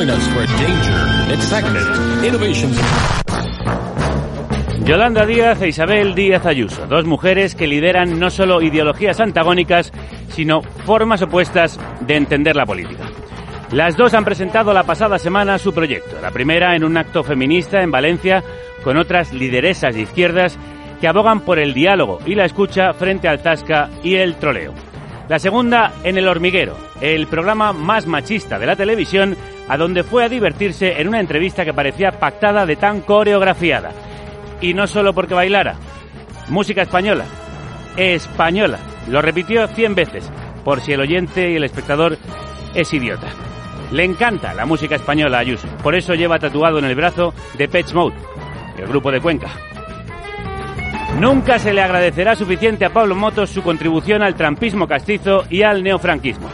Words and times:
Join 0.00 0.16
us 0.16 0.26
for 0.28 0.46
danger, 0.56 1.34
excitement, 1.34 2.24
innovations. 2.24 2.80
Yolanda 4.86 5.26
Díaz 5.26 5.60
e 5.60 5.68
Isabel 5.68 6.14
Díaz 6.14 6.46
Ayuso, 6.46 6.86
dos 6.86 7.04
mujeres 7.04 7.54
que 7.54 7.66
lideran 7.66 8.18
no 8.18 8.30
solo 8.30 8.62
ideologías 8.62 9.20
antagónicas, 9.20 9.92
sino 10.30 10.62
formas 10.62 11.20
opuestas 11.20 11.78
de 12.00 12.16
entender 12.16 12.56
la 12.56 12.64
política. 12.64 13.04
Las 13.72 13.98
dos 13.98 14.14
han 14.14 14.24
presentado 14.24 14.72
la 14.72 14.84
pasada 14.84 15.18
semana 15.18 15.58
su 15.58 15.74
proyecto, 15.74 16.18
la 16.22 16.30
primera 16.30 16.74
en 16.74 16.84
un 16.84 16.96
acto 16.96 17.22
feminista 17.22 17.82
en 17.82 17.90
Valencia 17.90 18.42
con 18.82 18.96
otras 18.96 19.34
lideresas 19.34 19.94
de 19.94 20.00
izquierdas 20.00 20.58
que 20.98 21.08
abogan 21.08 21.40
por 21.40 21.58
el 21.58 21.74
diálogo 21.74 22.20
y 22.24 22.36
la 22.36 22.46
escucha 22.46 22.94
frente 22.94 23.28
al 23.28 23.42
tasca 23.42 23.90
y 24.02 24.14
el 24.14 24.36
troleo. 24.36 24.72
La 25.30 25.38
segunda 25.38 25.92
en 26.02 26.18
El 26.18 26.26
Hormiguero, 26.26 26.76
el 27.00 27.28
programa 27.28 27.72
más 27.72 28.04
machista 28.04 28.58
de 28.58 28.66
la 28.66 28.74
televisión, 28.74 29.36
a 29.68 29.76
donde 29.76 30.02
fue 30.02 30.24
a 30.24 30.28
divertirse 30.28 31.00
en 31.00 31.06
una 31.06 31.20
entrevista 31.20 31.64
que 31.64 31.72
parecía 31.72 32.10
pactada 32.10 32.66
de 32.66 32.74
tan 32.74 33.02
coreografiada. 33.02 33.92
Y 34.60 34.74
no 34.74 34.88
solo 34.88 35.14
porque 35.14 35.34
bailara. 35.34 35.76
Música 36.48 36.82
española. 36.82 37.26
Española. 37.96 38.80
Lo 39.06 39.22
repitió 39.22 39.68
100 39.68 39.94
veces, 39.94 40.28
por 40.64 40.80
si 40.80 40.94
el 40.94 41.00
oyente 41.00 41.48
y 41.48 41.54
el 41.54 41.62
espectador 41.62 42.18
es 42.74 42.92
idiota. 42.92 43.28
Le 43.92 44.02
encanta 44.02 44.52
la 44.52 44.66
música 44.66 44.96
española 44.96 45.36
a 45.36 45.42
Ayuso. 45.42 45.68
Por 45.80 45.94
eso 45.94 46.14
lleva 46.14 46.40
tatuado 46.40 46.80
en 46.80 46.86
el 46.86 46.96
brazo 46.96 47.34
de 47.56 47.68
Pets 47.68 47.94
Mode, 47.94 48.16
el 48.76 48.88
grupo 48.88 49.12
de 49.12 49.20
Cuenca. 49.20 49.69
Nunca 51.18 51.58
se 51.58 51.74
le 51.74 51.82
agradecerá 51.82 52.34
suficiente 52.34 52.84
a 52.84 52.90
Pablo 52.90 53.14
Motos 53.14 53.50
su 53.50 53.62
contribución 53.62 54.22
al 54.22 54.36
trampismo 54.36 54.86
castizo 54.86 55.44
y 55.50 55.62
al 55.62 55.82
neofranquismo. 55.82 56.48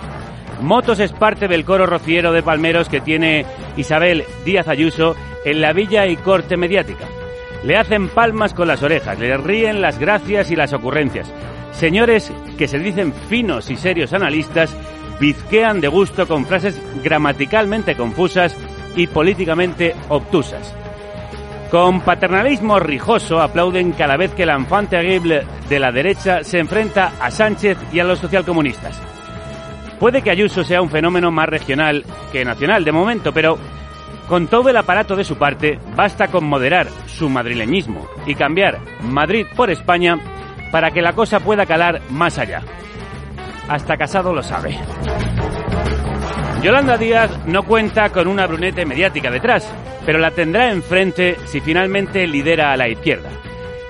Motos 0.61 0.99
es 0.99 1.13
parte 1.13 1.47
del 1.47 1.65
coro 1.65 1.87
rociero 1.87 2.33
de 2.33 2.43
palmeros 2.43 2.89
que 2.89 3.01
tiene 3.01 3.45
Isabel 3.77 4.25
Díaz 4.45 4.67
Ayuso 4.69 5.15
en 5.45 5.61
la 5.61 5.73
villa 5.73 6.07
y 6.07 6.17
corte 6.17 6.57
mediática. 6.57 7.05
Le 7.63 7.77
hacen 7.77 8.09
palmas 8.09 8.55
con 8.55 8.67
las 8.67 8.83
orejas, 8.83 9.19
le 9.19 9.37
ríen 9.37 9.83
las 9.83 9.99
gracias 9.99 10.51
y 10.51 10.57
las 10.57 10.73
ocurrencias. 10.73 11.33
Señores 11.73 12.33
que 12.57 12.69
se 12.69 12.79
dicen 12.79 13.13
finos 13.29 13.71
y 13.71 13.77
serios 13.77 14.13
analistas, 14.15 14.75
bizquean 15.21 15.81
de 15.81 15.89
gusto 15.89 16.27
con 16.27 16.47
frases 16.47 16.81
gramaticalmente 17.05 17.95
confusas 17.95 18.57
y 18.97 19.07
políticamente 19.07 19.95
obtusas. 20.09 20.75
Con 21.71 22.01
paternalismo 22.01 22.79
rijoso 22.79 23.41
aplauden 23.41 23.93
cada 23.93 24.17
vez 24.17 24.33
que 24.33 24.47
la 24.47 24.59
infante 24.59 24.97
de 24.97 25.79
la 25.79 25.91
derecha 25.91 26.45
se 26.45 26.61
enfrenta 26.61 27.13
a 27.21 27.31
Sánchez 27.31 27.77
y 27.93 27.99
a 27.99 28.05
los 28.05 28.21
socialcomunistas. 28.21 29.03
Puede 29.99 30.23
que 30.23 30.31
Ayuso 30.31 30.63
sea 30.63 30.81
un 30.81 30.91
fenómeno 30.91 31.31
más 31.31 31.49
regional 31.49 32.05
que 32.31 32.45
nacional 32.45 32.85
de 32.85 32.93
momento, 32.93 33.33
pero 33.33 33.59
con 34.29 34.47
todo 34.47 34.69
el 34.69 34.77
aparato 34.77 35.17
de 35.17 35.25
su 35.25 35.37
parte, 35.37 35.79
basta 35.97 36.29
con 36.29 36.45
moderar 36.45 36.89
su 37.07 37.29
madrileñismo 37.29 38.07
y 38.27 38.35
cambiar 38.35 38.79
Madrid 39.03 39.47
por 39.57 39.71
España 39.71 40.19
para 40.71 40.91
que 40.91 41.03
la 41.03 41.15
cosa 41.15 41.41
pueda 41.41 41.67
calar 41.67 42.01
más 42.11 42.39
allá. 42.39 42.63
Hasta 43.69 43.97
Casado 43.97 44.33
lo 44.33 44.43
sabe. 44.43 44.79
Yolanda 46.67 46.99
Díaz 46.99 47.31
no 47.47 47.63
cuenta 47.63 48.11
con 48.11 48.27
una 48.27 48.45
brunete 48.49 48.85
mediática 48.85 49.31
detrás, 49.31 49.73
pero 50.05 50.19
la 50.19 50.33
tendrá 50.33 50.73
enfrente 50.73 51.37
si 51.45 51.61
finalmente 51.61 52.27
lidera 52.27 52.73
a 52.73 52.77
la 52.77 52.89
izquierda. 52.89 53.31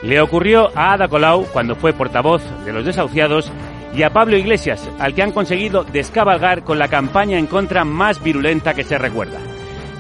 Le 0.03 0.21
ocurrió 0.21 0.71
a 0.75 0.93
Ada 0.93 1.09
Colau 1.09 1.47
cuando 1.55 1.75
fue 1.75 1.95
portavoz 1.95 2.43
de 2.67 2.75
los 2.75 2.85
desahuciados 2.85 3.51
y 3.95 4.03
a 4.03 4.11
Pablo 4.11 4.37
Iglesias, 4.37 4.91
al 4.99 5.15
que 5.15 5.23
han 5.23 5.33
conseguido 5.33 5.85
descabalgar 5.85 6.65
con 6.65 6.79
la 6.79 6.89
campaña 6.89 7.39
en 7.39 7.47
contra 7.47 7.87
más 7.87 8.23
virulenta 8.23 8.75
que 8.75 8.85
se 8.85 8.99
recuerda. 8.99 9.39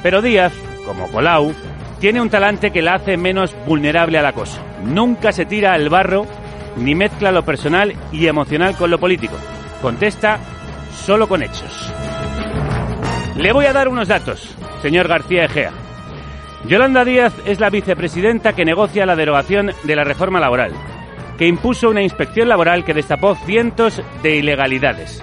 Pero 0.02 0.20
Díaz, 0.20 0.52
como 0.84 1.10
Colau, 1.10 1.54
tiene 1.98 2.20
un 2.20 2.28
talante 2.28 2.72
que 2.72 2.82
la 2.82 2.96
hace 2.96 3.16
menos 3.16 3.56
vulnerable 3.66 4.18
al 4.18 4.26
acoso. 4.26 4.60
Nunca 4.84 5.32
se 5.32 5.46
tira 5.46 5.72
al 5.72 5.88
barro 5.88 6.26
ni 6.76 6.94
mezcla 6.94 7.32
lo 7.32 7.42
personal 7.42 7.94
y 8.12 8.26
emocional 8.26 8.76
con 8.76 8.90
lo 8.90 8.98
político. 8.98 9.36
Contesta 9.80 10.38
solo 10.92 11.26
con 11.26 11.42
hechos. 11.42 11.90
Le 13.36 13.52
voy 13.52 13.66
a 13.66 13.72
dar 13.74 13.88
unos 13.88 14.08
datos, 14.08 14.56
señor 14.80 15.08
García 15.08 15.44
Egea. 15.44 15.70
Yolanda 16.66 17.04
Díaz 17.04 17.34
es 17.44 17.60
la 17.60 17.68
vicepresidenta 17.68 18.54
que 18.54 18.64
negocia 18.64 19.04
la 19.04 19.14
derogación 19.14 19.72
de 19.84 19.94
la 19.94 20.04
reforma 20.04 20.40
laboral, 20.40 20.72
que 21.36 21.46
impuso 21.46 21.90
una 21.90 22.02
inspección 22.02 22.48
laboral 22.48 22.82
que 22.82 22.94
destapó 22.94 23.34
cientos 23.34 24.02
de 24.22 24.36
ilegalidades 24.36 25.22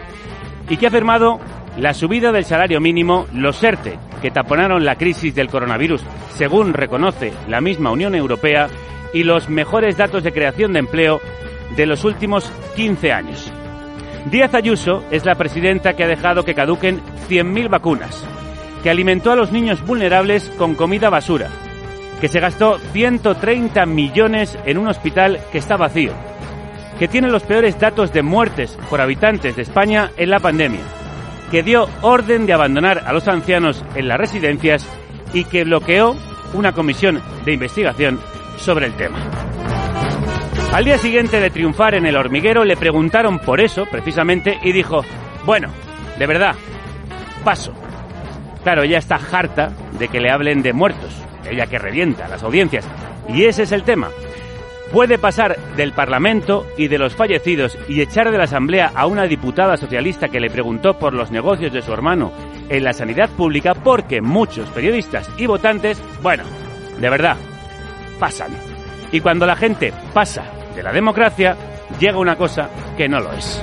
y 0.70 0.78
que 0.78 0.88
ha 0.88 0.92
firmado 0.92 1.40
la 1.76 1.96
subida 1.96 2.32
del 2.32 2.46
salario 2.46 2.80
mínimo, 2.80 3.26
los 3.34 3.64
ERTE, 3.64 3.98
que 4.22 4.30
taponaron 4.30 4.86
la 4.86 4.96
crisis 4.96 5.34
del 5.34 5.50
coronavirus, 5.50 6.04
según 6.36 6.74
reconoce 6.74 7.34
la 7.48 7.62
misma 7.62 7.92
Unión 7.92 8.14
Europea, 8.14 8.68
y 9.12 9.24
los 9.24 9.50
mejores 9.50 9.98
datos 9.98 10.24
de 10.24 10.32
creación 10.32 10.74
de 10.74 10.80
empleo 10.80 11.20
de 11.76 11.86
los 11.88 12.04
últimos 12.04 12.52
15 12.76 13.12
años. 13.12 13.52
Díaz 14.26 14.54
Ayuso 14.54 15.04
es 15.12 15.26
la 15.26 15.36
presidenta 15.36 15.94
que 15.94 16.04
ha 16.06 16.08
dejado 16.08 16.44
que 16.44 16.56
caduquen 16.56 17.02
100.000 17.30 17.70
vacunas, 17.70 18.24
que 18.82 18.90
alimentó 18.90 19.32
a 19.32 19.36
los 19.36 19.52
niños 19.52 19.86
vulnerables 19.86 20.50
con 20.58 20.76
comida 20.76 21.10
basura, 21.10 21.50
que 22.22 22.30
se 22.30 22.40
gastó 22.40 22.80
130 22.94 23.86
millones 23.86 24.58
en 24.66 24.78
un 24.78 24.88
hospital 24.88 25.42
que 25.52 25.58
está 25.58 25.76
vacío, 25.76 26.14
que 26.98 27.10
tiene 27.10 27.30
los 27.30 27.44
peores 27.44 27.78
datos 27.78 28.14
de 28.14 28.24
muertes 28.24 28.78
por 28.90 29.02
habitantes 29.02 29.58
de 29.58 29.64
España 29.64 30.12
en 30.16 30.30
la 30.30 30.40
pandemia, 30.40 30.82
que 31.52 31.62
dio 31.62 31.90
orden 32.02 32.46
de 32.46 32.54
abandonar 32.54 33.04
a 33.06 33.12
los 33.12 33.28
ancianos 33.28 33.84
en 33.94 34.08
las 34.08 34.18
residencias 34.18 34.88
y 35.34 35.44
que 35.44 35.66
bloqueó 35.66 36.16
una 36.54 36.72
comisión 36.72 37.22
de 37.44 37.54
investigación 37.54 38.20
sobre 38.58 38.86
el 38.86 38.94
tema. 38.94 39.18
Al 40.74 40.86
día 40.86 40.98
siguiente 40.98 41.40
de 41.40 41.52
triunfar 41.52 41.94
en 41.94 42.08
el 42.08 42.16
hormiguero 42.16 42.66
le 42.66 42.76
preguntaron 42.76 43.38
por 43.38 43.62
eso, 43.62 43.86
precisamente, 43.86 44.58
y 44.64 44.72
dijo, 44.72 45.06
bueno, 45.46 45.70
de 46.18 46.26
verdad, 46.26 46.56
paso. 47.44 47.76
Claro, 48.64 48.82
ella 48.82 48.98
está 48.98 49.20
harta 49.32 49.72
de 50.00 50.08
que 50.08 50.20
le 50.20 50.32
hablen 50.32 50.64
de 50.64 50.74
muertos, 50.74 51.14
ella 51.48 51.68
que 51.68 51.78
revienta 51.78 52.28
las 52.28 52.42
audiencias. 52.42 52.88
Y 53.30 53.44
ese 53.44 53.64
es 53.64 53.72
el 53.72 53.84
tema. 53.84 54.10
Puede 54.92 55.20
pasar 55.20 55.60
del 55.78 55.94
Parlamento 55.94 56.66
y 56.76 56.88
de 56.88 56.98
los 56.98 57.16
fallecidos 57.16 57.78
y 57.88 58.02
echar 58.02 58.32
de 58.32 58.40
la 58.40 58.46
Asamblea 58.46 58.94
a 58.96 59.06
una 59.06 59.28
diputada 59.28 59.78
socialista 59.78 60.30
que 60.30 60.40
le 60.40 60.50
preguntó 60.50 60.98
por 60.98 61.14
los 61.14 61.30
negocios 61.30 61.72
de 61.72 61.84
su 61.84 61.94
hermano 61.94 62.32
en 62.70 62.84
la 62.84 62.94
sanidad 62.94 63.30
pública 63.30 63.76
porque 63.76 64.22
muchos 64.22 64.68
periodistas 64.70 65.30
y 65.38 65.46
votantes, 65.46 66.02
bueno, 66.24 66.46
de 67.00 67.10
verdad, 67.12 67.38
pasan. 68.20 68.50
Y 69.12 69.20
cuando 69.20 69.46
la 69.46 69.56
gente 69.56 69.94
pasa 70.16 70.44
de 70.76 70.84
la 70.84 70.92
democracia, 70.92 71.56
llega 72.00 72.18
una 72.20 72.36
cosa 72.36 72.70
que 72.98 73.08
no 73.08 73.20
lo 73.20 73.32
es. 73.34 73.62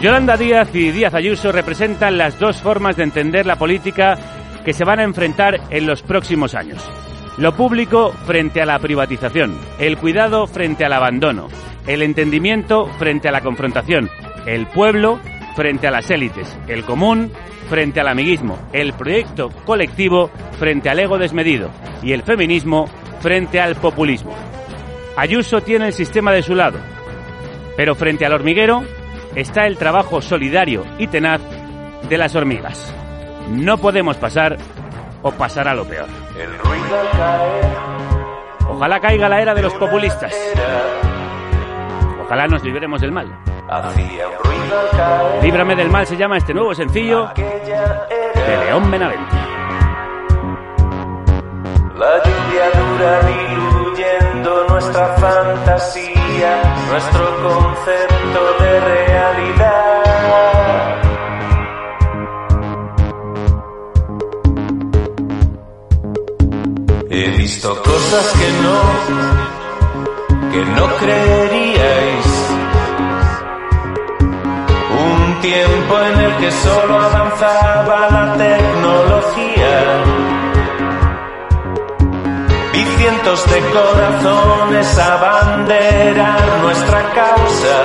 Yolanda 0.00 0.36
Díaz 0.36 0.74
y 0.74 0.90
Díaz 0.90 1.14
Ayuso 1.14 1.52
representan 1.52 2.18
las 2.18 2.38
dos 2.38 2.60
formas 2.60 2.96
de 2.96 3.04
entender 3.04 3.46
la 3.46 3.56
política 3.56 4.18
que 4.64 4.72
se 4.72 4.84
van 4.84 4.98
a 4.98 5.04
enfrentar 5.04 5.60
en 5.70 5.86
los 5.86 6.02
próximos 6.02 6.54
años. 6.54 6.82
Lo 7.38 7.54
público 7.54 8.12
frente 8.26 8.60
a 8.60 8.66
la 8.66 8.78
privatización, 8.78 9.56
el 9.78 9.96
cuidado 9.96 10.46
frente 10.46 10.84
al 10.84 10.92
abandono, 10.92 11.48
el 11.86 12.02
entendimiento 12.02 12.86
frente 12.98 13.28
a 13.28 13.32
la 13.32 13.40
confrontación, 13.40 14.10
el 14.44 14.66
pueblo 14.66 15.20
frente 15.54 15.86
a 15.86 15.90
las 15.90 16.10
élites, 16.10 16.58
el 16.68 16.84
común 16.84 17.30
frente 17.68 18.00
al 18.00 18.08
amiguismo, 18.08 18.58
el 18.72 18.92
proyecto 18.92 19.50
colectivo 19.64 20.30
frente 20.58 20.90
al 20.90 20.98
ego 20.98 21.16
desmedido 21.16 21.70
y 22.02 22.12
el 22.12 22.22
feminismo 22.22 22.86
frente 23.20 23.60
al 23.60 23.76
populismo. 23.76 24.34
Ayuso 25.16 25.60
tiene 25.60 25.88
el 25.88 25.92
sistema 25.92 26.32
de 26.32 26.42
su 26.42 26.54
lado, 26.54 26.78
pero 27.76 27.94
frente 27.94 28.24
al 28.24 28.32
hormiguero 28.32 28.82
está 29.34 29.66
el 29.66 29.76
trabajo 29.76 30.22
solidario 30.22 30.84
y 30.98 31.06
tenaz 31.06 31.40
de 32.08 32.18
las 32.18 32.34
hormigas. 32.34 32.94
No 33.50 33.76
podemos 33.78 34.16
pasar 34.16 34.56
o 35.22 35.30
pasar 35.32 35.68
a 35.68 35.74
lo 35.74 35.84
peor. 35.84 36.08
Ojalá 38.68 39.00
caiga 39.00 39.28
la 39.28 39.40
era 39.40 39.54
de 39.54 39.62
los 39.62 39.74
populistas. 39.74 40.34
Ojalá 42.24 42.46
nos 42.46 42.64
libremos 42.64 43.00
del 43.00 43.12
mal. 43.12 43.26
Líbrame 45.42 45.76
del 45.76 45.90
mal 45.90 46.06
se 46.06 46.16
llama 46.16 46.38
este 46.38 46.54
nuevo 46.54 46.74
sencillo 46.74 47.30
de 47.36 48.56
León 48.64 48.90
Benavente. 48.90 49.36
La 51.98 52.18
lluvia 52.24 52.70
dura 52.74 53.51
nuestra 54.42 55.14
fantasía, 55.16 56.62
nuestro 56.88 57.42
concepto 57.42 58.54
de 58.60 58.80
realidad. 58.80 60.02
He 67.10 67.28
visto 67.36 67.82
cosas 67.82 68.32
que 68.32 68.50
no, 68.62 68.80
que 70.50 70.64
no 70.64 70.86
creeríais. 70.96 72.26
Un 74.98 75.40
tiempo 75.40 76.00
en 76.00 76.20
el 76.20 76.36
que 76.38 76.50
solo 76.50 77.00
avanzaba 77.00 78.08
la 78.10 78.34
tecnología. 78.36 80.41
Cientos 82.96 83.50
de 83.50 83.60
corazones 83.70 84.98
abanderan 84.98 86.62
nuestra 86.62 87.02
causa. 87.12 87.84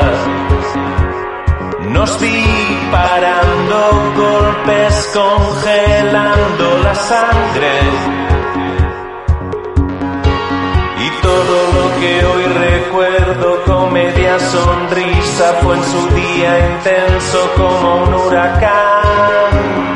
Nos 1.90 2.20
disparando 2.20 3.78
golpes, 4.16 5.12
congelando 5.14 6.78
la 6.84 6.96
sangre. 6.96 7.80
Y 11.00 11.22
todo 11.22 11.56
lo 11.74 12.00
que 12.00 12.26
hoy 12.26 12.44
recuerdo 12.44 13.64
con 13.66 13.94
media 13.94 14.40
sonrisa 14.40 15.54
fue 15.64 15.76
en 15.78 15.84
su 15.84 16.10
día 16.10 16.70
intenso 16.76 17.54
como 17.56 18.04
un 18.04 18.14
huracán. 18.14 19.87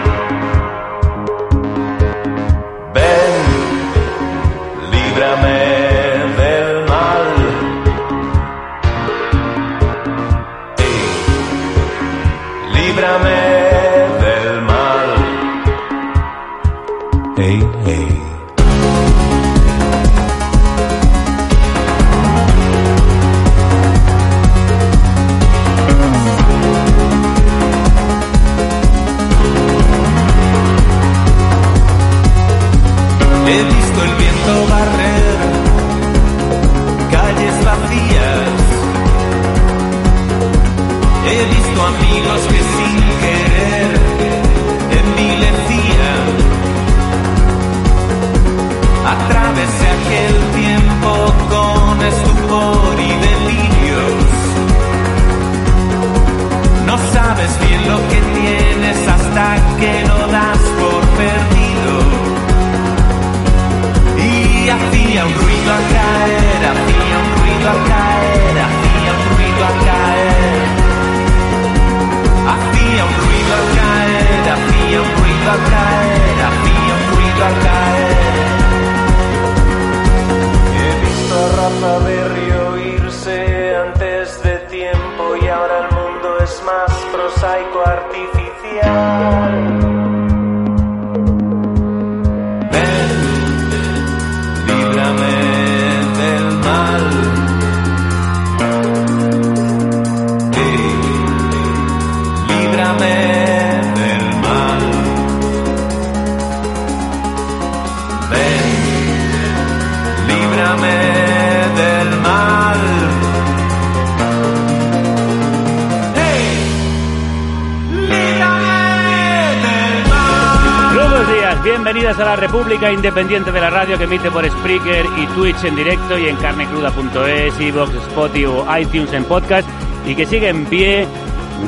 Independiente 123.02 123.52
de 123.52 123.60
la 123.60 123.72
Radio 123.72 123.98
que 123.98 124.04
emite 124.04 124.30
por 124.30 124.48
Spreaker 124.48 125.08
y 125.18 125.26
Twitch 125.34 125.64
en 125.64 125.76
directo 125.76 126.20
y 126.20 126.28
en 126.28 126.36
carnecruda.es, 126.36 127.60
iVoox, 127.60 127.96
Spotify 127.96 128.46
o 128.46 128.78
iTunes 128.78 129.12
en 129.14 129.24
podcast 129.24 129.68
y 130.06 130.14
que 130.14 130.28
sigue 130.28 130.50
en 130.50 130.66
pie 130.66 131.08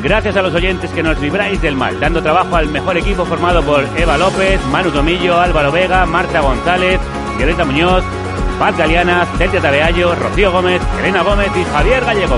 gracias 0.03 0.37
a 0.37 0.43
los 0.43 0.53
oyentes 0.53 0.91
que 0.91 1.01
nos 1.01 1.19
libráis 1.19 1.59
del 1.59 1.75
mal, 1.75 1.99
dando 1.99 2.21
trabajo 2.21 2.55
al 2.55 2.67
mejor 2.67 2.97
equipo 2.97 3.25
formado 3.25 3.63
por 3.63 3.83
Eva 3.97 4.15
López, 4.15 4.63
Manu 4.67 4.91
Tomillo, 4.91 5.39
Álvaro 5.39 5.71
Vega, 5.71 6.05
Marta 6.05 6.39
González, 6.39 6.99
Violeta 7.35 7.65
Muñoz, 7.65 8.03
Paz 8.59 8.77
Galeana, 8.77 9.25
Celia 9.39 9.59
Tabeallo, 9.59 10.13
Rocío 10.13 10.51
Gómez, 10.51 10.83
Elena 10.99 11.23
Gómez 11.23 11.49
y 11.59 11.63
Javier 11.63 12.05
Gallego. 12.05 12.37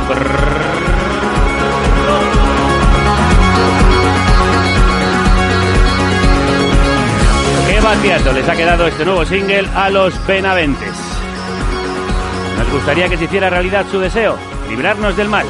Vaciazo 7.86 8.34
les 8.34 8.50
ha 8.50 8.56
quedado 8.56 8.88
este 8.88 9.06
nuevo 9.06 9.24
single 9.26 9.70
a 9.76 9.92
los 9.92 10.26
Benaventes. 10.26 10.98
Nos 12.58 12.72
gustaría 12.72 13.08
que 13.08 13.16
se 13.16 13.26
hiciera 13.26 13.48
realidad 13.48 13.86
su 13.92 14.00
deseo, 14.00 14.40
librarnos 14.68 15.16
del 15.16 15.30
mal. 15.30 15.46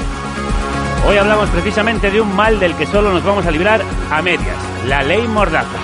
Hoy 1.08 1.16
hablamos 1.16 1.50
precisamente 1.50 2.12
de 2.12 2.20
un 2.20 2.36
mal 2.36 2.60
del 2.60 2.76
que 2.76 2.88
solo 2.88 3.14
nos 3.14 3.24
vamos 3.24 3.46
a 3.46 3.52
librar 3.52 3.82
a 4.12 4.22
medias, 4.22 4.58
la 4.86 5.02
ley 5.02 5.26
Mordaza. 5.30 5.80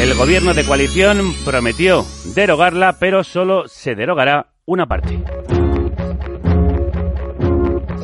El 0.00 0.14
gobierno 0.14 0.54
de 0.54 0.64
coalición 0.64 1.34
prometió 1.44 2.06
derogarla, 2.36 2.98
pero 3.00 3.24
solo 3.24 3.66
se 3.66 3.96
derogará 3.96 4.46
una 4.64 4.86
parte. 4.86 5.18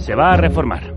Se 0.00 0.16
va 0.16 0.32
a 0.32 0.36
reformar. 0.38 0.93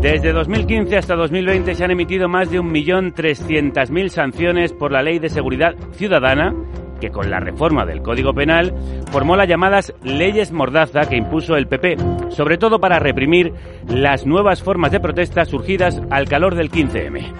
Desde 0.00 0.32
2015 0.32 0.96
hasta 0.96 1.14
2020 1.14 1.74
se 1.74 1.84
han 1.84 1.90
emitido 1.90 2.26
más 2.26 2.50
de 2.50 2.58
1.300.000 2.58 4.08
sanciones 4.08 4.72
por 4.72 4.92
la 4.92 5.02
Ley 5.02 5.18
de 5.18 5.28
Seguridad 5.28 5.74
Ciudadana, 5.92 6.54
que 7.02 7.10
con 7.10 7.30
la 7.30 7.38
reforma 7.38 7.84
del 7.84 8.00
Código 8.00 8.32
Penal 8.32 8.74
formó 9.12 9.36
las 9.36 9.46
llamadas 9.46 9.92
leyes 10.02 10.52
Mordaza 10.52 11.02
que 11.02 11.16
impuso 11.16 11.54
el 11.54 11.68
PP, 11.68 11.98
sobre 12.30 12.56
todo 12.56 12.80
para 12.80 12.98
reprimir 12.98 13.52
las 13.88 14.24
nuevas 14.24 14.62
formas 14.62 14.90
de 14.90 15.00
protesta 15.00 15.44
surgidas 15.44 16.00
al 16.08 16.26
calor 16.26 16.54
del 16.54 16.70
15M. 16.70 17.34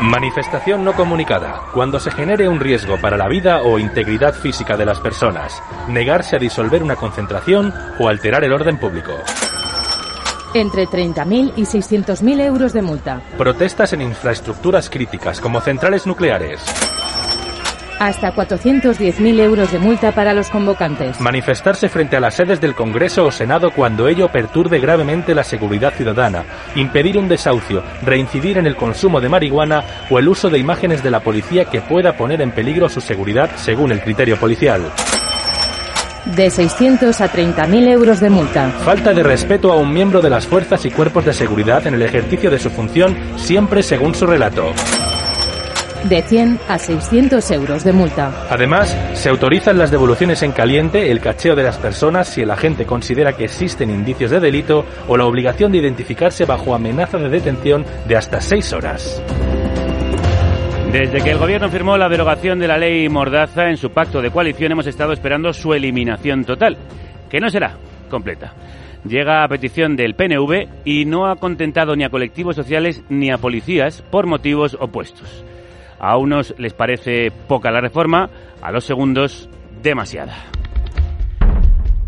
Manifestación 0.00 0.82
no 0.82 0.94
comunicada. 0.94 1.64
Cuando 1.74 2.00
se 2.00 2.10
genere 2.10 2.48
un 2.48 2.60
riesgo 2.60 2.96
para 2.96 3.18
la 3.18 3.28
vida 3.28 3.60
o 3.60 3.78
integridad 3.78 4.32
física 4.32 4.78
de 4.78 4.86
las 4.86 5.00
personas. 5.00 5.62
Negarse 5.88 6.36
a 6.36 6.38
disolver 6.38 6.82
una 6.82 6.96
concentración 6.96 7.74
o 7.98 8.08
alterar 8.08 8.42
el 8.42 8.54
orden 8.54 8.78
público. 8.78 9.12
Entre 10.52 10.86
30.000 10.86 11.52
y 11.54 11.62
600.000 11.62 12.40
euros 12.40 12.72
de 12.72 12.82
multa. 12.82 13.22
Protestas 13.38 13.92
en 13.92 14.02
infraestructuras 14.02 14.90
críticas 14.90 15.40
como 15.40 15.60
centrales 15.60 16.06
nucleares. 16.08 16.60
Hasta 18.00 18.34
410.000 18.34 19.40
euros 19.40 19.70
de 19.70 19.78
multa 19.78 20.10
para 20.12 20.32
los 20.32 20.48
convocantes. 20.48 21.20
Manifestarse 21.20 21.88
frente 21.88 22.16
a 22.16 22.20
las 22.20 22.34
sedes 22.34 22.60
del 22.60 22.74
Congreso 22.74 23.26
o 23.26 23.30
Senado 23.30 23.70
cuando 23.72 24.08
ello 24.08 24.32
perturbe 24.32 24.80
gravemente 24.80 25.34
la 25.34 25.44
seguridad 25.44 25.92
ciudadana. 25.92 26.44
Impedir 26.74 27.18
un 27.18 27.28
desahucio. 27.28 27.84
Reincidir 28.02 28.58
en 28.58 28.66
el 28.66 28.74
consumo 28.74 29.20
de 29.20 29.28
marihuana 29.28 29.84
o 30.08 30.18
el 30.18 30.28
uso 30.28 30.48
de 30.48 30.58
imágenes 30.58 31.02
de 31.02 31.10
la 31.10 31.20
policía 31.20 31.66
que 31.66 31.82
pueda 31.82 32.16
poner 32.16 32.40
en 32.40 32.52
peligro 32.52 32.88
su 32.88 33.00
seguridad 33.00 33.50
según 33.56 33.92
el 33.92 34.00
criterio 34.00 34.38
policial. 34.38 34.90
De 36.24 36.50
600 36.50 37.20
a 37.20 37.32
30.000 37.32 37.88
euros 37.88 38.20
de 38.20 38.30
multa. 38.30 38.70
Falta 38.84 39.12
de 39.12 39.22
respeto 39.22 39.72
a 39.72 39.76
un 39.76 39.92
miembro 39.92 40.20
de 40.20 40.30
las 40.30 40.46
fuerzas 40.46 40.84
y 40.84 40.90
cuerpos 40.90 41.24
de 41.24 41.32
seguridad 41.32 41.86
en 41.86 41.94
el 41.94 42.02
ejercicio 42.02 42.50
de 42.50 42.58
su 42.58 42.70
función, 42.70 43.16
siempre 43.36 43.82
según 43.82 44.14
su 44.14 44.26
relato 44.26 44.72
de 46.04 46.22
100 46.22 46.60
a 46.68 46.78
600 46.78 47.50
euros 47.50 47.84
de 47.84 47.92
multa. 47.92 48.46
Además, 48.48 48.96
se 49.14 49.28
autorizan 49.28 49.78
las 49.78 49.90
devoluciones 49.90 50.42
en 50.42 50.52
caliente, 50.52 51.10
el 51.10 51.20
cacheo 51.20 51.54
de 51.54 51.62
las 51.62 51.78
personas 51.78 52.28
si 52.28 52.42
el 52.42 52.50
agente 52.50 52.86
considera 52.86 53.34
que 53.34 53.44
existen 53.44 53.90
indicios 53.90 54.30
de 54.30 54.40
delito 54.40 54.84
o 55.08 55.16
la 55.16 55.26
obligación 55.26 55.72
de 55.72 55.78
identificarse 55.78 56.44
bajo 56.44 56.74
amenaza 56.74 57.18
de 57.18 57.28
detención 57.28 57.84
de 58.06 58.16
hasta 58.16 58.40
6 58.40 58.72
horas. 58.72 59.22
Desde 60.92 61.22
que 61.22 61.30
el 61.30 61.38
gobierno 61.38 61.68
firmó 61.68 61.96
la 61.96 62.08
derogación 62.08 62.58
de 62.58 62.66
la 62.66 62.76
ley 62.76 63.08
Mordaza 63.08 63.68
en 63.68 63.76
su 63.76 63.90
pacto 63.90 64.20
de 64.20 64.32
coalición 64.32 64.72
hemos 64.72 64.88
estado 64.88 65.12
esperando 65.12 65.52
su 65.52 65.72
eliminación 65.72 66.44
total, 66.44 66.76
que 67.30 67.38
no 67.38 67.48
será 67.48 67.76
completa. 68.10 68.52
Llega 69.04 69.44
a 69.44 69.48
petición 69.48 69.94
del 69.94 70.16
PNV 70.16 70.68
y 70.84 71.04
no 71.04 71.30
ha 71.30 71.36
contentado 71.36 71.94
ni 71.94 72.02
a 72.02 72.10
colectivos 72.10 72.56
sociales 72.56 73.04
ni 73.08 73.30
a 73.30 73.38
policías 73.38 74.02
por 74.02 74.26
motivos 74.26 74.76
opuestos. 74.80 75.44
A 76.00 76.16
unos 76.16 76.54
les 76.58 76.74
parece 76.74 77.30
poca 77.30 77.70
la 77.70 77.80
reforma, 77.80 78.28
a 78.60 78.72
los 78.72 78.84
segundos 78.84 79.48
demasiada. 79.80 80.34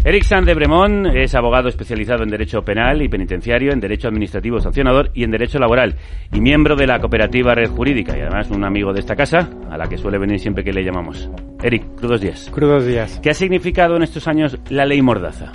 Eric 0.05 0.29
de 0.29 0.55
Bremont 0.55 1.07
es 1.15 1.33
abogado 1.37 1.69
especializado 1.69 2.25
en 2.25 2.29
Derecho 2.29 2.63
Penal 2.63 3.03
y 3.03 3.09
Penitenciario, 3.09 3.73
en 3.73 3.79
Derecho 3.79 4.09
Administrativo 4.09 4.59
Sancionador 4.59 5.13
y 5.15 5.23
en 5.23 5.31
Derecho 5.31 5.61
Laboral, 5.61 5.95
y 6.33 6.41
miembro 6.41 6.75
de 6.75 6.89
la 6.89 6.99
cooperativa 6.99 7.55
Red 7.55 7.71
Jurídica, 7.71 8.19
y 8.19 8.21
además 8.21 8.51
un 8.51 8.65
amigo 8.65 8.93
de 8.93 8.99
esta 8.99 9.15
casa, 9.15 9.49
a 9.71 9.79
la 9.79 9.89
que 9.89 9.97
suele 9.97 10.19
venir 10.19 10.41
siempre 10.41 10.65
que 10.65 10.73
le 10.73 10.83
llamamos. 10.83 11.31
Eric, 11.63 11.85
crudos 11.95 12.21
días. 12.21 12.51
Crudos 12.53 12.85
días. 12.85 13.21
¿Qué 13.23 13.31
ha 13.31 13.35
significado 13.35 13.95
en 13.95 14.03
estos 14.03 14.27
años 14.27 14.59
la 14.71 14.85
ley 14.87 15.01
Mordaza? 15.03 15.53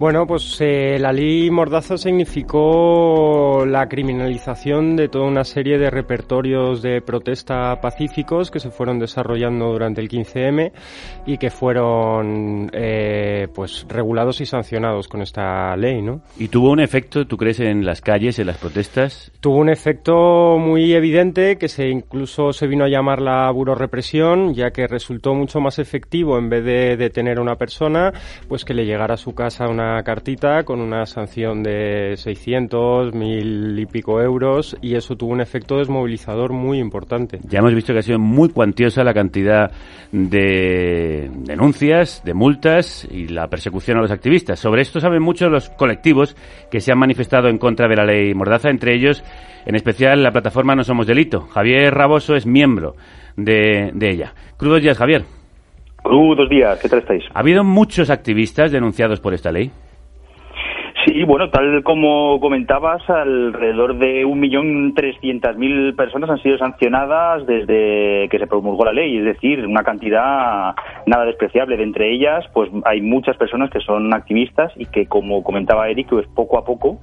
Bueno, 0.00 0.26
pues 0.26 0.56
eh, 0.62 0.96
la 0.98 1.12
ley 1.12 1.50
Mordaza 1.50 1.98
significó 1.98 3.66
la 3.66 3.86
criminalización 3.86 4.96
de 4.96 5.08
toda 5.08 5.26
una 5.26 5.44
serie 5.44 5.76
de 5.76 5.90
repertorios 5.90 6.80
de 6.80 7.02
protesta 7.02 7.78
pacíficos 7.82 8.50
que 8.50 8.60
se 8.60 8.70
fueron 8.70 8.98
desarrollando 8.98 9.66
durante 9.66 10.00
el 10.00 10.08
15M 10.08 10.72
y 11.26 11.36
que 11.36 11.50
fueron 11.50 12.70
eh, 12.72 13.48
pues 13.54 13.84
regulados 13.90 14.40
y 14.40 14.46
sancionados 14.46 15.06
con 15.06 15.20
esta 15.20 15.76
ley, 15.76 16.00
¿no? 16.00 16.22
¿Y 16.38 16.48
tuvo 16.48 16.70
un 16.70 16.80
efecto, 16.80 17.26
tú 17.26 17.36
crees, 17.36 17.60
en 17.60 17.84
las 17.84 18.00
calles, 18.00 18.38
en 18.38 18.46
las 18.46 18.56
protestas? 18.56 19.30
Tuvo 19.40 19.58
un 19.58 19.68
efecto 19.68 20.56
muy 20.58 20.94
evidente 20.94 21.58
que 21.58 21.68
se 21.68 21.90
incluso 21.90 22.54
se 22.54 22.66
vino 22.66 22.86
a 22.86 22.88
llamar 22.88 23.20
la 23.20 23.50
burorepresión, 23.50 24.54
ya 24.54 24.70
que 24.70 24.86
resultó 24.86 25.34
mucho 25.34 25.60
más 25.60 25.78
efectivo 25.78 26.38
en 26.38 26.48
vez 26.48 26.64
de 26.64 26.96
detener 26.96 27.36
a 27.36 27.42
una 27.42 27.56
persona, 27.56 28.14
pues 28.48 28.64
que 28.64 28.72
le 28.72 28.86
llegara 28.86 29.12
a 29.12 29.18
su 29.18 29.34
casa 29.34 29.68
una 29.68 29.89
cartita 30.04 30.64
con 30.64 30.80
una 30.80 31.06
sanción 31.06 31.62
de 31.62 32.14
600, 32.16 33.14
mil 33.14 33.78
y 33.78 33.86
pico 33.86 34.20
euros 34.20 34.76
y 34.80 34.94
eso 34.94 35.16
tuvo 35.16 35.32
un 35.32 35.40
efecto 35.40 35.78
desmovilizador 35.78 36.52
muy 36.52 36.78
importante. 36.78 37.38
Ya 37.42 37.58
hemos 37.58 37.74
visto 37.74 37.92
que 37.92 38.00
ha 38.00 38.02
sido 38.02 38.18
muy 38.18 38.48
cuantiosa 38.50 39.04
la 39.04 39.14
cantidad 39.14 39.70
de 40.12 41.30
denuncias, 41.44 42.22
de 42.24 42.34
multas 42.34 43.06
y 43.10 43.28
la 43.28 43.48
persecución 43.48 43.98
a 43.98 44.02
los 44.02 44.10
activistas. 44.10 44.58
Sobre 44.58 44.82
esto 44.82 45.00
saben 45.00 45.22
muchos 45.22 45.50
los 45.50 45.70
colectivos 45.70 46.36
que 46.70 46.80
se 46.80 46.92
han 46.92 46.98
manifestado 46.98 47.48
en 47.48 47.58
contra 47.58 47.88
de 47.88 47.96
la 47.96 48.04
ley 48.04 48.34
Mordaza, 48.34 48.70
entre 48.70 48.94
ellos, 48.94 49.22
en 49.66 49.74
especial, 49.74 50.22
la 50.22 50.32
plataforma 50.32 50.74
No 50.74 50.84
Somos 50.84 51.06
Delito. 51.06 51.42
Javier 51.42 51.92
Raboso 51.94 52.34
es 52.34 52.46
miembro 52.46 52.96
de, 53.36 53.90
de 53.94 54.10
ella. 54.10 54.34
Crudos 54.56 54.82
días, 54.82 54.98
Javier. 54.98 55.39
Buenos 56.10 56.48
días, 56.48 56.80
¿qué 56.82 56.88
tal 56.88 56.98
estáis? 56.98 57.22
¿Ha 57.32 57.38
habido 57.38 57.62
muchos 57.62 58.10
activistas 58.10 58.72
denunciados 58.72 59.20
por 59.20 59.32
esta 59.32 59.52
ley? 59.52 59.70
Sí, 61.06 61.22
bueno, 61.22 61.50
tal 61.50 61.84
como 61.84 62.40
comentabas, 62.40 63.08
alrededor 63.08 63.96
de 63.96 64.26
1.300.000 64.26 65.94
personas 65.94 66.28
han 66.28 66.42
sido 66.42 66.58
sancionadas 66.58 67.46
desde 67.46 68.28
que 68.28 68.38
se 68.40 68.48
promulgó 68.48 68.84
la 68.84 68.92
ley, 68.92 69.18
es 69.18 69.24
decir, 69.24 69.64
una 69.64 69.84
cantidad 69.84 70.74
nada 71.06 71.24
despreciable. 71.26 71.76
De 71.76 71.84
entre 71.84 72.12
ellas, 72.12 72.44
pues 72.52 72.68
hay 72.86 73.00
muchas 73.00 73.36
personas 73.36 73.70
que 73.70 73.78
son 73.78 74.12
activistas 74.12 74.72
y 74.76 74.86
que, 74.86 75.06
como 75.06 75.44
comentaba 75.44 75.88
Eric, 75.88 76.08
pues 76.10 76.26
poco 76.34 76.58
a 76.58 76.64
poco 76.64 76.98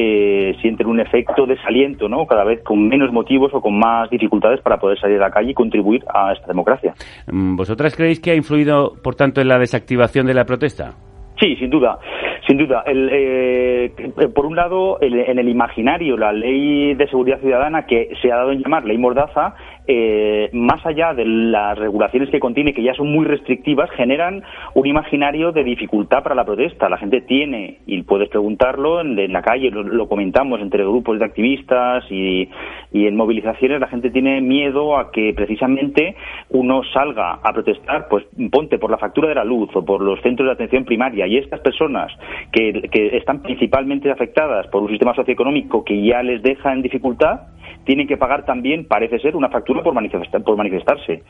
eh, 0.00 0.56
sienten 0.60 0.86
un 0.86 1.00
efecto 1.00 1.44
desaliento, 1.44 2.08
¿no? 2.08 2.26
Cada 2.26 2.44
vez 2.44 2.62
con 2.62 2.88
menos 2.88 3.12
motivos 3.12 3.52
o 3.52 3.60
con 3.60 3.78
más 3.78 4.08
dificultades 4.10 4.60
para 4.60 4.78
poder 4.78 4.98
salir 5.00 5.16
a 5.16 5.26
la 5.26 5.30
calle 5.30 5.50
y 5.50 5.54
contribuir 5.54 6.04
a 6.14 6.32
esta 6.32 6.46
democracia. 6.46 6.94
Mm, 7.26 7.56
¿Vosotras 7.56 7.96
creéis 7.96 8.20
que 8.20 8.30
ha 8.30 8.36
influido, 8.36 8.94
por 9.02 9.16
tanto, 9.16 9.40
en 9.40 9.48
la 9.48 9.58
desactivación 9.58 10.26
de 10.26 10.34
la 10.34 10.44
protesta? 10.44 10.94
Sí, 11.40 11.54
sin 11.56 11.70
duda. 11.70 11.98
Sin 12.46 12.56
duda. 12.56 12.82
El, 12.86 13.08
eh, 13.12 13.92
por 14.34 14.46
un 14.46 14.56
lado, 14.56 14.98
en 15.00 15.38
el 15.38 15.48
imaginario, 15.48 16.16
la 16.16 16.32
ley 16.32 16.94
de 16.94 17.08
seguridad 17.08 17.40
ciudadana 17.40 17.86
que 17.86 18.10
se 18.20 18.32
ha 18.32 18.36
dado 18.36 18.50
en 18.50 18.62
llamar 18.62 18.84
ley 18.84 18.98
Mordaza 18.98 19.54
eh, 19.90 20.50
más 20.52 20.84
allá 20.84 21.14
de 21.14 21.24
las 21.24 21.78
regulaciones 21.78 22.28
que 22.28 22.38
contiene, 22.38 22.74
que 22.74 22.82
ya 22.82 22.92
son 22.92 23.10
muy 23.10 23.24
restrictivas, 23.24 23.90
generan 23.92 24.42
un 24.74 24.86
imaginario 24.86 25.50
de 25.50 25.64
dificultad 25.64 26.22
para 26.22 26.34
la 26.34 26.44
protesta. 26.44 26.90
La 26.90 26.98
gente 26.98 27.22
tiene, 27.22 27.78
y 27.86 28.02
puedes 28.02 28.28
preguntarlo 28.28 29.00
en, 29.00 29.32
la 29.32 29.40
calle, 29.40 29.70
lo, 29.70 30.06
comentamos 30.06 30.60
entre 30.60 30.84
grupos 30.84 31.18
de 31.18 31.24
activistas 31.24 32.04
y, 32.10 32.50
en 32.92 33.16
movilizaciones, 33.16 33.80
la 33.80 33.88
gente 33.88 34.10
tiene 34.10 34.42
miedo 34.42 34.98
a 34.98 35.10
que 35.10 35.32
precisamente 35.32 36.16
uno 36.50 36.82
salga 36.92 37.38
a 37.42 37.52
protestar, 37.54 38.08
pues 38.10 38.26
ponte 38.52 38.78
por 38.78 38.90
la 38.90 38.98
factura 38.98 39.30
de 39.30 39.36
la 39.36 39.44
luz 39.44 39.70
o 39.74 39.82
por 39.86 40.02
los 40.02 40.20
centros 40.20 40.48
de 40.48 40.52
atención 40.52 40.84
primaria 40.84 41.26
y 41.28 41.38
estas 41.38 41.60
personas 41.60 42.12
que, 42.52 42.88
que 42.90 43.16
están 43.16 43.42
principalmente 43.42 44.10
afectadas 44.10 44.66
por 44.68 44.82
un 44.82 44.88
sistema 44.88 45.14
socioeconómico 45.14 45.84
que 45.84 46.04
ya 46.04 46.22
les 46.22 46.42
deja 46.42 46.72
en 46.72 46.82
dificultad, 46.82 47.40
tienen 47.84 48.06
que 48.06 48.16
pagar 48.16 48.44
también, 48.44 48.86
parece 48.86 49.18
ser, 49.18 49.36
una 49.36 49.48
factura 49.48 49.82
por, 49.82 49.94
manifestar, 49.94 50.42
por 50.42 50.56
manifestarse 50.56 51.22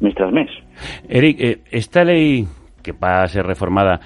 mes 0.00 0.14
tras 0.14 0.32
mes. 0.32 0.50
Eric, 1.08 1.40
eh, 1.40 1.58
esta 1.70 2.04
ley 2.04 2.44
que 2.82 2.92
va 2.92 3.22
a 3.22 3.28
ser 3.28 3.46
reformada 3.46 4.00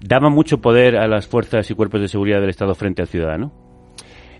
daba 0.00 0.28
mucho 0.28 0.60
poder 0.60 0.96
a 0.96 1.06
las 1.06 1.28
fuerzas 1.28 1.70
y 1.70 1.74
cuerpos 1.74 2.00
de 2.00 2.08
seguridad 2.08 2.40
del 2.40 2.50
Estado 2.50 2.74
frente 2.74 3.02
al 3.02 3.08
ciudadano. 3.08 3.52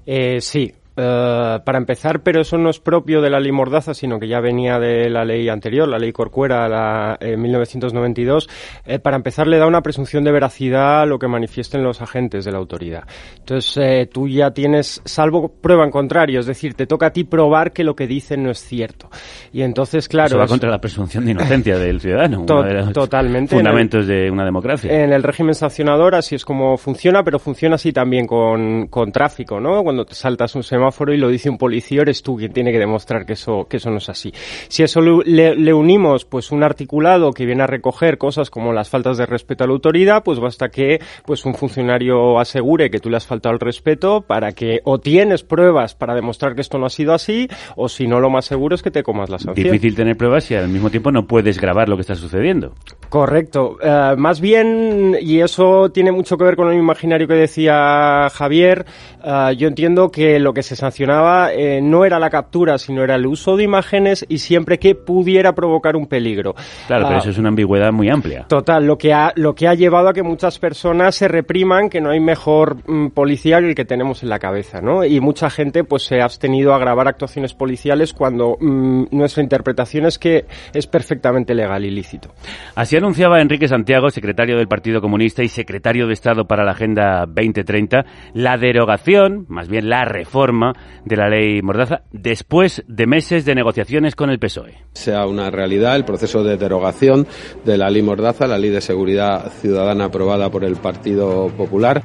Eh, 0.04 0.40
sí, 0.40 0.73
eh, 0.99 1.61
para 1.62 1.76
empezar, 1.76 2.21
pero 2.21 2.41
eso 2.41 2.57
no 2.57 2.71
es 2.71 2.81
propio 2.81 3.21
de 3.21 3.29
la 3.29 3.38
ley 3.38 3.53
Mordaza, 3.53 3.93
sino 3.93 4.19
que 4.19 4.29
ya 4.29 4.41
venía 4.41 4.79
de 4.79 5.11
la 5.11 5.26
ley 5.26 5.49
anterior, 5.49 5.87
la 5.87 5.99
ley 5.99 6.11
Corcuera, 6.11 6.67
la 6.69 7.19
eh, 7.21 7.37
1992. 7.37 8.49
Eh, 8.87 8.99
para 8.99 9.17
empezar, 9.17 9.47
le 9.47 9.59
da 9.59 9.67
una 9.67 9.83
presunción 9.83 10.25
de 10.25 10.33
veracidad 10.33 11.03
a 11.03 11.07
lo 11.07 11.19
que 11.19 11.29
manifiesten 11.29 11.83
los 11.83 12.00
agentes 12.00 12.47
de 12.47 12.53
la 12.53 12.59
autoridad. 12.59 13.05
Entonces, 13.38 13.76
eh, 13.76 14.09
tú 14.11 14.26
ya 14.26 14.53
tienes, 14.53 15.03
salvo 15.05 15.49
prueba 15.49 15.85
en 15.85 15.91
contrario, 15.91 16.41
es 16.41 16.47
decir, 16.47 16.73
te 16.73 16.87
toca 16.87 17.07
a 17.07 17.11
ti 17.11 17.25
probar 17.25 17.73
que 17.73 17.85
lo 17.85 17.95
que 17.95 18.07
dicen 18.07 18.43
no 18.43 18.50
es 18.50 18.59
cierto. 18.59 19.11
Y 19.53 19.61
entonces, 19.61 20.09
claro. 20.09 20.29
Eso 20.29 20.38
va 20.38 20.47
contra 20.47 20.71
la 20.71 20.81
presunción 20.81 21.26
de 21.26 21.33
inocencia 21.33 21.76
del 21.79 22.00
ciudadano. 22.00 22.47
totalmente. 22.93 23.55
Fundamentos 23.55 24.07
de 24.07 24.31
una 24.31 24.47
democracia. 24.47 24.91
En 24.91 25.12
el 25.12 25.23
régimen 25.23 25.55
sancionador, 25.55 26.15
así 26.15 26.37
es 26.37 26.45
como 26.45 26.79
funciona, 26.79 27.23
pero 27.23 27.38
funciona 27.38 27.75
así 27.75 27.93
también 27.93 28.26
con, 28.26 28.87
con 28.87 29.12
tráfico, 29.12 29.61
¿no? 29.61 29.83
Cuando 29.83 30.07
te 30.07 30.15
saltas 30.15 30.55
un 30.55 30.62
semáforo 30.62 30.86
y 31.14 31.16
lo 31.16 31.28
dice 31.28 31.50
un 31.50 31.59
policía, 31.59 32.02
eres 32.02 32.23
tú 32.23 32.37
quien 32.37 32.52
tiene 32.52 32.73
que 32.73 32.78
demostrar 32.78 33.26
que 33.26 33.35
eso, 33.35 33.66
que 33.69 33.78
eso 33.78 33.90
no 33.90 33.99
es 33.99 34.09
así. 34.09 34.33
Si 34.69 34.83
eso 34.83 35.00
le, 35.00 35.75
unimos 35.75 36.25
pues 36.25 36.52
un 36.52 36.62
articulado 36.62 37.33
que 37.33 37.47
viene 37.47 37.62
a 37.62 37.66
recoger 37.66 38.19
cosas 38.19 38.50
como 38.50 38.73
las 38.73 38.88
faltas 38.88 39.19
de 39.19 39.26
respeto 39.26 39.64
a 39.64 39.66
la 39.66 39.73
autoridad, 39.73 40.23
pues 40.23 40.38
basta 40.38 40.69
que 40.69 41.00
pues 41.25 41.45
un 41.45 41.55
funcionario 41.55 42.38
asegure 42.38 42.90
que 42.90 42.99
tú 42.99 43.11
le 43.11 43.16
has 43.16 43.26
faltado 43.26 43.55
el 43.55 43.61
respeto 43.61 44.23
para 44.23 44.52
que 44.52 44.81
o 44.85 44.99
tienes 44.99 45.43
pruebas 45.43 45.95
para 45.95 46.14
demostrar 46.14 46.55
que 46.55 46.61
esto 46.61 46.78
no 46.78 46.87
ha 46.87 46.90
sido 46.90 47.12
así, 47.12 47.49
o 47.76 47.88
si 47.88 48.07
no 48.07 48.21
lo 48.21 48.31
más 48.31 48.45
seguro 48.45 48.75
es 48.75 48.83
que 48.83 48.90
te 48.90 49.02
comas 49.02 49.31
la 49.31 49.38
sanción. 49.38 49.64
Difícil 49.64 49.95
tener 49.95 50.16
pruebas 50.16 50.50
y 50.50 50.55
al 50.55 50.69
mismo 50.69 50.90
tiempo 50.90 51.11
no 51.11 51.26
puedes 51.26 51.61
grabar 51.61 51.88
lo 51.88 51.97
que 51.97 52.02
está 52.02 52.14
sucediendo. 52.14 52.75
Correcto. 53.09 53.78
Eh, 53.83 54.14
más 54.16 54.40
bien, 54.40 55.16
y 55.21 55.40
eso 55.40 55.90
tiene 55.90 56.12
mucho 56.12 56.37
que 56.37 56.45
ver 56.45 56.57
con 56.57 56.71
el 56.71 56.78
imaginario 56.78 57.28
que 57.28 57.35
decía 57.35 58.28
Javier, 58.31 58.87
eh, 59.25 59.57
yo 59.57 59.69
entiendo 59.69 60.11
que 60.11 60.38
lo 60.38 60.52
que 60.52 60.62
se 60.62 60.75
se 60.76 60.80
sancionaba 60.83 61.52
eh, 61.52 61.80
no 61.83 62.04
era 62.04 62.18
la 62.18 62.30
captura, 62.30 62.78
sino 62.78 63.02
era 63.02 63.16
el 63.16 63.26
uso 63.26 63.56
de 63.56 63.64
imágenes 63.64 64.25
y 64.28 64.38
siempre 64.38 64.78
que 64.78 64.95
pudiera 64.95 65.52
provocar 65.52 65.97
un 65.97 66.06
peligro. 66.06 66.54
Claro, 66.87 67.04
pero 67.06 67.16
Ah, 67.16 67.18
eso 67.18 67.30
es 67.30 67.38
una 67.38 67.49
ambigüedad 67.49 67.92
muy 67.92 68.09
amplia. 68.11 68.47
Total, 68.49 68.85
lo 68.87 68.99
que 68.99 69.12
ha 69.12 69.33
lo 69.37 69.54
que 69.54 69.66
ha 69.66 69.75
llevado 69.75 70.09
a 70.09 70.12
que 70.12 70.23
muchas 70.23 70.59
personas 70.59 71.14
se 71.14 71.28
repriman 71.28 71.88
que 71.88 72.00
no 72.00 72.11
hay 72.11 72.21
mejor 72.21 72.76
mm, 72.87 73.09
policía 73.09 73.59
que 73.61 73.68
el 73.68 73.75
que 73.75 73.85
tenemos 73.85 74.23
en 74.23 74.28
la 74.28 74.38
cabeza, 74.38 74.80
¿no? 74.80 75.04
Y 75.04 75.21
mucha 75.21 75.50
gente 75.50 75.83
pues 75.83 76.04
se 76.04 76.21
ha 76.21 76.25
abstenido 76.25 76.75
a 76.75 76.78
grabar 76.78 77.09
actuaciones 77.09 77.54
policiales 77.54 78.12
cuando 78.12 78.56
mm, 78.61 79.04
nuestra 79.11 79.42
interpretación 79.42 80.06
es 80.06 80.18
que 80.18 80.45
es 80.75 80.87
perfectamente 80.87 81.54
legal 81.54 81.85
y 81.85 81.90
lícito. 81.90 82.30
Así 82.75 82.97
anunciaba 82.97 83.40
Enrique 83.40 83.66
Santiago, 83.66 84.11
secretario 84.11 84.59
del 84.59 84.68
Partido 84.68 85.00
Comunista 85.00 85.42
y 85.42 85.49
secretario 85.49 86.06
de 86.06 86.12
Estado 86.12 86.47
para 86.47 86.64
la 86.64 86.73
Agenda 86.73 87.25
2030, 87.26 88.04
la 88.35 88.56
derogación, 88.59 89.47
más 89.49 89.68
bien 89.68 89.88
la 89.88 90.04
reforma 90.04 90.65
de 91.04 91.16
la 91.16 91.28
ley 91.28 91.62
Mordaza, 91.62 92.02
después 92.12 92.85
de 92.87 93.06
meses 93.06 93.44
de 93.44 93.54
negociaciones 93.54 94.14
con 94.14 94.30
el 94.30 94.38
PSOE. 94.38 94.78
sea 94.92 95.26
una 95.26 95.50
realidad 95.50 95.96
el 95.96 96.04
proceso 96.04 96.42
de 96.42 96.56
derogación 96.56 97.26
de 97.64 97.76
la 97.76 97.90
ley 97.90 98.02
Mordaza, 98.02 98.46
la 98.46 98.58
ley 98.58 98.70
de 98.70 98.80
seguridad 98.80 99.50
ciudadana 99.61 100.06
aprobada 100.06 100.50
por 100.50 100.64
el 100.64 100.76
Partido 100.76 101.49
Popular. 101.56 102.04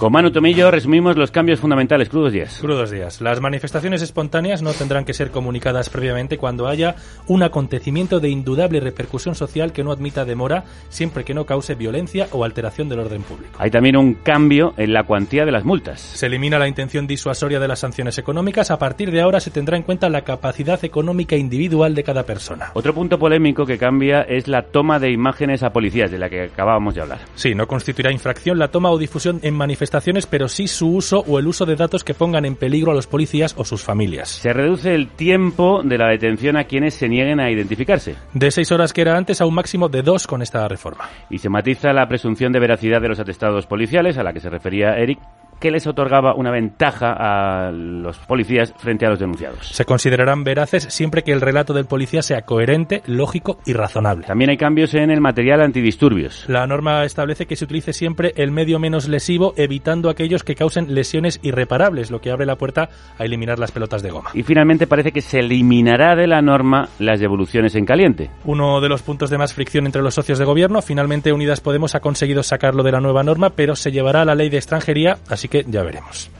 Con 0.00 0.12
Manu 0.12 0.30
Tomillo 0.30 0.70
resumimos 0.70 1.18
los 1.18 1.30
cambios 1.30 1.60
fundamentales. 1.60 2.08
Crudos 2.08 2.32
días. 2.32 2.58
Crudos 2.58 2.90
días. 2.90 3.20
Las 3.20 3.38
manifestaciones 3.42 4.00
espontáneas 4.00 4.62
no 4.62 4.72
tendrán 4.72 5.04
que 5.04 5.12
ser 5.12 5.30
comunicadas 5.30 5.90
previamente 5.90 6.38
cuando 6.38 6.68
haya 6.68 6.94
un 7.26 7.42
acontecimiento 7.42 8.18
de 8.18 8.30
indudable 8.30 8.80
repercusión 8.80 9.34
social 9.34 9.74
que 9.74 9.84
no 9.84 9.92
admita 9.92 10.24
demora, 10.24 10.64
siempre 10.88 11.22
que 11.22 11.34
no 11.34 11.44
cause 11.44 11.74
violencia 11.74 12.28
o 12.32 12.44
alteración 12.44 12.88
del 12.88 13.00
orden 13.00 13.20
público. 13.20 13.52
Hay 13.58 13.70
también 13.70 13.94
un 13.98 14.14
cambio 14.14 14.72
en 14.78 14.94
la 14.94 15.02
cuantía 15.04 15.44
de 15.44 15.52
las 15.52 15.66
multas. 15.66 16.00
Se 16.00 16.28
elimina 16.28 16.58
la 16.58 16.66
intención 16.66 17.06
disuasoria 17.06 17.60
de 17.60 17.68
las 17.68 17.80
sanciones 17.80 18.16
económicas. 18.16 18.70
A 18.70 18.78
partir 18.78 19.10
de 19.10 19.20
ahora 19.20 19.38
se 19.38 19.50
tendrá 19.50 19.76
en 19.76 19.82
cuenta 19.82 20.08
la 20.08 20.22
capacidad 20.22 20.82
económica 20.82 21.36
individual 21.36 21.94
de 21.94 22.04
cada 22.04 22.22
persona. 22.22 22.70
Otro 22.72 22.94
punto 22.94 23.18
polémico 23.18 23.66
que 23.66 23.76
cambia 23.76 24.22
es 24.22 24.48
la 24.48 24.62
toma 24.62 24.98
de 24.98 25.10
imágenes 25.10 25.62
a 25.62 25.74
policías, 25.74 26.10
de 26.10 26.16
la 26.16 26.30
que 26.30 26.44
acabábamos 26.44 26.94
de 26.94 27.02
hablar. 27.02 27.18
Sí, 27.34 27.54
no 27.54 27.68
constituirá 27.68 28.10
infracción 28.10 28.58
la 28.58 28.68
toma 28.68 28.90
o 28.90 28.96
difusión 28.96 29.40
en 29.42 29.52
manifestaciones, 29.52 29.89
pero 30.26 30.48
sí 30.48 30.68
su 30.68 30.88
uso 30.94 31.24
o 31.26 31.38
el 31.38 31.46
uso 31.46 31.66
de 31.66 31.76
datos 31.76 32.04
que 32.04 32.14
pongan 32.14 32.44
en 32.44 32.56
peligro 32.56 32.92
a 32.92 32.94
los 32.94 33.06
policías 33.06 33.54
o 33.56 33.64
sus 33.64 33.82
familias. 33.82 34.28
Se 34.28 34.52
reduce 34.52 34.94
el 34.94 35.08
tiempo 35.08 35.82
de 35.82 35.98
la 35.98 36.08
detención 36.08 36.56
a 36.56 36.64
quienes 36.64 36.94
se 36.94 37.08
nieguen 37.08 37.40
a 37.40 37.50
identificarse. 37.50 38.14
De 38.32 38.50
seis 38.50 38.70
horas 38.72 38.92
que 38.92 39.02
era 39.02 39.16
antes 39.16 39.40
a 39.40 39.46
un 39.46 39.54
máximo 39.54 39.88
de 39.88 40.02
dos 40.02 40.26
con 40.26 40.42
esta 40.42 40.66
reforma. 40.68 41.08
Y 41.28 41.38
se 41.38 41.48
matiza 41.48 41.92
la 41.92 42.08
presunción 42.08 42.52
de 42.52 42.60
veracidad 42.60 43.00
de 43.00 43.08
los 43.08 43.20
atestados 43.20 43.66
policiales, 43.66 44.16
a 44.18 44.22
la 44.22 44.32
que 44.32 44.40
se 44.40 44.50
refería 44.50 44.96
Eric, 44.96 45.18
que 45.60 45.70
les 45.70 45.86
otorgaba 45.86 46.34
una 46.34 46.50
ventaja 46.50 47.12
a 47.12 47.70
los 47.70 48.18
policías 48.18 48.74
frente 48.78 49.06
a 49.06 49.10
los 49.10 49.18
denunciados. 49.18 49.68
Se 49.68 49.84
considerarán 49.84 50.42
veraces 50.42 50.84
siempre 50.84 51.22
que 51.22 51.32
el 51.32 51.40
relato 51.40 51.74
del 51.74 51.84
policía 51.84 52.22
sea 52.22 52.42
coherente, 52.42 53.02
lógico 53.06 53.58
y 53.66 53.74
razonable. 53.74 54.26
También 54.26 54.50
hay 54.50 54.56
cambios 54.56 54.94
en 54.94 55.10
el 55.10 55.20
material 55.20 55.60
antidisturbios. 55.60 56.44
La 56.48 56.66
norma 56.66 57.04
establece 57.04 57.46
que 57.46 57.56
se 57.56 57.64
utilice 57.64 57.92
siempre 57.92 58.32
el 58.36 58.50
medio 58.50 58.78
menos 58.78 59.08
lesivo, 59.08 59.52
evitando 59.56 60.08
aquellos 60.08 60.42
que 60.42 60.54
causen 60.54 60.94
lesiones 60.94 61.40
irreparables, 61.42 62.10
lo 62.10 62.20
que 62.20 62.30
abre 62.30 62.46
la 62.46 62.56
puerta 62.56 62.88
a 63.18 63.24
eliminar 63.24 63.58
las 63.58 63.72
pelotas 63.72 64.02
de 64.02 64.10
goma. 64.10 64.30
Y 64.34 64.42
finalmente 64.42 64.86
parece 64.86 65.12
que 65.12 65.20
se 65.20 65.40
eliminará 65.40 66.16
de 66.16 66.26
la 66.26 66.40
norma 66.40 66.88
las 66.98 67.20
devoluciones 67.20 67.74
en 67.74 67.84
caliente. 67.84 68.30
Uno 68.44 68.80
de 68.80 68.88
los 68.88 69.02
puntos 69.02 69.28
de 69.28 69.38
más 69.38 69.52
fricción 69.52 69.86
entre 69.86 70.02
los 70.02 70.14
socios 70.14 70.38
de 70.38 70.44
gobierno, 70.44 70.80
finalmente 70.80 71.32
Unidas 71.32 71.60
Podemos 71.60 71.94
ha 71.94 72.00
conseguido 72.00 72.42
sacarlo 72.42 72.82
de 72.82 72.92
la 72.92 73.00
nueva 73.00 73.22
norma, 73.22 73.50
pero 73.50 73.76
se 73.76 73.92
llevará 73.92 74.22
a 74.22 74.24
la 74.24 74.34
ley 74.34 74.48
de 74.48 74.56
extranjería, 74.56 75.18
así 75.28 75.48
que 75.50 75.64
ya 75.68 75.82
veremos. 75.82 76.30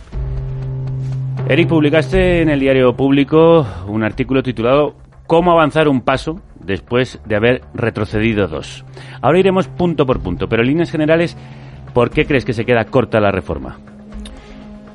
Eric, 1.48 1.68
publicaste 1.68 2.42
en 2.42 2.48
el 2.48 2.60
diario 2.60 2.94
público 2.94 3.66
un 3.88 4.04
artículo 4.04 4.42
titulado 4.42 4.94
Cómo 5.26 5.52
avanzar 5.52 5.88
un 5.88 6.00
paso 6.00 6.40
después 6.60 7.20
de 7.24 7.36
haber 7.36 7.62
retrocedido 7.74 8.46
dos. 8.46 8.84
Ahora 9.20 9.38
iremos 9.38 9.68
punto 9.68 10.06
por 10.06 10.20
punto, 10.20 10.48
pero 10.48 10.62
en 10.62 10.68
líneas 10.68 10.90
generales, 10.90 11.36
¿por 11.92 12.10
qué 12.10 12.24
crees 12.24 12.44
que 12.44 12.52
se 12.52 12.64
queda 12.64 12.84
corta 12.84 13.20
la 13.20 13.32
reforma? 13.32 13.78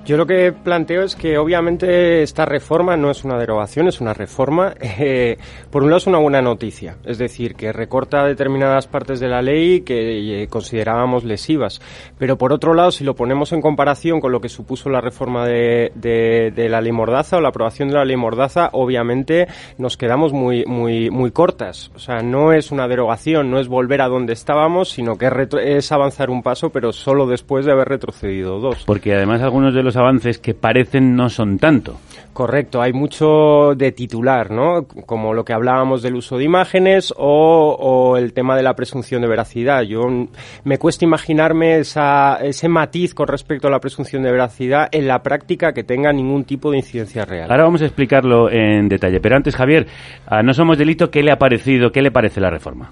Yo 0.06 0.18
lo 0.18 0.28
que 0.28 0.52
planteo 0.52 1.02
es 1.02 1.16
que 1.16 1.40
obviamente 1.40 2.22
esta 2.22 2.46
reforma 2.46 2.96
no 2.96 3.10
es 3.10 3.24
una 3.24 3.40
derogación, 3.40 3.88
es 3.88 4.02
una 4.02 4.14
reforma. 4.14 4.76
Eh, 4.80 5.38
por 5.72 5.82
un 5.82 5.90
lado 5.90 5.98
es 5.98 6.06
una 6.06 6.20
buena 6.20 6.44
noticia, 6.44 6.98
es 7.06 7.18
decir, 7.18 7.56
que 7.56 7.74
recorta 7.74 8.24
determinadas 8.24 8.86
partes 8.86 9.20
de 9.20 9.28
la 9.28 9.42
ley 9.42 9.82
que 9.82 10.44
eh, 10.44 10.48
considerábamos 10.48 11.24
lesivas. 11.24 11.82
Pero 12.20 12.38
por 12.38 12.54
otro 12.54 12.76
lado, 12.76 12.92
si 12.92 13.04
lo 13.04 13.16
ponemos 13.16 13.52
en 13.52 13.62
comparación 13.62 14.20
con 14.20 14.32
lo 14.32 14.42
que 14.42 14.48
supuso 14.48 14.92
la 14.92 15.02
reforma 15.02 15.48
de, 15.48 15.92
de, 15.96 16.52
de 16.56 16.70
la 16.70 16.82
ley 16.82 16.92
Mordaza 16.92 17.38
o 17.38 17.42
la 17.42 17.50
aprobación 17.50 17.90
de 17.90 17.96
la 17.96 18.06
ley 18.06 18.16
Mordaza, 18.16 18.70
obviamente 18.74 19.48
nos 19.80 19.98
quedamos 19.98 20.34
muy, 20.34 20.66
muy, 20.66 21.10
muy 21.10 21.32
cortas. 21.32 21.92
O 21.96 22.00
sea, 22.00 22.22
no 22.22 22.54
es 22.54 22.72
una 22.72 22.88
derogación, 22.88 23.50
no 23.50 23.60
es 23.60 23.68
volver 23.68 24.02
a 24.02 24.08
donde 24.08 24.34
estábamos, 24.34 24.90
sino 24.90 25.18
que 25.18 25.26
es, 25.26 25.34
es 25.64 25.92
avanzar 25.92 26.30
un 26.30 26.44
paso, 26.44 26.70
pero 26.70 26.94
solo 26.94 27.26
después 27.26 27.66
de 27.66 27.72
haber 27.72 27.88
retrocedido 27.88 28.60
dos. 28.60 28.84
Porque 28.86 29.16
además 29.16 29.42
algunos 29.42 29.74
de 29.74 29.82
los 29.82 29.95
avances 29.98 30.38
que 30.38 30.54
parecen 30.54 31.16
no 31.16 31.30
son 31.30 31.60
tanto. 31.60 31.98
Correcto, 32.36 32.82
hay 32.82 32.92
mucho 32.92 33.76
de 33.76 33.94
titular, 33.94 34.52
¿no? 34.52 34.86
Como 35.06 35.34
lo 35.34 35.46
que 35.46 35.54
hablábamos 35.54 36.02
del 36.02 36.16
uso 36.16 36.38
de 36.38 36.44
imágenes 36.44 37.14
o, 37.16 37.78
o 37.80 38.18
el 38.18 38.34
tema 38.34 38.58
de 38.58 38.64
la 38.64 38.76
presunción 38.76 39.22
de 39.22 39.30
veracidad. 39.30 39.84
Yo 39.84 40.02
me 40.66 40.78
cuesta 40.78 41.06
imaginarme 41.06 41.78
esa, 41.78 42.36
ese 42.42 42.68
matiz 42.68 43.14
con 43.14 43.30
respecto 43.30 43.70
a 43.70 43.72
la 43.72 43.80
presunción 43.80 44.22
de 44.24 44.34
veracidad 44.34 44.90
en 44.92 45.08
la 45.08 45.24
práctica 45.24 45.72
que 45.72 45.86
tenga 45.86 46.12
ningún 46.12 46.44
tipo 46.44 46.72
de 46.72 46.78
incidencia 46.80 47.24
real. 47.24 47.50
Ahora 47.50 47.64
vamos 47.64 47.82
a 47.82 47.86
explicarlo 47.86 48.52
en 48.52 48.90
detalle. 48.90 49.22
Pero 49.22 49.38
antes, 49.38 49.56
Javier, 49.56 49.88
a 50.28 50.44
No 50.44 50.54
Somos 50.54 50.78
Delito, 50.78 51.10
¿qué 51.10 51.24
le 51.24 51.32
ha 51.32 51.38
parecido, 51.38 51.94
qué 51.94 52.02
le 52.02 52.12
parece 52.12 52.42
la 52.42 52.50
reforma? 52.50 52.92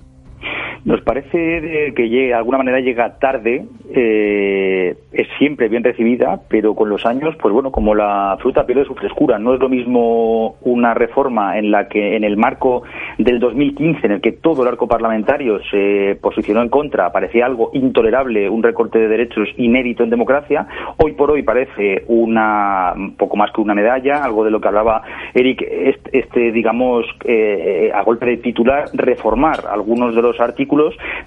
Nos 0.85 1.01
parece 1.01 1.93
que 1.95 2.03
de 2.09 2.33
alguna 2.33 2.57
manera 2.57 2.81
llega 2.81 3.17
tarde, 3.17 3.65
eh, 3.95 4.95
es 5.13 5.27
siempre 5.37 5.69
bien 5.69 5.83
recibida, 5.83 6.41
pero 6.49 6.75
con 6.75 6.89
los 6.89 7.05
años, 7.05 7.35
pues 7.41 7.53
bueno, 7.53 7.71
como 7.71 7.95
la 7.95 8.35
fruta 8.41 8.65
pierde 8.65 8.83
su 8.83 8.93
frescura. 8.95 9.39
No 9.39 9.53
es 9.53 9.61
lo 9.61 9.69
mismo 9.69 10.55
una 10.61 10.93
reforma 10.93 11.57
en 11.57 11.71
la 11.71 11.87
que, 11.87 12.17
en 12.17 12.25
el 12.25 12.35
marco 12.35 12.83
del 13.17 13.39
2015, 13.39 14.05
en 14.05 14.11
el 14.13 14.21
que 14.21 14.33
todo 14.33 14.63
el 14.63 14.67
arco 14.67 14.87
parlamentario 14.87 15.59
se 15.71 16.17
posicionó 16.21 16.61
en 16.61 16.69
contra, 16.69 17.11
parecía 17.11 17.45
algo 17.45 17.69
intolerable, 17.73 18.49
un 18.49 18.63
recorte 18.63 18.99
de 18.99 19.07
derechos 19.07 19.47
inédito 19.57 20.03
en 20.03 20.09
democracia. 20.09 20.67
Hoy 20.97 21.13
por 21.13 21.31
hoy 21.31 21.43
parece 21.43 22.03
una, 22.07 22.93
un 22.95 23.15
poco 23.15 23.37
más 23.37 23.51
que 23.51 23.61
una 23.61 23.73
medalla, 23.75 24.23
algo 24.23 24.43
de 24.43 24.51
lo 24.51 24.59
que 24.59 24.67
hablaba 24.67 25.01
Eric, 25.33 25.61
este, 25.61 26.19
este, 26.19 26.51
digamos, 26.51 27.05
eh, 27.23 27.91
a 27.93 28.01
golpe 28.03 28.25
de 28.25 28.37
titular, 28.37 28.85
reformar 28.93 29.61
algunos 29.71 30.15
de 30.15 30.21
los 30.21 30.39
artículos, 30.39 30.72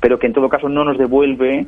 pero 0.01 0.19
que 0.19 0.27
en 0.27 0.33
todo 0.33 0.49
caso 0.49 0.69
no 0.69 0.85
nos 0.85 0.99
devuelve 0.99 1.67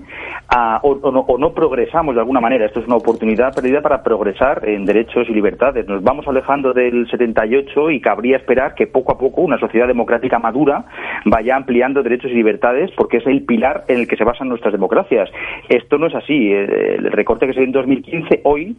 a, 0.48 0.80
o, 0.82 1.10
no, 1.10 1.20
o 1.20 1.38
no 1.38 1.52
progresamos 1.52 2.14
de 2.14 2.20
alguna 2.20 2.40
manera. 2.40 2.66
Esto 2.66 2.80
es 2.80 2.86
una 2.86 2.96
oportunidad 2.96 3.54
perdida 3.54 3.80
para 3.80 4.02
progresar 4.02 4.68
en 4.68 4.84
derechos 4.84 5.28
y 5.28 5.32
libertades. 5.32 5.86
Nos 5.86 6.02
vamos 6.02 6.26
alejando 6.28 6.72
del 6.72 7.08
78 7.10 7.90
y 7.90 8.00
cabría 8.00 8.36
esperar 8.36 8.74
que 8.74 8.86
poco 8.86 9.12
a 9.12 9.18
poco 9.18 9.42
una 9.42 9.58
sociedad 9.58 9.86
democrática 9.86 10.38
madura 10.38 10.84
vaya 11.24 11.56
ampliando 11.56 12.02
derechos 12.02 12.30
y 12.30 12.34
libertades 12.34 12.90
porque 12.96 13.18
es 13.18 13.26
el 13.26 13.42
pilar 13.44 13.84
en 13.88 14.00
el 14.00 14.08
que 14.08 14.16
se 14.16 14.24
basan 14.24 14.48
nuestras 14.48 14.72
democracias. 14.72 15.30
Esto 15.68 15.98
no 15.98 16.06
es 16.06 16.14
así. 16.14 16.52
El 16.52 17.10
recorte 17.12 17.46
que 17.46 17.52
se 17.52 17.60
dio 17.60 17.66
en 17.66 17.72
2015 17.72 18.40
hoy 18.44 18.76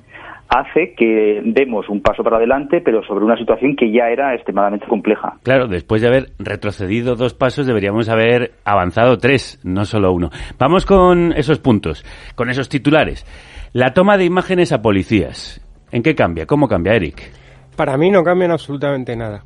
hace 0.50 0.94
que 0.98 1.42
demos 1.46 1.88
un 1.90 2.02
paso 2.02 2.24
para 2.24 2.38
adelante, 2.38 2.82
pero 2.84 3.04
sobre 3.04 3.24
una 3.24 3.38
situación 3.38 3.76
que 3.76 3.92
ya 3.92 4.10
era 4.10 4.34
extremadamente 4.34 4.88
compleja. 4.88 5.36
Claro, 5.44 5.68
después 5.68 6.02
de 6.02 6.08
haber 6.08 6.30
retrocedido 6.40 7.16
dos 7.16 7.36
pasos, 7.36 7.68
deberíamos 7.68 8.10
haber 8.10 8.54
avanzado 8.66 9.18
tres, 9.18 9.60
no 9.64 9.86
solo 9.86 10.12
uno. 10.12 10.30
Vamos 10.58 10.86
con 10.86 11.34
esos 11.34 11.60
puntos, 11.60 12.04
con 12.36 12.50
esos 12.50 12.68
titulares. 12.68 13.26
La 13.74 13.94
toma 13.94 14.18
de 14.18 14.26
imágenes 14.26 14.74
a 14.74 14.82
policías. 14.82 15.62
¿En 15.92 16.02
qué 16.02 16.16
cambia? 16.16 16.48
¿Cómo 16.48 16.68
cambia, 16.68 16.94
Eric? 16.94 17.32
Para 17.76 17.98
mí 17.98 18.10
no 18.10 18.24
cambian 18.24 18.52
absolutamente 18.52 19.16
nada. 19.16 19.44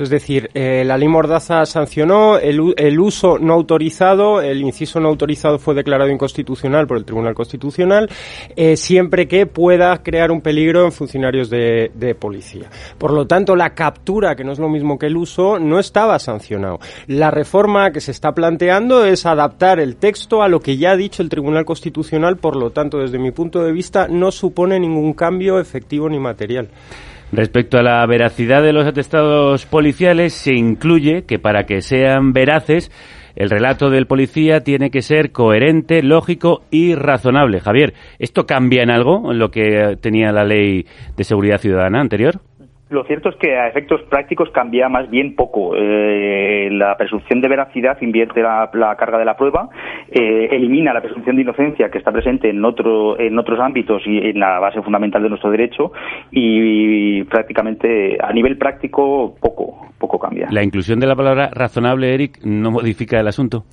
Es 0.00 0.10
decir, 0.10 0.50
eh, 0.54 0.84
la 0.84 0.96
ley 0.96 1.08
Mordaza 1.08 1.66
sancionó 1.66 2.38
el, 2.38 2.60
uso 3.00 3.38
no 3.38 3.54
autorizado, 3.54 4.40
el 4.40 4.60
inciso 4.60 5.00
no 5.00 5.08
autorizado 5.08 5.58
fue 5.58 5.74
declarado 5.74 6.10
inconstitucional 6.10 6.86
por 6.86 6.98
el 6.98 7.04
Tribunal 7.04 7.34
Constitucional, 7.34 8.08
eh, 8.56 8.76
siempre 8.76 9.26
que 9.26 9.46
pueda 9.46 10.02
crear 10.02 10.30
un 10.30 10.40
peligro 10.40 10.84
en 10.84 10.92
funcionarios 10.92 11.50
de, 11.50 11.90
de 11.94 12.14
policía. 12.14 12.70
Por 12.98 13.12
lo 13.12 13.26
tanto, 13.26 13.56
la 13.56 13.74
captura, 13.74 14.36
que 14.36 14.44
no 14.44 14.52
es 14.52 14.58
lo 14.58 14.68
mismo 14.68 14.98
que 14.98 15.06
el 15.06 15.16
uso, 15.16 15.58
no 15.58 15.78
estaba 15.78 16.18
sancionado. 16.18 16.78
La 17.06 17.30
reforma 17.30 17.90
que 17.90 18.00
se 18.00 18.12
está 18.12 18.32
planteando 18.32 19.04
es 19.04 19.26
adaptar 19.26 19.80
el 19.80 19.96
texto 19.96 20.42
a 20.42 20.48
lo 20.48 20.60
que 20.60 20.76
ya 20.76 20.92
ha 20.92 20.96
dicho 20.96 21.22
el 21.22 21.28
Tribunal 21.28 21.64
Constitucional, 21.64 22.36
por 22.36 22.56
lo 22.56 22.70
tanto, 22.70 22.98
desde 22.98 23.18
mi 23.18 23.30
punto 23.30 23.62
de 23.62 23.72
vista, 23.72 24.06
no 24.08 24.30
supone 24.30 24.78
ningún 24.78 25.12
cambio 25.12 25.58
efectivo 25.58 26.08
ni 26.08 26.18
material. 26.18 26.68
Respecto 27.30 27.78
a 27.78 27.82
la 27.82 28.06
veracidad 28.06 28.62
de 28.62 28.72
los 28.72 28.86
atestados 28.86 29.66
policiales, 29.66 30.32
se 30.32 30.54
incluye 30.54 31.24
que 31.24 31.38
para 31.38 31.64
que 31.64 31.82
sean 31.82 32.32
veraces 32.32 32.90
El 33.38 33.50
relato 33.50 33.88
del 33.88 34.06
policía 34.08 34.62
tiene 34.64 34.90
que 34.90 35.00
ser 35.00 35.30
coherente, 35.30 36.02
lógico 36.02 36.62
y 36.72 36.96
razonable. 36.96 37.60
Javier, 37.60 37.94
¿esto 38.18 38.46
cambia 38.46 38.82
en 38.82 38.90
algo 38.90 39.30
en 39.30 39.38
lo 39.38 39.52
que 39.52 39.96
tenía 40.00 40.32
la 40.32 40.42
ley 40.42 40.86
de 41.16 41.22
seguridad 41.22 41.58
ciudadana 41.58 42.00
anterior? 42.00 42.40
Lo 42.90 43.04
cierto 43.04 43.28
es 43.28 43.36
que 43.36 43.56
a 43.58 43.68
efectos 43.68 44.00
prácticos 44.08 44.50
cambia 44.50 44.88
más 44.88 45.10
bien 45.10 45.34
poco. 45.34 45.74
Eh, 45.76 46.70
la 46.72 46.96
presunción 46.96 47.42
de 47.42 47.48
veracidad 47.48 48.00
invierte 48.00 48.40
la, 48.42 48.96
carga 48.98 49.18
de 49.18 49.26
la 49.26 49.36
prueba, 49.36 49.68
eh, 50.10 50.48
elimina 50.50 50.94
la 50.94 51.02
presunción 51.02 51.36
de 51.36 51.42
inocencia 51.42 51.90
que 51.90 51.98
está 51.98 52.12
presente 52.12 52.48
en, 52.48 52.64
otro, 52.64 53.20
en 53.20 53.38
otros 53.38 53.60
ámbitos 53.60 54.02
y 54.06 54.18
en 54.18 54.40
la 54.40 54.58
base 54.58 54.80
fundamental 54.80 55.22
de 55.22 55.28
nuestro 55.28 55.50
derecho 55.50 55.92
y, 56.30 57.22
prácticamente 57.24 58.16
a 58.22 58.32
nivel 58.32 58.56
práctico 58.56 59.36
poco, 59.38 59.88
poco 59.98 60.18
cambia. 60.18 60.48
La 60.50 60.62
inclusión 60.62 60.98
de 60.98 61.06
la 61.06 61.14
palabra 61.14 61.50
razonable, 61.52 62.14
Eric, 62.14 62.38
no 62.44 62.70
modifica 62.70 63.20
el 63.20 63.28
asunto. 63.28 63.64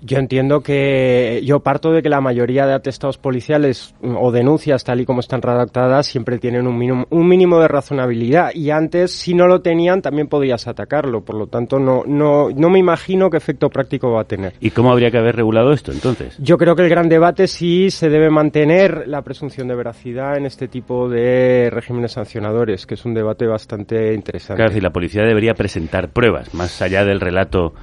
Yo 0.00 0.18
entiendo 0.18 0.62
que 0.62 1.40
yo 1.44 1.60
parto 1.60 1.92
de 1.92 2.02
que 2.02 2.08
la 2.08 2.20
mayoría 2.20 2.66
de 2.66 2.74
atestados 2.74 3.18
policiales 3.18 3.94
o 4.02 4.32
denuncias 4.32 4.84
tal 4.84 5.00
y 5.00 5.04
como 5.04 5.20
están 5.20 5.42
redactadas 5.42 6.06
siempre 6.06 6.38
tienen 6.38 6.66
un 6.66 6.78
mínimo, 6.78 7.06
un 7.10 7.28
mínimo 7.28 7.60
de 7.60 7.68
razonabilidad 7.68 8.50
y 8.54 8.61
antes 8.70 9.12
si 9.12 9.34
no 9.34 9.46
lo 9.46 9.60
tenían 9.60 10.02
también 10.02 10.28
podías 10.28 10.66
atacarlo, 10.66 11.24
por 11.24 11.36
lo 11.36 11.46
tanto 11.46 11.78
no 11.78 12.02
no 12.06 12.50
no 12.50 12.70
me 12.70 12.78
imagino 12.78 13.30
qué 13.30 13.36
efecto 13.36 13.68
práctico 13.68 14.10
va 14.12 14.22
a 14.22 14.24
tener. 14.24 14.54
¿Y 14.60 14.70
cómo 14.70 14.92
habría 14.92 15.10
que 15.10 15.18
haber 15.18 15.36
regulado 15.36 15.72
esto 15.72 15.92
entonces? 15.92 16.36
Yo 16.38 16.58
creo 16.58 16.76
que 16.76 16.82
el 16.82 16.88
gran 16.88 17.08
debate 17.08 17.46
sí 17.46 17.90
se 17.90 18.08
debe 18.08 18.30
mantener 18.30 19.04
la 19.06 19.22
presunción 19.22 19.68
de 19.68 19.74
veracidad 19.74 20.36
en 20.36 20.46
este 20.46 20.68
tipo 20.68 21.08
de 21.08 21.70
regímenes 21.70 22.12
sancionadores, 22.12 22.86
que 22.86 22.94
es 22.94 23.04
un 23.04 23.14
debate 23.14 23.46
bastante 23.46 24.14
interesante. 24.14 24.56
Claro, 24.56 24.72
si 24.72 24.80
la 24.80 24.90
policía 24.90 25.22
debería 25.22 25.54
presentar 25.54 26.10
pruebas 26.10 26.54
más 26.54 26.80
allá 26.82 27.04
del 27.04 27.20
relato 27.20 27.74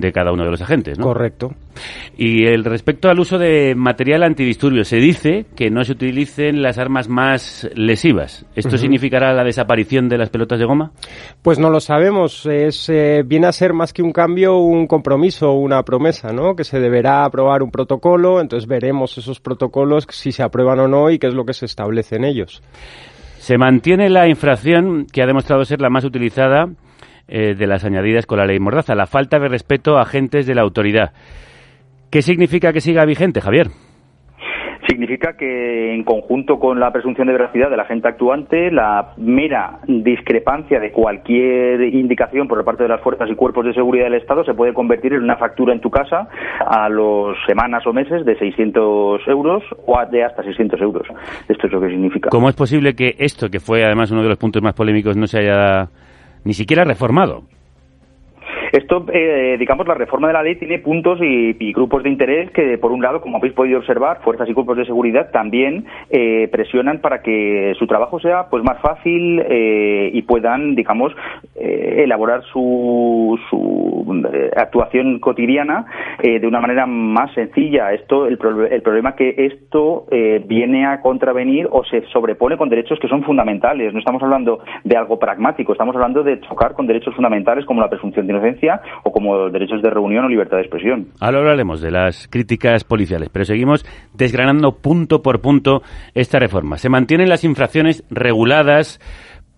de 0.00 0.12
cada 0.12 0.32
uno 0.32 0.44
de 0.44 0.50
los 0.50 0.60
agentes, 0.60 0.98
¿no? 0.98 1.04
Correcto. 1.04 1.54
Y 2.16 2.46
el 2.46 2.64
respecto 2.64 3.08
al 3.08 3.20
uso 3.20 3.38
de 3.38 3.74
material 3.76 4.22
antidisturbios, 4.22 4.88
se 4.88 4.96
dice 4.96 5.46
que 5.54 5.70
no 5.70 5.84
se 5.84 5.92
utilicen 5.92 6.62
las 6.62 6.78
armas 6.78 7.08
más 7.08 7.68
lesivas. 7.74 8.44
¿Esto 8.56 8.76
significará 8.76 9.32
la 9.32 9.44
desaparición 9.44 10.08
de 10.08 10.18
las 10.18 10.30
pelotas 10.30 10.58
de 10.58 10.64
goma? 10.64 10.92
Pues 11.42 11.58
no 11.58 11.70
lo 11.70 11.80
sabemos. 11.80 12.46
Es, 12.46 12.88
eh, 12.88 13.22
viene 13.24 13.46
a 13.46 13.52
ser 13.52 13.72
más 13.72 13.92
que 13.92 14.02
un 14.02 14.12
cambio, 14.12 14.58
un 14.58 14.86
compromiso, 14.86 15.52
una 15.52 15.82
promesa, 15.82 16.32
¿no? 16.32 16.56
Que 16.56 16.64
se 16.64 16.80
deberá 16.80 17.24
aprobar 17.24 17.62
un 17.62 17.70
protocolo, 17.70 18.40
entonces 18.40 18.68
veremos 18.68 19.16
esos 19.18 19.40
protocolos 19.40 20.06
si 20.10 20.32
se 20.32 20.42
aprueban 20.42 20.80
o 20.80 20.88
no 20.88 21.10
y 21.10 21.18
qué 21.18 21.28
es 21.28 21.34
lo 21.34 21.44
que 21.44 21.54
se 21.54 21.66
establece 21.66 22.16
en 22.16 22.24
ellos. 22.24 22.62
Se 23.38 23.56
mantiene 23.56 24.10
la 24.10 24.28
infracción 24.28 25.06
que 25.06 25.22
ha 25.22 25.26
demostrado 25.26 25.64
ser 25.64 25.80
la 25.80 25.88
más 25.88 26.04
utilizada 26.04 26.68
eh, 27.28 27.54
de 27.54 27.66
las 27.66 27.84
añadidas 27.84 28.26
con 28.26 28.38
la 28.38 28.46
ley 28.46 28.58
Mordaza, 28.58 28.94
la 28.94 29.06
falta 29.06 29.38
de 29.38 29.48
respeto 29.48 29.98
a 29.98 30.02
agentes 30.02 30.46
de 30.46 30.54
la 30.54 30.62
autoridad. 30.62 31.12
¿Qué 32.10 32.22
significa 32.22 32.72
que 32.72 32.80
siga 32.80 33.04
vigente, 33.04 33.42
Javier? 33.42 33.68
Significa 34.88 35.36
que, 35.36 35.94
en 35.94 36.02
conjunto 36.04 36.58
con 36.58 36.80
la 36.80 36.90
presunción 36.90 37.26
de 37.26 37.34
veracidad 37.34 37.68
del 37.68 37.80
agente 37.80 38.08
actuante, 38.08 38.70
la 38.70 39.12
mera 39.18 39.80
discrepancia 39.86 40.80
de 40.80 40.90
cualquier 40.90 41.82
indicación 41.94 42.48
por 42.48 42.64
parte 42.64 42.84
de 42.84 42.88
las 42.88 43.02
fuerzas 43.02 43.28
y 43.30 43.34
cuerpos 43.34 43.66
de 43.66 43.74
seguridad 43.74 44.04
del 44.04 44.14
Estado 44.14 44.44
se 44.44 44.54
puede 44.54 44.72
convertir 44.72 45.12
en 45.12 45.22
una 45.22 45.36
factura 45.36 45.74
en 45.74 45.82
tu 45.82 45.90
casa 45.90 46.28
a 46.66 46.88
los 46.88 47.36
semanas 47.46 47.86
o 47.86 47.92
meses 47.92 48.24
de 48.24 48.38
600 48.38 49.20
euros 49.28 49.62
o 49.84 49.98
de 50.10 50.24
hasta 50.24 50.42
600 50.42 50.80
euros. 50.80 51.06
Esto 51.46 51.66
es 51.66 51.72
lo 51.74 51.80
que 51.82 51.90
significa. 51.90 52.30
¿Cómo 52.30 52.48
es 52.48 52.56
posible 52.56 52.94
que 52.94 53.14
esto, 53.18 53.50
que 53.50 53.60
fue 53.60 53.84
además 53.84 54.10
uno 54.10 54.22
de 54.22 54.30
los 54.30 54.38
puntos 54.38 54.62
más 54.62 54.72
polémicos, 54.72 55.18
no 55.18 55.26
se 55.26 55.40
haya 55.40 55.90
ni 56.44 56.54
siquiera 56.54 56.84
reformado. 56.84 57.44
Esto, 58.72 59.06
eh, 59.12 59.56
digamos, 59.58 59.86
la 59.86 59.94
reforma 59.94 60.28
de 60.28 60.34
la 60.34 60.42
ley 60.42 60.56
tiene 60.56 60.78
puntos 60.78 61.18
y, 61.22 61.72
grupos 61.72 62.02
de 62.02 62.10
interés 62.10 62.50
que, 62.50 62.76
por 62.78 62.92
un 62.92 63.02
lado, 63.02 63.20
como 63.20 63.38
habéis 63.38 63.54
podido 63.54 63.78
observar, 63.78 64.20
fuerzas 64.22 64.48
y 64.48 64.54
cuerpos 64.54 64.76
de 64.76 64.84
seguridad 64.84 65.30
también 65.30 65.86
eh, 66.10 66.48
presionan 66.50 66.98
para 66.98 67.22
que 67.22 67.74
su 67.78 67.86
trabajo 67.86 68.18
sea 68.20 68.48
pues 68.50 68.64
más 68.64 68.80
fácil 68.80 69.42
eh, 69.48 70.10
y 70.12 70.22
puedan, 70.22 70.74
digamos, 70.74 71.12
elaborar 71.54 72.42
su, 72.52 73.38
su 73.50 74.06
actuación 74.56 75.18
cotidiana 75.18 75.86
de 76.22 76.46
una 76.46 76.60
manera 76.60 76.86
más 76.86 77.32
sencilla. 77.34 77.92
Esto, 77.92 78.26
el, 78.26 78.38
el 78.70 78.82
problema 78.82 79.14
que 79.14 79.34
esto 79.36 80.06
viene 80.46 80.86
a 80.86 81.00
contravenir 81.00 81.68
o 81.70 81.84
se 81.84 82.02
sobrepone 82.12 82.56
con 82.56 82.68
derechos 82.68 82.98
que 83.00 83.08
son 83.08 83.22
fundamentales. 83.22 83.92
No 83.92 83.98
estamos 83.98 84.22
hablando 84.22 84.60
de 84.84 84.96
algo 84.96 85.18
pragmático, 85.18 85.72
estamos 85.72 85.94
hablando 85.94 86.22
de 86.22 86.40
chocar 86.40 86.74
con 86.74 86.86
derechos 86.86 87.14
fundamentales 87.14 87.64
como 87.64 87.80
la 87.80 87.90
presunción 87.90 88.26
de 88.26 88.32
inocencia 88.32 88.57
o 89.04 89.12
como 89.12 89.50
derechos 89.50 89.82
de 89.82 89.90
reunión 89.90 90.24
o 90.24 90.28
libertad 90.28 90.56
de 90.56 90.62
expresión. 90.62 91.08
Ahora 91.20 91.38
hablaremos 91.38 91.80
de 91.80 91.90
las 91.90 92.28
críticas 92.28 92.84
policiales, 92.84 93.28
pero 93.30 93.44
seguimos 93.44 93.84
desgranando 94.14 94.72
punto 94.72 95.22
por 95.22 95.40
punto 95.40 95.82
esta 96.14 96.38
reforma. 96.38 96.78
Se 96.78 96.88
mantienen 96.88 97.28
las 97.28 97.44
infracciones 97.44 98.04
reguladas 98.10 99.00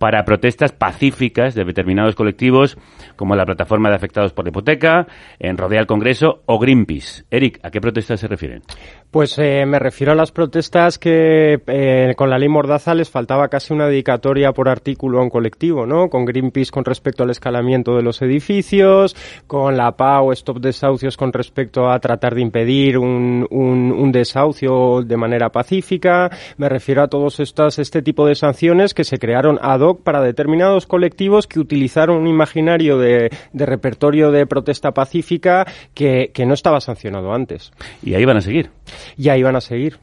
para 0.00 0.24
protestas 0.24 0.72
pacíficas 0.72 1.54
de 1.54 1.62
determinados 1.62 2.14
colectivos, 2.14 2.78
como 3.16 3.36
la 3.36 3.44
plataforma 3.44 3.90
de 3.90 3.96
afectados 3.96 4.32
por 4.32 4.46
la 4.46 4.48
hipoteca, 4.48 5.06
en 5.38 5.58
Rodea 5.58 5.78
al 5.78 5.86
Congreso 5.86 6.40
o 6.46 6.58
Greenpeace. 6.58 7.24
Eric, 7.30 7.60
¿a 7.62 7.70
qué 7.70 7.82
protestas 7.82 8.18
se 8.18 8.26
refieren? 8.26 8.62
Pues 9.10 9.38
eh, 9.38 9.66
me 9.66 9.78
refiero 9.78 10.12
a 10.12 10.14
las 10.14 10.32
protestas 10.32 10.98
que 10.98 11.60
eh, 11.66 12.14
con 12.16 12.30
la 12.30 12.38
ley 12.38 12.48
Mordaza 12.48 12.94
les 12.94 13.10
faltaba 13.10 13.48
casi 13.48 13.74
una 13.74 13.88
dedicatoria 13.88 14.52
por 14.52 14.70
artículo 14.70 15.18
a 15.18 15.22
un 15.22 15.28
colectivo, 15.28 15.84
¿no? 15.84 16.08
Con 16.08 16.24
Greenpeace 16.24 16.70
con 16.70 16.86
respecto 16.86 17.24
al 17.24 17.30
escalamiento 17.30 17.94
de 17.94 18.02
los 18.02 18.22
edificios, 18.22 19.14
con 19.46 19.76
la 19.76 19.92
PAO 19.92 20.32
Stop 20.32 20.60
Desahucios 20.60 21.18
con 21.18 21.30
respecto 21.34 21.90
a 21.90 21.98
tratar 21.98 22.34
de 22.34 22.40
impedir 22.40 22.96
un, 22.96 23.46
un, 23.50 23.92
un 23.92 24.12
desahucio 24.12 25.02
de 25.02 25.16
manera 25.18 25.50
pacífica. 25.50 26.30
Me 26.56 26.70
refiero 26.70 27.02
a 27.02 27.08
todos 27.08 27.38
estas, 27.38 27.78
este 27.78 28.00
tipo 28.00 28.26
de 28.26 28.34
sanciones 28.34 28.94
que 28.94 29.04
se 29.04 29.18
crearon 29.18 29.58
ad 29.60 29.80
hoc 29.80 29.89
para 29.96 30.22
determinados 30.22 30.86
colectivos 30.86 31.46
que 31.46 31.60
utilizaron 31.60 32.18
un 32.18 32.26
imaginario 32.26 32.98
de, 32.98 33.30
repertorio 33.52 34.30
de 34.30 34.46
protesta 34.46 34.92
pacífica 34.92 35.66
que, 35.94 36.30
no 36.46 36.54
estaba 36.54 36.80
sancionado 36.80 37.32
antes. 37.32 37.72
Y 38.02 38.14
ahí 38.14 38.24
van 38.24 38.38
a 38.38 38.40
seguir. 38.40 38.70
Y 39.16 39.28
ahí 39.28 39.42
van 39.42 39.56
a 39.56 39.60
seguir. 39.60 39.98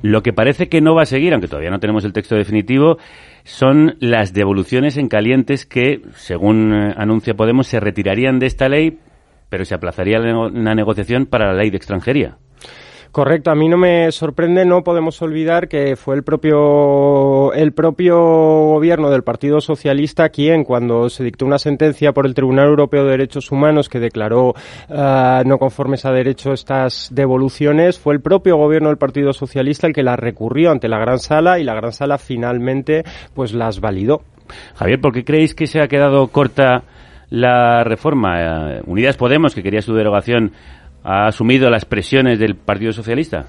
Lo 0.00 0.22
que 0.22 0.32
parece 0.32 0.68
que 0.68 0.80
no 0.80 0.94
va 0.94 1.02
a 1.02 1.06
seguir, 1.06 1.32
aunque 1.32 1.48
todavía 1.48 1.70
no 1.70 1.80
tenemos 1.80 2.04
el 2.04 2.12
texto 2.12 2.34
definitivo, 2.34 2.98
son 3.44 3.96
las 4.00 4.32
devoluciones 4.32 4.96
en 4.96 5.08
calientes 5.08 5.66
que, 5.66 6.02
según 6.14 6.72
eh, 6.72 6.94
anuncia 6.96 7.34
Podemos, 7.34 7.66
se 7.66 7.80
retirarían 7.80 8.38
de 8.38 8.46
esta 8.46 8.68
ley, 8.68 8.98
pero 9.48 9.64
se 9.64 9.74
aplazaría 9.74 10.18
la 10.18 10.74
negociación 10.74 11.26
para 11.26 11.52
la 11.52 11.54
ley 11.54 11.70
de 11.70 11.76
extranjería. 11.76 12.38
Correcto, 13.12 13.50
a 13.50 13.54
mí 13.54 13.68
no 13.68 13.76
me 13.76 14.10
sorprende, 14.10 14.64
no 14.64 14.82
podemos 14.82 15.20
olvidar 15.20 15.68
que 15.68 15.96
fue 15.96 16.14
el 16.14 16.22
propio 16.22 17.52
el 17.52 17.72
propio 17.72 18.16
gobierno 18.16 19.10
del 19.10 19.22
Partido 19.22 19.60
Socialista 19.60 20.30
quien 20.30 20.64
cuando 20.64 21.10
se 21.10 21.22
dictó 21.22 21.44
una 21.44 21.58
sentencia 21.58 22.12
por 22.12 22.24
el 22.24 22.32
Tribunal 22.32 22.68
Europeo 22.68 23.04
de 23.04 23.10
Derechos 23.10 23.52
Humanos 23.52 23.90
que 23.90 24.00
declaró 24.00 24.54
uh, 24.88 25.44
no 25.44 25.58
conformes 25.58 26.06
a 26.06 26.10
derecho 26.10 26.54
estas 26.54 27.10
devoluciones, 27.12 27.98
fue 27.98 28.14
el 28.14 28.22
propio 28.22 28.56
gobierno 28.56 28.88
del 28.88 28.96
Partido 28.96 29.34
Socialista 29.34 29.86
el 29.86 29.92
que 29.92 30.02
las 30.02 30.18
recurrió 30.18 30.70
ante 30.70 30.88
la 30.88 30.98
Gran 30.98 31.18
Sala 31.18 31.58
y 31.58 31.64
la 31.64 31.74
Gran 31.74 31.92
Sala 31.92 32.16
finalmente 32.16 33.04
pues 33.34 33.52
las 33.52 33.80
validó. 33.80 34.22
Javier, 34.76 35.02
¿por 35.02 35.12
qué 35.12 35.22
creéis 35.22 35.54
que 35.54 35.66
se 35.66 35.82
ha 35.82 35.88
quedado 35.88 36.28
corta 36.28 36.84
la 37.28 37.84
reforma? 37.84 38.76
Eh, 38.76 38.82
Unidas 38.86 39.18
Podemos, 39.18 39.54
que 39.54 39.62
quería 39.62 39.82
su 39.82 39.94
derogación, 39.94 40.52
ha 41.04 41.26
asumido 41.26 41.70
las 41.70 41.84
presiones 41.84 42.38
del 42.38 42.56
Partido 42.56 42.92
Socialista? 42.92 43.46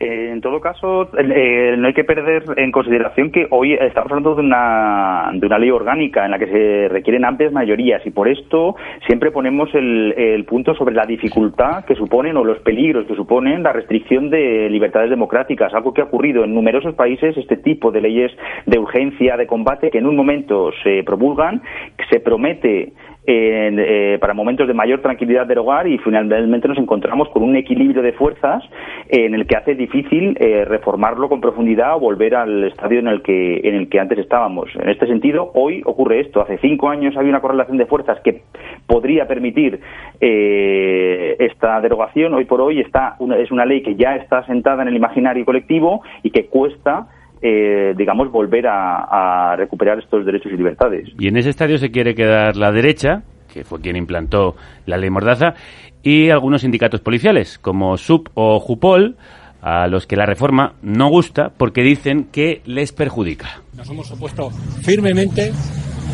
Eh, 0.00 0.30
en 0.32 0.40
todo 0.40 0.62
caso, 0.62 1.10
eh, 1.18 1.74
no 1.76 1.86
hay 1.86 1.92
que 1.92 2.04
perder 2.04 2.44
en 2.56 2.72
consideración 2.72 3.30
que 3.30 3.46
hoy 3.50 3.74
estamos 3.74 4.10
hablando 4.10 4.34
de 4.34 4.40
una, 4.40 5.30
de 5.34 5.46
una 5.46 5.58
ley 5.58 5.70
orgánica 5.70 6.24
en 6.24 6.30
la 6.30 6.38
que 6.38 6.46
se 6.46 6.88
requieren 6.88 7.26
amplias 7.26 7.52
mayorías 7.52 8.00
y 8.06 8.10
por 8.10 8.26
esto 8.26 8.76
siempre 9.06 9.30
ponemos 9.30 9.68
el, 9.74 10.14
el 10.16 10.46
punto 10.46 10.74
sobre 10.74 10.94
la 10.94 11.04
dificultad 11.04 11.84
que 11.84 11.96
suponen 11.96 12.38
o 12.38 12.44
los 12.44 12.60
peligros 12.60 13.06
que 13.06 13.14
suponen 13.14 13.62
la 13.62 13.74
restricción 13.74 14.30
de 14.30 14.70
libertades 14.70 15.10
democráticas, 15.10 15.74
algo 15.74 15.92
que 15.92 16.00
ha 16.00 16.04
ocurrido 16.04 16.44
en 16.44 16.54
numerosos 16.54 16.94
países, 16.94 17.36
este 17.36 17.58
tipo 17.58 17.90
de 17.90 18.00
leyes 18.00 18.32
de 18.64 18.78
urgencia, 18.78 19.36
de 19.36 19.46
combate, 19.46 19.90
que 19.90 19.98
en 19.98 20.06
un 20.06 20.16
momento 20.16 20.70
se 20.82 21.02
promulgan, 21.04 21.60
se 22.08 22.20
promete 22.20 22.94
eh, 23.32 24.18
para 24.20 24.34
momentos 24.34 24.66
de 24.66 24.74
mayor 24.74 25.02
tranquilidad 25.02 25.46
derogar 25.46 25.86
y 25.86 25.98
finalmente 25.98 26.66
nos 26.66 26.78
encontramos 26.78 27.28
con 27.28 27.44
un 27.44 27.54
equilibrio 27.54 28.02
de 28.02 28.12
fuerzas 28.12 28.64
en 29.08 29.34
el 29.34 29.46
que 29.46 29.56
hace 29.56 29.74
difícil 29.76 30.36
eh, 30.40 30.64
reformarlo 30.64 31.28
con 31.28 31.40
profundidad 31.40 31.96
o 31.96 32.00
volver 32.00 32.34
al 32.34 32.64
estadio 32.64 32.98
en 32.98 33.06
el 33.06 33.22
que 33.22 33.60
en 33.62 33.74
el 33.74 33.88
que 33.88 34.00
antes 34.00 34.18
estábamos. 34.18 34.70
En 34.74 34.88
este 34.88 35.06
sentido, 35.06 35.52
hoy 35.54 35.82
ocurre 35.84 36.20
esto. 36.20 36.40
Hace 36.40 36.58
cinco 36.58 36.88
años 36.88 37.16
había 37.16 37.30
una 37.30 37.40
correlación 37.40 37.76
de 37.76 37.86
fuerzas 37.86 38.20
que 38.20 38.42
podría 38.86 39.28
permitir 39.28 39.80
eh, 40.20 41.36
esta 41.38 41.80
derogación. 41.80 42.34
Hoy 42.34 42.46
por 42.46 42.60
hoy 42.60 42.80
está 42.80 43.16
es 43.38 43.52
una 43.52 43.64
ley 43.64 43.82
que 43.82 43.94
ya 43.94 44.16
está 44.16 44.44
sentada 44.46 44.82
en 44.82 44.88
el 44.88 44.96
imaginario 44.96 45.44
colectivo 45.44 46.02
y 46.24 46.30
que 46.30 46.46
cuesta 46.46 47.06
eh, 47.42 47.94
digamos, 47.96 48.30
volver 48.30 48.66
a, 48.66 49.54
recuperar 49.56 49.98
estos 49.98 50.24
derechos 50.24 50.52
y 50.52 50.56
libertades. 50.56 51.08
Y 51.18 51.28
en 51.28 51.36
ese 51.36 51.50
estadio 51.50 51.78
se 51.78 51.90
quiere 51.90 52.14
quedar 52.14 52.56
la 52.56 52.70
derecha, 52.70 53.22
que 53.52 53.64
fue 53.64 53.80
quien 53.80 53.96
implantó 53.96 54.56
la 54.86 54.96
ley 54.96 55.10
Mordaza, 55.10 55.54
y 56.02 56.30
algunos 56.30 56.62
sindicatos 56.62 57.00
policiales, 57.00 57.58
como 57.58 57.96
SUP 57.96 58.28
o 58.34 58.58
JUPOL, 58.60 59.16
a 59.62 59.86
los 59.88 60.06
que 60.06 60.16
la 60.16 60.26
reforma 60.26 60.74
no 60.82 61.08
gusta 61.08 61.50
porque 61.56 61.82
dicen 61.82 62.28
que 62.32 62.62
les 62.64 62.92
perjudica. 62.92 63.62
Nos 63.76 63.90
hemos 63.90 64.10
opuesto 64.10 64.50
firmemente 64.82 65.52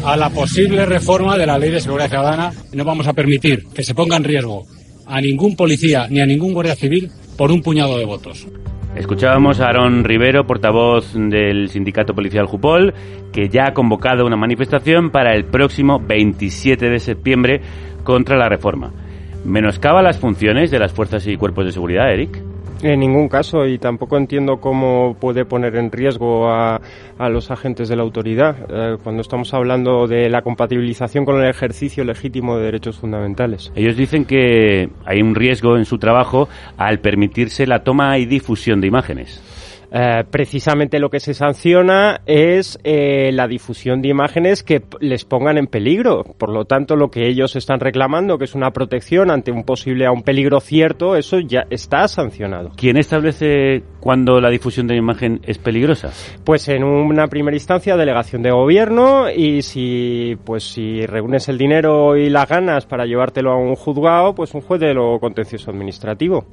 a 0.04 0.16
la 0.16 0.30
posible 0.30 0.84
reforma 0.84 1.36
de 1.36 1.46
la 1.46 1.58
Ley 1.58 1.70
de 1.70 1.80
Seguridad 1.80 2.08
Ciudadana 2.08 2.52
y 2.72 2.76
no 2.76 2.84
vamos 2.84 3.06
a 3.06 3.12
permitir 3.12 3.64
que 3.74 3.84
se 3.84 3.94
ponga 3.94 4.16
en 4.16 4.24
riesgo 4.24 4.64
a 5.06 5.20
ningún 5.20 5.54
policía 5.54 6.08
ni 6.10 6.20
a 6.20 6.26
ningún 6.26 6.52
guardia 6.52 6.74
civil 6.74 7.10
por 7.36 7.52
un 7.52 7.62
puñado 7.62 7.98
de 7.98 8.04
votos. 8.04 8.46
Escuchábamos 8.96 9.60
a 9.60 9.68
Aaron 9.68 10.04
Rivero, 10.04 10.46
portavoz 10.46 11.12
del 11.14 11.68
sindicato 11.68 12.14
policial 12.14 12.46
Jupol, 12.46 12.94
que 13.30 13.50
ya 13.50 13.66
ha 13.66 13.74
convocado 13.74 14.24
una 14.24 14.36
manifestación 14.36 15.10
para 15.10 15.34
el 15.34 15.44
próximo 15.44 16.00
27 16.00 16.88
de 16.88 16.98
septiembre 16.98 17.60
contra 18.04 18.38
la 18.38 18.48
reforma. 18.48 18.92
¿Menoscaba 19.44 20.00
las 20.00 20.18
funciones 20.18 20.70
de 20.70 20.78
las 20.78 20.94
fuerzas 20.94 21.26
y 21.26 21.36
cuerpos 21.36 21.66
de 21.66 21.72
seguridad, 21.72 22.10
Eric? 22.10 22.42
En 22.82 23.00
ningún 23.00 23.28
caso, 23.28 23.66
y 23.66 23.78
tampoco 23.78 24.18
entiendo 24.18 24.58
cómo 24.58 25.16
puede 25.18 25.46
poner 25.46 25.76
en 25.76 25.90
riesgo 25.90 26.50
a, 26.50 26.80
los 27.30 27.50
agentes 27.50 27.88
de 27.88 27.96
la 27.96 28.02
autoridad 28.02 28.56
eh, 28.68 28.96
cuando 29.02 29.22
estamos 29.22 29.54
hablando 29.54 30.06
de 30.06 30.28
la 30.28 30.42
compatibilización 30.42 31.24
con 31.24 31.40
el 31.42 31.48
ejercicio 31.48 32.04
legítimo 32.04 32.58
de 32.58 32.64
derechos 32.64 32.98
fundamentales. 32.98 33.72
Ellos 33.74 33.96
dicen 33.96 34.26
que 34.26 34.90
hay 35.06 35.22
un 35.22 35.34
riesgo 35.34 35.78
en 35.78 35.86
su 35.86 35.98
trabajo 35.98 36.48
al 36.76 37.00
permitirse 37.00 37.66
la 37.66 37.82
toma 37.82 38.18
y 38.18 38.26
difusión 38.26 38.80
de 38.82 38.88
imágenes. 38.88 39.42
Eh, 39.92 40.24
precisamente 40.30 40.98
lo 40.98 41.10
que 41.10 41.20
se 41.20 41.34
sanciona 41.34 42.20
es 42.26 42.78
eh, 42.84 43.30
la 43.32 43.46
difusión 43.46 44.02
de 44.02 44.08
imágenes 44.08 44.62
que 44.62 44.82
les 45.00 45.24
pongan 45.24 45.58
en 45.58 45.66
peligro. 45.66 46.24
Por 46.24 46.50
lo 46.50 46.64
tanto, 46.64 46.96
lo 46.96 47.10
que 47.10 47.28
ellos 47.28 47.56
están 47.56 47.80
reclamando, 47.80 48.38
que 48.38 48.44
es 48.44 48.54
una 48.54 48.70
protección 48.70 49.30
ante 49.30 49.52
un 49.52 49.64
posible 49.64 50.06
a 50.06 50.12
un 50.12 50.22
peligro 50.22 50.60
cierto, 50.60 51.16
eso 51.16 51.38
ya 51.40 51.66
está 51.70 52.08
sancionado. 52.08 52.72
¿Quién 52.76 52.96
establece 52.96 53.82
cuándo 54.00 54.40
la 54.40 54.50
difusión 54.50 54.86
de 54.86 54.96
imagen 54.96 55.40
es 55.44 55.58
peligrosa? 55.58 56.10
Pues 56.44 56.68
en 56.68 56.84
una 56.84 57.28
primera 57.28 57.56
instancia, 57.56 57.96
delegación 57.96 58.42
de 58.42 58.50
gobierno 58.50 59.30
y 59.30 59.62
si 59.62 60.36
pues 60.44 60.64
si 60.64 61.06
reúnes 61.06 61.48
el 61.48 61.58
dinero 61.58 62.16
y 62.16 62.28
las 62.28 62.48
ganas 62.48 62.86
para 62.86 63.06
llevártelo 63.06 63.52
a 63.52 63.56
un 63.56 63.74
juzgado, 63.76 64.34
pues 64.34 64.54
un 64.54 64.60
juez 64.60 64.80
de 64.80 64.94
lo 64.94 65.18
contencioso 65.18 65.70
administrativo. 65.70 66.44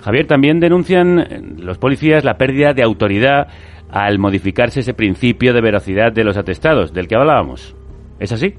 Javier, 0.00 0.26
también 0.26 0.60
denuncian 0.60 1.18
eh, 1.18 1.40
los 1.58 1.78
policías 1.78 2.24
la 2.24 2.36
pérdida 2.36 2.73
de 2.74 2.82
autoridad 2.82 3.48
al 3.90 4.18
modificarse 4.18 4.80
ese 4.80 4.94
principio 4.94 5.52
de 5.52 5.60
veracidad 5.60 6.12
de 6.12 6.24
los 6.24 6.36
atestados 6.36 6.92
del 6.92 7.08
que 7.08 7.16
hablábamos. 7.16 7.76
¿Es 8.18 8.32
así? 8.32 8.54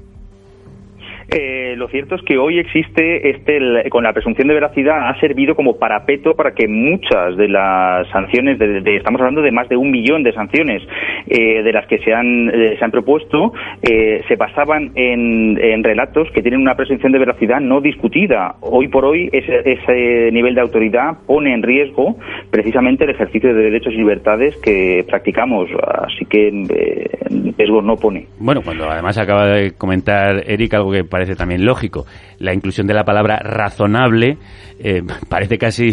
Eh, 1.28 1.74
lo 1.76 1.88
cierto 1.88 2.14
es 2.14 2.22
que 2.22 2.38
hoy 2.38 2.58
existe 2.58 3.30
este, 3.30 3.90
con 3.90 4.04
la 4.04 4.12
presunción 4.12 4.46
de 4.46 4.54
veracidad 4.54 5.08
ha 5.08 5.18
servido 5.18 5.56
como 5.56 5.76
parapeto 5.76 6.34
para 6.34 6.52
que 6.52 6.68
muchas 6.68 7.36
de 7.36 7.48
las 7.48 8.08
sanciones, 8.10 8.58
de, 8.58 8.96
estamos 8.96 9.20
hablando 9.20 9.42
de 9.42 9.50
más 9.50 9.68
de 9.68 9.76
un 9.76 9.90
millón 9.90 10.22
de 10.22 10.32
sanciones 10.32 10.82
eh, 11.26 11.62
de 11.62 11.72
las 11.72 11.86
que 11.88 11.98
se 11.98 12.14
han, 12.14 12.48
eh, 12.50 12.76
se 12.78 12.84
han 12.84 12.90
propuesto, 12.90 13.52
eh, 13.82 14.22
se 14.28 14.36
basaban 14.36 14.92
en, 14.94 15.58
en 15.60 15.82
relatos 15.82 16.28
que 16.32 16.42
tienen 16.42 16.60
una 16.60 16.76
presunción 16.76 17.12
de 17.12 17.18
veracidad 17.18 17.60
no 17.60 17.80
discutida. 17.80 18.54
Hoy 18.60 18.88
por 18.88 19.04
hoy 19.04 19.28
ese, 19.32 19.62
ese 19.64 20.30
nivel 20.32 20.54
de 20.54 20.60
autoridad 20.60 21.18
pone 21.26 21.52
en 21.52 21.62
riesgo 21.62 22.16
precisamente 22.50 23.04
el 23.04 23.10
ejercicio 23.10 23.52
de 23.52 23.62
derechos 23.62 23.92
y 23.92 23.96
libertades 23.96 24.56
que 24.58 25.04
practicamos, 25.08 25.68
así 26.06 26.24
que 26.26 26.48
eh, 26.48 27.10
riesgo 27.56 27.82
no 27.82 27.96
pone. 27.96 28.26
Bueno, 28.38 28.62
cuando 28.62 28.88
además 28.88 29.18
acaba 29.18 29.46
de 29.46 29.72
comentar 29.72 30.42
Eric 30.46 30.74
algo 30.74 30.92
que 30.92 31.04
parece 31.16 31.34
también 31.34 31.64
lógico, 31.64 32.04
la 32.38 32.52
inclusión 32.52 32.86
de 32.86 32.92
la 32.92 33.02
palabra 33.02 33.38
razonable 33.38 34.36
eh, 34.78 35.00
parece 35.30 35.56
casi, 35.56 35.92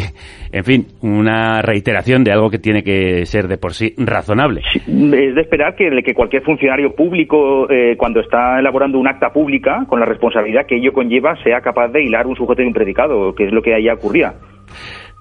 en 0.51 0.63
fin, 0.65 0.85
una 1.01 1.61
reiteración 1.61 2.25
de 2.25 2.33
algo 2.33 2.49
que 2.49 2.59
tiene 2.59 2.83
que 2.83 3.25
ser 3.25 3.47
de 3.47 3.57
por 3.57 3.73
sí 3.73 3.93
razonable. 3.97 4.59
Es 4.75 5.35
de 5.35 5.41
esperar 5.41 5.75
que, 5.77 5.89
que 6.03 6.13
cualquier 6.13 6.43
funcionario 6.43 6.93
público, 6.93 7.69
eh, 7.69 7.95
cuando 7.95 8.19
está 8.19 8.59
elaborando 8.59 8.99
un 8.99 9.07
acta 9.07 9.29
pública, 9.29 9.85
con 9.87 10.01
la 10.01 10.05
responsabilidad 10.05 10.65
que 10.67 10.75
ello 10.75 10.91
conlleva, 10.91 11.41
sea 11.41 11.61
capaz 11.61 11.87
de 11.87 12.03
hilar 12.03 12.27
un 12.27 12.35
sujeto 12.35 12.61
y 12.61 12.65
un 12.65 12.73
predicado, 12.73 13.33
que 13.33 13.45
es 13.45 13.53
lo 13.53 13.61
que 13.61 13.73
allá 13.73 13.93
ocurría. 13.93 14.33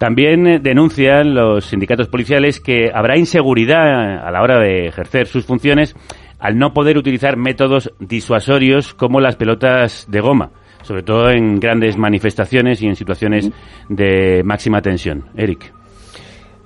También 0.00 0.48
eh, 0.48 0.58
denuncian 0.60 1.32
los 1.32 1.66
sindicatos 1.66 2.08
policiales 2.08 2.58
que 2.58 2.90
habrá 2.92 3.16
inseguridad 3.16 4.26
a 4.26 4.32
la 4.32 4.42
hora 4.42 4.58
de 4.58 4.88
ejercer 4.88 5.28
sus 5.28 5.46
funciones 5.46 5.94
al 6.42 6.58
no 6.58 6.74
poder 6.74 6.98
utilizar 6.98 7.36
métodos 7.36 7.92
disuasorios 8.00 8.94
como 8.94 9.20
las 9.20 9.36
pelotas 9.36 10.06
de 10.10 10.20
goma, 10.20 10.50
sobre 10.82 11.04
todo 11.04 11.30
en 11.30 11.60
grandes 11.60 11.96
manifestaciones 11.96 12.82
y 12.82 12.88
en 12.88 12.96
situaciones 12.96 13.48
de 13.88 14.42
máxima 14.44 14.82
tensión. 14.82 15.26
Eric. 15.36 15.72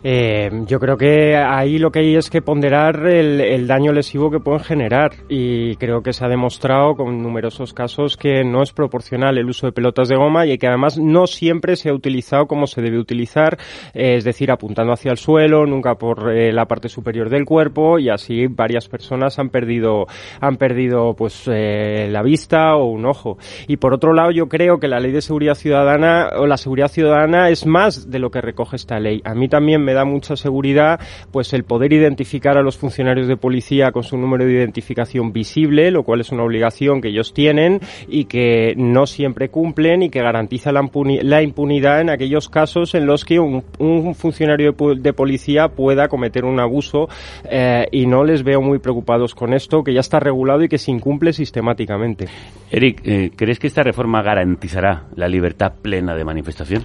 Eh, 0.08 0.62
yo 0.68 0.78
creo 0.78 0.96
que 0.96 1.34
ahí 1.34 1.78
lo 1.78 1.90
que 1.90 1.98
hay 1.98 2.14
es 2.14 2.30
que 2.30 2.40
ponderar 2.40 3.08
el, 3.08 3.66
daño 3.66 3.92
lesivo 3.92 4.30
que 4.30 4.38
pueden 4.38 4.60
generar 4.60 5.10
y 5.28 5.74
creo 5.78 6.00
que 6.04 6.12
se 6.12 6.24
ha 6.24 6.28
demostrado 6.28 6.94
con 6.94 7.20
numerosos 7.20 7.74
casos 7.74 8.16
que 8.16 8.44
no 8.44 8.62
es 8.62 8.70
proporcional 8.70 9.36
el 9.36 9.48
uso 9.48 9.66
de 9.66 9.72
pelotas 9.72 10.06
de 10.06 10.14
goma 10.14 10.46
y 10.46 10.58
que 10.58 10.68
además 10.68 10.96
no 10.96 11.26
siempre 11.26 11.74
se 11.74 11.88
ha 11.88 11.92
utilizado 11.92 12.46
como 12.46 12.68
se 12.68 12.82
debe 12.82 13.00
utilizar, 13.00 13.58
eh, 13.94 14.14
es 14.14 14.22
decir, 14.22 14.52
apuntando 14.52 14.92
hacia 14.92 15.10
el 15.10 15.16
suelo, 15.16 15.66
nunca 15.66 15.96
por 15.96 16.30
eh, 16.30 16.52
la 16.52 16.66
parte 16.66 16.88
superior 16.88 17.28
del 17.28 17.44
cuerpo 17.44 17.98
y 17.98 18.08
así 18.08 18.46
varias 18.46 18.88
personas 18.88 19.40
han 19.40 19.48
perdido 19.48 20.06
han 20.40 20.56
perdido 20.56 21.16
pues 21.16 21.50
eh, 21.52 22.06
la 22.12 22.22
vista 22.22 22.76
o 22.76 22.84
un 22.84 23.06
ojo. 23.06 23.38
Y 23.66 23.78
por 23.78 23.92
otro 23.92 24.12
lado, 24.12 24.30
yo 24.30 24.46
creo 24.46 24.78
que 24.78 24.86
la 24.86 25.00
ley 25.00 25.10
de 25.10 25.20
seguridad 25.20 25.56
ciudadana 25.56 26.28
o 26.38 26.46
la 26.46 26.58
seguridad 26.58 26.86
ciudadana 26.86 27.50
es 27.50 27.66
más 27.66 28.08
de 28.08 28.20
lo 28.20 28.30
que 28.30 28.40
recoge 28.40 28.76
esta 28.76 29.00
ley. 29.00 29.20
A 29.24 29.34
mí 29.34 29.48
también 29.48 29.82
me 29.82 29.95
da 29.96 30.04
mucha 30.04 30.36
seguridad 30.36 31.00
pues 31.32 31.52
el 31.52 31.64
poder 31.64 31.92
identificar 31.92 32.56
a 32.56 32.62
los 32.62 32.76
funcionarios 32.76 33.26
de 33.26 33.36
policía 33.36 33.90
con 33.90 34.04
su 34.04 34.16
número 34.16 34.44
de 34.44 34.52
identificación 34.52 35.32
visible, 35.32 35.90
lo 35.90 36.02
cual 36.04 36.20
es 36.20 36.30
una 36.30 36.44
obligación 36.44 37.00
que 37.00 37.08
ellos 37.08 37.34
tienen 37.34 37.80
y 38.08 38.26
que 38.26 38.74
no 38.76 39.06
siempre 39.06 39.48
cumplen 39.48 40.02
y 40.02 40.10
que 40.10 40.20
garantiza 40.22 40.70
la, 40.72 40.80
impuni- 40.82 41.22
la 41.22 41.42
impunidad 41.42 42.00
en 42.00 42.10
aquellos 42.10 42.48
casos 42.48 42.94
en 42.94 43.06
los 43.06 43.24
que 43.24 43.40
un, 43.40 43.64
un 43.78 44.14
funcionario 44.14 44.72
de, 44.72 44.94
de 45.00 45.12
policía 45.12 45.68
pueda 45.68 46.08
cometer 46.08 46.44
un 46.44 46.60
abuso 46.60 47.08
eh, 47.50 47.86
y 47.90 48.06
no 48.06 48.22
les 48.24 48.42
veo 48.42 48.60
muy 48.60 48.78
preocupados 48.78 49.34
con 49.34 49.54
esto, 49.54 49.82
que 49.82 49.92
ya 49.92 50.00
está 50.00 50.20
regulado 50.20 50.62
y 50.62 50.68
que 50.68 50.78
se 50.78 50.90
incumple 50.90 51.32
sistemáticamente. 51.32 52.26
Eric, 52.70 53.00
eh, 53.04 53.30
¿crees 53.34 53.58
que 53.58 53.66
esta 53.66 53.82
reforma 53.82 54.22
garantizará 54.22 55.04
la 55.16 55.28
libertad 55.28 55.72
plena 55.80 56.14
de 56.14 56.24
manifestación? 56.24 56.84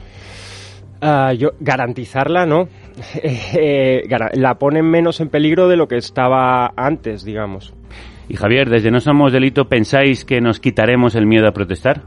Ah, 1.02 1.34
yo 1.34 1.52
garantizarla 1.60 2.46
no 2.46 2.68
Eh, 3.54 4.04
la 4.34 4.56
ponen 4.56 4.86
menos 4.86 5.20
en 5.20 5.30
peligro 5.30 5.68
de 5.68 5.78
lo 5.78 5.88
que 5.88 5.98
estaba 5.98 6.72
antes 6.76 7.24
digamos 7.24 7.74
Y 8.30 8.36
Javier, 8.36 8.70
desde 8.70 8.92
No 8.92 9.00
Somos 9.00 9.34
Delito, 9.34 9.66
¿pensáis 9.66 10.26
que 10.26 10.42
nos 10.42 10.60
quitaremos 10.60 11.16
el 11.16 11.26
miedo 11.26 11.48
a 11.48 11.52
protestar? 11.54 12.04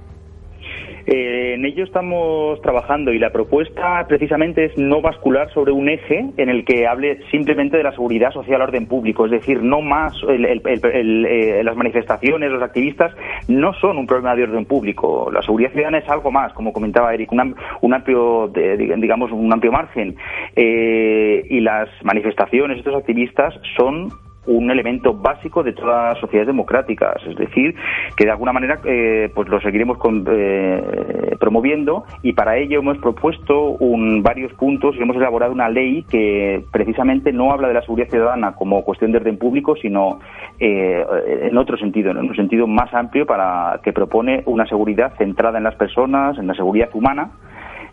Eh, 1.07 1.55
en 1.55 1.65
ello 1.67 1.85
estamos 1.85 2.61
trabajando 2.63 3.13
y 3.13 3.19
la 3.19 3.31
propuesta 3.31 4.05
precisamente 4.09 4.65
es 4.67 4.79
no 4.79 5.01
bascular 5.03 5.51
sobre 5.53 5.73
un 5.73 5.89
eje 5.89 6.27
en 6.37 6.49
el 6.49 6.65
que 6.65 6.87
hable 6.87 7.19
simplemente 7.31 7.77
de 7.77 7.83
la 7.83 7.93
seguridad 7.93 8.31
social 8.33 8.63
al 8.63 8.69
orden 8.69 8.87
público, 8.87 9.27
es 9.27 9.31
decir, 9.33 9.63
no 9.63 9.81
más 9.83 10.15
el- 10.29 10.45
el- 10.47 11.27
eh, 11.27 11.63
las 11.63 11.77
manifestaciones, 11.77 12.51
los 12.51 12.63
activistas 12.63 13.13
no 13.49 13.75
son 13.75 13.99
un 13.99 14.07
problema 14.07 14.35
de 14.35 14.45
orden 14.45 14.65
público. 14.65 15.31
La 15.33 15.43
seguridad 15.43 15.73
ciudadana 15.73 15.99
es 15.99 16.09
algo 16.09 16.31
más, 16.31 16.53
como 16.55 16.73
comentaba 16.73 17.13
Eric, 17.13 17.31
un, 17.33 17.55
un 17.83 17.95
amplio, 17.95 18.49
digamos, 18.49 19.31
un 19.33 19.53
amplio 19.53 19.73
margen 19.73 20.15
Eh, 20.57 21.43
y 21.51 21.61
las 21.61 21.89
manifestaciones, 22.03 22.79
estos 22.79 22.95
activistas 22.95 23.55
son 23.77 24.09
un 24.47 24.71
elemento 24.71 25.15
básico 25.15 25.63
de 25.63 25.73
todas 25.73 26.13
las 26.15 26.19
sociedades 26.21 26.49
democráticas, 26.49 27.17
es 27.27 27.37
decir, 27.37 27.75
que 28.17 28.25
de 28.25 28.31
alguna 28.31 28.53
manera 28.53 28.79
eh, 28.85 29.31
pues 29.35 29.49
lo 29.49 29.61
seguiremos 29.61 29.99
con- 29.99 30.25
eh, 30.31 31.37
promoviendo 31.39 32.05
y 32.23 32.33
para 32.33 32.57
ello 32.57 32.81
hemos 32.81 32.99
propuesto 32.99 33.71
un, 33.79 34.23
varios 34.23 34.53
puntos 34.55 34.97
y 34.97 35.03
hemos 35.03 35.17
elaborado 35.17 35.53
una 35.53 35.69
ley 35.69 36.05
que 36.11 36.63
precisamente 36.73 37.33
no 37.33 37.53
habla 37.53 37.69
de 37.69 37.75
la 37.75 37.83
seguridad 37.83 38.09
ciudadana 38.09 38.53
como 38.55 38.83
cuestión 38.85 39.13
de 39.13 39.19
orden 39.19 39.39
público, 39.39 39.77
sino 39.77 40.21
eh, 40.59 41.05
en 41.43 41.57
otro 41.57 41.77
sentido, 41.77 42.11
en 42.11 42.19
un 42.19 42.35
sentido 42.37 42.67
más 42.67 42.93
amplio 42.95 43.27
para 43.27 43.81
que 43.83 43.93
propone 43.93 44.43
una 44.47 44.67
seguridad 44.67 45.15
centrada 45.17 45.59
en 45.59 45.65
las 45.65 45.75
personas, 45.77 46.39
en 46.39 46.47
la 46.47 46.55
seguridad 46.55 46.89
humana, 46.95 47.31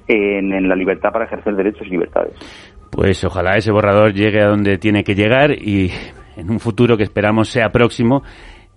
en, 0.08 0.52
en 0.54 0.68
la 0.68 0.76
libertad 0.76 1.12
para 1.12 1.26
ejercer 1.26 1.56
derechos 1.56 1.88
y 1.88 1.92
libertades. 1.92 2.34
Pues 2.92 3.24
ojalá 3.24 3.56
ese 3.56 3.72
borrador 3.72 4.14
llegue 4.14 4.42
a 4.42 4.48
donde 4.48 4.78
tiene 4.78 5.04
que 5.04 5.16
llegar 5.16 5.52
y 5.52 5.92
en 6.36 6.50
un 6.50 6.60
futuro 6.60 6.98
que 6.98 7.04
esperamos 7.04 7.50
sea 7.50 7.70
próximo 7.72 8.24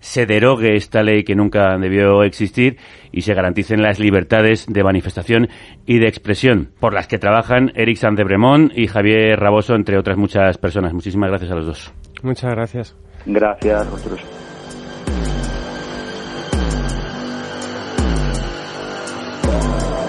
se 0.05 0.27
derogue 0.27 0.77
esta 0.77 1.03
ley 1.03 1.25
que 1.25 1.35
nunca 1.35 1.79
debió 1.79 2.25
existir 2.25 2.77
y 3.11 3.23
se 3.23 3.33
garanticen 3.33 3.81
las 3.81 3.99
libertades 3.99 4.67
de 4.69 4.85
manifestación 4.85 5.49
y 5.87 5.99
de 5.99 6.09
expresión 6.09 6.73
por 6.79 6.93
las 6.93 7.09
que 7.09 7.17
trabajan 7.17 7.73
Eric 7.75 7.97
Sanz 7.97 8.19
de 8.19 8.25
Bremont 8.25 8.71
y 8.77 8.87
Javier 8.87 9.40
Raboso, 9.40 9.75
entre 9.75 9.97
otras 9.99 10.19
muchas 10.19 10.59
personas. 10.59 10.93
Muchísimas 10.93 11.31
gracias 11.31 11.51
a 11.51 11.55
los 11.55 11.67
dos. 11.67 11.93
muchas 12.23 12.51
gracias 12.51 12.95
Gracias, 13.27 13.90
vosotros. 13.90 14.21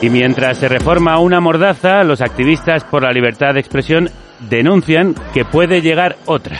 Y 0.01 0.09
mientras 0.09 0.57
se 0.57 0.67
reforma 0.67 1.19
una 1.19 1.39
mordaza, 1.39 2.03
los 2.03 2.21
activistas 2.21 2.83
por 2.83 3.03
la 3.03 3.11
libertad 3.11 3.53
de 3.53 3.61
expresión 3.61 4.09
denuncian 4.49 5.15
que 5.33 5.45
puede 5.45 5.81
llegar 5.81 6.17
otra. 6.25 6.59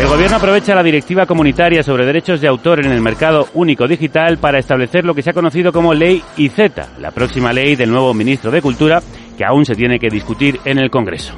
El 0.00 0.08
gobierno 0.08 0.38
aprovecha 0.38 0.74
la 0.74 0.82
directiva 0.82 1.26
comunitaria 1.26 1.82
sobre 1.82 2.06
derechos 2.06 2.40
de 2.40 2.48
autor 2.48 2.82
en 2.82 2.90
el 2.90 3.02
mercado 3.02 3.48
único 3.52 3.86
digital 3.86 4.38
para 4.38 4.58
establecer 4.58 5.04
lo 5.04 5.14
que 5.14 5.20
se 5.20 5.28
ha 5.28 5.34
conocido 5.34 5.72
como 5.72 5.92
Ley 5.92 6.22
IZ, 6.38 6.72
la 6.98 7.10
próxima 7.10 7.52
ley 7.52 7.76
del 7.76 7.90
nuevo 7.90 8.14
ministro 8.14 8.50
de 8.50 8.62
Cultura, 8.62 9.02
que 9.36 9.44
aún 9.44 9.66
se 9.66 9.74
tiene 9.74 9.98
que 9.98 10.08
discutir 10.08 10.58
en 10.64 10.78
el 10.78 10.90
Congreso. 10.90 11.34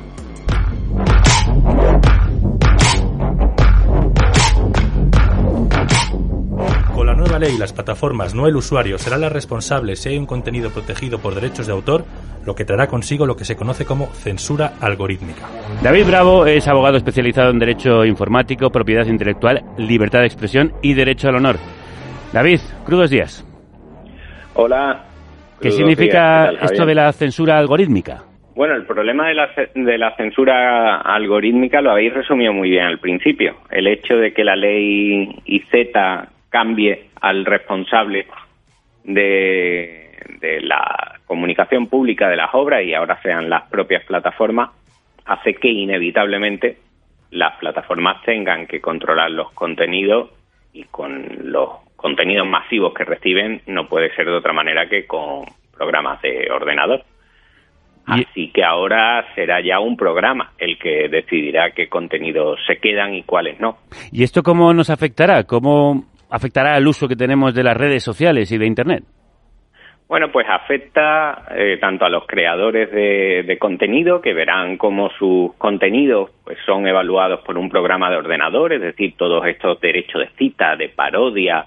Ley, 7.42 7.58
las 7.58 7.72
plataformas, 7.72 8.36
no 8.36 8.46
el 8.46 8.54
usuario, 8.54 8.98
serán 8.98 9.22
las 9.22 9.32
responsables 9.32 10.00
si 10.00 10.10
hay 10.10 10.16
un 10.16 10.26
contenido 10.26 10.70
protegido 10.70 11.18
por 11.18 11.34
derechos 11.34 11.66
de 11.66 11.72
autor, 11.72 12.04
lo 12.46 12.54
que 12.54 12.64
traerá 12.64 12.86
consigo 12.86 13.26
lo 13.26 13.34
que 13.34 13.44
se 13.44 13.56
conoce 13.56 13.84
como 13.84 14.06
censura 14.12 14.74
algorítmica. 14.80 15.48
David 15.82 16.06
Bravo 16.06 16.46
es 16.46 16.68
abogado 16.68 16.96
especializado 16.96 17.50
en 17.50 17.58
Derecho 17.58 18.04
Informático, 18.04 18.70
Propiedad 18.70 19.06
Intelectual, 19.06 19.60
Libertad 19.76 20.20
de 20.20 20.26
Expresión 20.26 20.72
y 20.82 20.94
Derecho 20.94 21.30
al 21.30 21.34
Honor. 21.34 21.56
David, 22.32 22.60
crudos 22.86 23.10
días. 23.10 23.44
Hola. 24.54 25.04
¿Qué 25.60 25.72
significa 25.72 26.42
días. 26.42 26.50
¿Qué 26.52 26.58
tal, 26.58 26.72
esto 26.72 26.86
de 26.86 26.94
la 26.94 27.12
censura 27.12 27.58
algorítmica? 27.58 28.22
Bueno, 28.54 28.76
el 28.76 28.84
problema 28.84 29.26
de 29.26 29.34
la, 29.34 29.48
de 29.74 29.98
la 29.98 30.14
censura 30.14 31.00
algorítmica 31.00 31.80
lo 31.80 31.90
habéis 31.90 32.14
resumido 32.14 32.52
muy 32.52 32.70
bien 32.70 32.84
al 32.84 33.00
principio. 33.00 33.56
El 33.68 33.88
hecho 33.88 34.14
de 34.14 34.32
que 34.32 34.44
la 34.44 34.54
ley 34.54 35.42
IZ 35.44 35.70
cambie 36.50 37.11
al 37.22 37.44
responsable 37.44 38.26
de, 39.04 40.18
de 40.40 40.60
la 40.60 41.20
comunicación 41.26 41.86
pública 41.86 42.28
de 42.28 42.36
las 42.36 42.50
obras 42.52 42.84
y 42.84 42.94
ahora 42.94 43.20
sean 43.22 43.48
las 43.48 43.62
propias 43.70 44.04
plataformas, 44.04 44.70
hace 45.24 45.54
que 45.54 45.68
inevitablemente 45.68 46.78
las 47.30 47.56
plataformas 47.56 48.22
tengan 48.24 48.66
que 48.66 48.80
controlar 48.80 49.30
los 49.30 49.50
contenidos 49.52 50.30
y 50.72 50.84
con 50.84 51.50
los 51.50 51.70
contenidos 51.96 52.46
masivos 52.46 52.92
que 52.92 53.04
reciben 53.04 53.62
no 53.66 53.88
puede 53.88 54.14
ser 54.14 54.26
de 54.26 54.34
otra 54.34 54.52
manera 54.52 54.88
que 54.88 55.06
con 55.06 55.44
programas 55.72 56.20
de 56.22 56.50
ordenador. 56.50 57.04
Así 58.04 58.50
que 58.52 58.64
ahora 58.64 59.24
será 59.36 59.60
ya 59.60 59.78
un 59.78 59.96
programa 59.96 60.52
el 60.58 60.76
que 60.76 61.08
decidirá 61.08 61.70
qué 61.70 61.88
contenidos 61.88 62.58
se 62.66 62.78
quedan 62.78 63.14
y 63.14 63.22
cuáles 63.22 63.60
no. 63.60 63.78
¿Y 64.10 64.24
esto 64.24 64.42
cómo 64.42 64.74
nos 64.74 64.90
afectará? 64.90 65.44
¿Cómo 65.44 66.04
afectará 66.32 66.74
al 66.74 66.88
uso 66.88 67.06
que 67.06 67.14
tenemos 67.14 67.54
de 67.54 67.62
las 67.62 67.76
redes 67.76 68.02
sociales 68.02 68.50
y 68.50 68.58
de 68.58 68.66
Internet? 68.66 69.04
Bueno, 70.08 70.32
pues 70.32 70.46
afecta 70.48 71.44
eh, 71.54 71.76
tanto 71.78 72.04
a 72.04 72.08
los 72.08 72.26
creadores 72.26 72.90
de, 72.90 73.56
contenido 73.58 74.20
que 74.20 74.34
verán 74.34 74.76
cómo 74.76 75.10
sus 75.18 75.54
contenidos 75.56 76.30
pues, 76.44 76.58
son 76.66 76.86
evaluados 76.86 77.40
por 77.40 77.56
un 77.56 77.68
programa 77.68 78.10
de 78.10 78.16
ordenador, 78.16 78.72
es 78.72 78.80
decir, 78.80 79.14
todos 79.16 79.46
estos 79.46 79.80
derechos 79.80 80.22
de 80.22 80.28
cita, 80.36 80.76
de 80.76 80.88
parodia, 80.88 81.66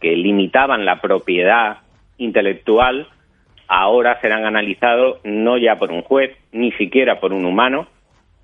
que 0.00 0.16
limitaban 0.16 0.84
la 0.84 1.00
propiedad 1.00 1.78
intelectual, 2.18 3.08
ahora 3.68 4.20
serán 4.20 4.44
analizados 4.44 5.20
no 5.24 5.58
ya 5.58 5.76
por 5.76 5.90
un 5.90 6.02
juez, 6.02 6.36
ni 6.52 6.72
siquiera 6.72 7.20
por 7.20 7.32
un 7.32 7.44
humano, 7.44 7.86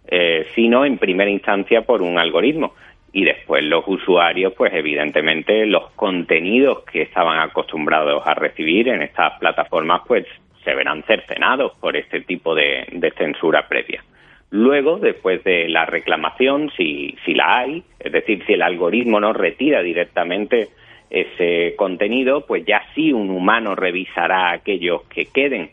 eh, 0.06 0.46
sino 0.54 0.84
en 0.84 0.98
primera 0.98 1.30
instancia 1.30 1.82
por 1.82 2.02
un 2.02 2.18
algoritmo. 2.18 2.74
Y 3.12 3.24
después 3.24 3.62
los 3.64 3.84
usuarios, 3.86 4.54
pues 4.54 4.72
evidentemente 4.72 5.66
los 5.66 5.90
contenidos 5.92 6.84
que 6.84 7.02
estaban 7.02 7.38
acostumbrados 7.40 8.26
a 8.26 8.34
recibir 8.34 8.88
en 8.88 9.02
estas 9.02 9.38
plataformas, 9.38 10.02
pues 10.06 10.26
se 10.64 10.74
verán 10.74 11.02
cercenados 11.04 11.72
por 11.80 11.96
este 11.96 12.20
tipo 12.22 12.54
de, 12.54 12.86
de 12.90 13.10
censura 13.12 13.68
previa. 13.68 14.02
Luego, 14.50 14.98
después 14.98 15.42
de 15.44 15.68
la 15.68 15.86
reclamación, 15.86 16.70
si, 16.76 17.16
si 17.24 17.34
la 17.34 17.58
hay, 17.58 17.82
es 17.98 18.12
decir, 18.12 18.44
si 18.46 18.52
el 18.52 18.62
algoritmo 18.62 19.18
no 19.18 19.32
retira 19.32 19.82
directamente 19.82 20.68
ese 21.08 21.74
contenido, 21.76 22.46
pues 22.46 22.64
ya 22.64 22.82
sí 22.94 23.12
un 23.12 23.30
humano 23.30 23.74
revisará 23.74 24.50
aquellos 24.50 25.02
que 25.04 25.26
queden, 25.26 25.70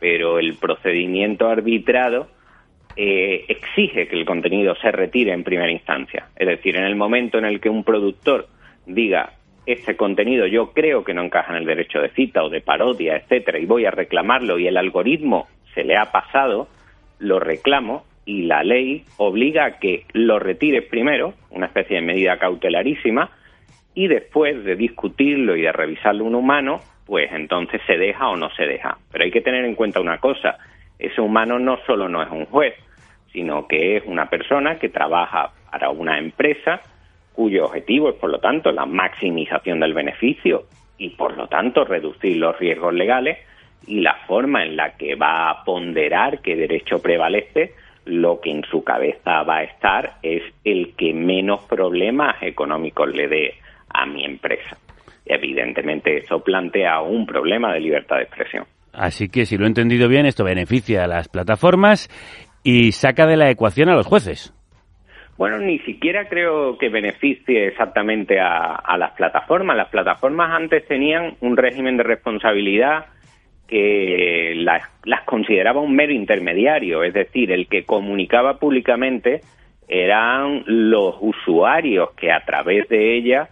pero 0.00 0.38
el 0.38 0.54
procedimiento 0.54 1.48
arbitrado 1.48 2.28
eh, 2.96 3.44
exige 3.48 4.08
que 4.08 4.16
el 4.16 4.24
contenido 4.24 4.74
se 4.76 4.90
retire 4.90 5.32
en 5.32 5.44
primera 5.44 5.70
instancia. 5.70 6.28
Es 6.36 6.46
decir, 6.46 6.76
en 6.76 6.84
el 6.84 6.96
momento 6.96 7.38
en 7.38 7.44
el 7.44 7.60
que 7.60 7.68
un 7.68 7.84
productor 7.84 8.48
diga 8.86 9.32
este 9.66 9.96
contenido 9.96 10.46
yo 10.46 10.72
creo 10.72 11.04
que 11.04 11.14
no 11.14 11.22
encaja 11.22 11.52
en 11.52 11.58
el 11.58 11.66
derecho 11.66 12.00
de 12.00 12.10
cita 12.10 12.44
o 12.44 12.50
de 12.50 12.60
parodia, 12.60 13.16
etcétera, 13.16 13.58
y 13.58 13.66
voy 13.66 13.86
a 13.86 13.90
reclamarlo 13.90 14.58
y 14.58 14.66
el 14.66 14.76
algoritmo 14.76 15.48
se 15.74 15.84
le 15.84 15.96
ha 15.96 16.12
pasado, 16.12 16.68
lo 17.18 17.40
reclamo 17.40 18.04
y 18.26 18.42
la 18.42 18.62
ley 18.62 19.04
obliga 19.16 19.64
a 19.64 19.78
que 19.78 20.04
lo 20.12 20.38
retire 20.38 20.82
primero, 20.82 21.34
una 21.50 21.66
especie 21.66 21.96
de 21.96 22.02
medida 22.02 22.38
cautelarísima, 22.38 23.30
y 23.94 24.08
después 24.08 24.64
de 24.64 24.76
discutirlo 24.76 25.56
y 25.56 25.62
de 25.62 25.72
revisarlo 25.72 26.24
un 26.24 26.34
humano, 26.34 26.80
pues 27.06 27.30
entonces 27.32 27.80
se 27.86 27.96
deja 27.96 28.28
o 28.28 28.36
no 28.36 28.50
se 28.50 28.64
deja. 28.64 28.98
Pero 29.12 29.24
hay 29.24 29.30
que 29.30 29.40
tener 29.40 29.64
en 29.64 29.74
cuenta 29.74 30.00
una 30.00 30.18
cosa, 30.18 30.58
ese 31.06 31.20
humano 31.20 31.58
no 31.58 31.78
solo 31.86 32.08
no 32.08 32.22
es 32.22 32.30
un 32.30 32.46
juez, 32.46 32.74
sino 33.32 33.66
que 33.66 33.96
es 33.96 34.04
una 34.06 34.30
persona 34.30 34.78
que 34.78 34.88
trabaja 34.88 35.52
para 35.70 35.90
una 35.90 36.18
empresa 36.18 36.80
cuyo 37.32 37.66
objetivo 37.66 38.10
es, 38.10 38.14
por 38.14 38.30
lo 38.30 38.38
tanto, 38.38 38.70
la 38.70 38.86
maximización 38.86 39.80
del 39.80 39.92
beneficio 39.92 40.66
y, 40.98 41.10
por 41.10 41.36
lo 41.36 41.48
tanto, 41.48 41.84
reducir 41.84 42.36
los 42.36 42.56
riesgos 42.58 42.94
legales 42.94 43.38
y 43.86 44.00
la 44.00 44.14
forma 44.26 44.62
en 44.62 44.76
la 44.76 44.96
que 44.96 45.16
va 45.16 45.50
a 45.50 45.64
ponderar 45.64 46.40
qué 46.40 46.54
derecho 46.54 47.02
prevalece, 47.02 47.74
lo 48.04 48.40
que 48.40 48.50
en 48.50 48.62
su 48.64 48.84
cabeza 48.84 49.42
va 49.42 49.58
a 49.58 49.64
estar 49.64 50.14
es 50.22 50.42
el 50.64 50.94
que 50.94 51.12
menos 51.12 51.64
problemas 51.64 52.40
económicos 52.42 53.12
le 53.12 53.28
dé 53.28 53.54
a 53.88 54.06
mi 54.06 54.24
empresa. 54.24 54.76
Evidentemente, 55.26 56.18
eso 56.18 56.40
plantea 56.40 57.00
un 57.00 57.26
problema 57.26 57.72
de 57.72 57.80
libertad 57.80 58.16
de 58.16 58.24
expresión. 58.24 58.66
Así 58.96 59.28
que, 59.28 59.46
si 59.46 59.56
lo 59.56 59.64
he 59.64 59.68
entendido 59.68 60.08
bien, 60.08 60.26
esto 60.26 60.44
beneficia 60.44 61.04
a 61.04 61.06
las 61.06 61.28
plataformas 61.28 62.08
y 62.62 62.92
saca 62.92 63.26
de 63.26 63.36
la 63.36 63.50
ecuación 63.50 63.88
a 63.88 63.94
los 63.94 64.06
jueces. 64.06 64.54
Bueno, 65.36 65.58
ni 65.58 65.80
siquiera 65.80 66.28
creo 66.28 66.78
que 66.78 66.88
beneficie 66.88 67.66
exactamente 67.66 68.38
a, 68.38 68.74
a 68.76 68.96
las 68.96 69.12
plataformas. 69.12 69.76
Las 69.76 69.88
plataformas 69.88 70.52
antes 70.52 70.86
tenían 70.86 71.34
un 71.40 71.56
régimen 71.56 71.96
de 71.96 72.04
responsabilidad 72.04 73.06
que 73.66 74.52
las, 74.56 74.82
las 75.04 75.22
consideraba 75.24 75.80
un 75.80 75.96
mero 75.96 76.12
intermediario, 76.12 77.02
es 77.02 77.14
decir, 77.14 77.50
el 77.50 77.66
que 77.66 77.84
comunicaba 77.84 78.58
públicamente 78.58 79.40
eran 79.88 80.62
los 80.66 81.16
usuarios 81.20 82.10
que 82.12 82.30
a 82.30 82.44
través 82.44 82.88
de 82.88 83.16
ella 83.16 83.48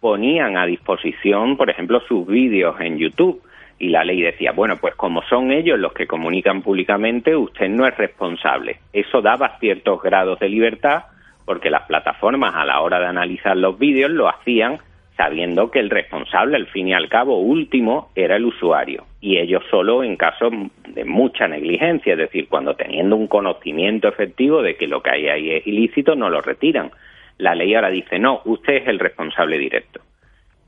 ponían 0.00 0.56
a 0.56 0.66
disposición, 0.66 1.56
por 1.56 1.70
ejemplo, 1.70 2.00
sus 2.08 2.26
vídeos 2.26 2.80
en 2.80 2.98
YouTube. 2.98 3.42
Y 3.80 3.88
la 3.88 4.04
ley 4.04 4.20
decía, 4.20 4.52
bueno, 4.52 4.76
pues 4.76 4.94
como 4.94 5.22
son 5.22 5.50
ellos 5.50 5.78
los 5.78 5.94
que 5.94 6.06
comunican 6.06 6.62
públicamente, 6.62 7.34
usted 7.34 7.68
no 7.68 7.86
es 7.86 7.96
responsable. 7.96 8.78
Eso 8.92 9.22
daba 9.22 9.58
ciertos 9.58 10.00
grados 10.02 10.38
de 10.38 10.48
libertad 10.48 11.04
porque 11.46 11.70
las 11.70 11.86
plataformas 11.86 12.54
a 12.54 12.64
la 12.64 12.80
hora 12.80 13.00
de 13.00 13.06
analizar 13.06 13.56
los 13.56 13.78
vídeos 13.78 14.10
lo 14.10 14.28
hacían 14.28 14.78
sabiendo 15.16 15.70
que 15.70 15.80
el 15.80 15.90
responsable, 15.90 16.56
al 16.56 16.66
fin 16.68 16.88
y 16.88 16.94
al 16.94 17.08
cabo, 17.08 17.40
último, 17.40 18.10
era 18.14 18.36
el 18.36 18.44
usuario. 18.46 19.04
Y 19.20 19.36
ellos 19.36 19.62
solo 19.70 20.02
en 20.02 20.16
caso 20.16 20.50
de 20.88 21.04
mucha 21.04 21.48
negligencia, 21.48 22.12
es 22.12 22.18
decir, 22.18 22.48
cuando 22.48 22.74
teniendo 22.74 23.16
un 23.16 23.26
conocimiento 23.26 24.08
efectivo 24.08 24.62
de 24.62 24.76
que 24.76 24.86
lo 24.86 25.02
que 25.02 25.10
hay 25.10 25.28
ahí 25.28 25.50
es 25.50 25.66
ilícito, 25.66 26.14
no 26.14 26.30
lo 26.30 26.40
retiran. 26.40 26.90
La 27.36 27.54
ley 27.54 27.74
ahora 27.74 27.90
dice, 27.90 28.18
no, 28.18 28.40
usted 28.44 28.76
es 28.76 28.88
el 28.88 28.98
responsable 28.98 29.58
directo. 29.58 30.00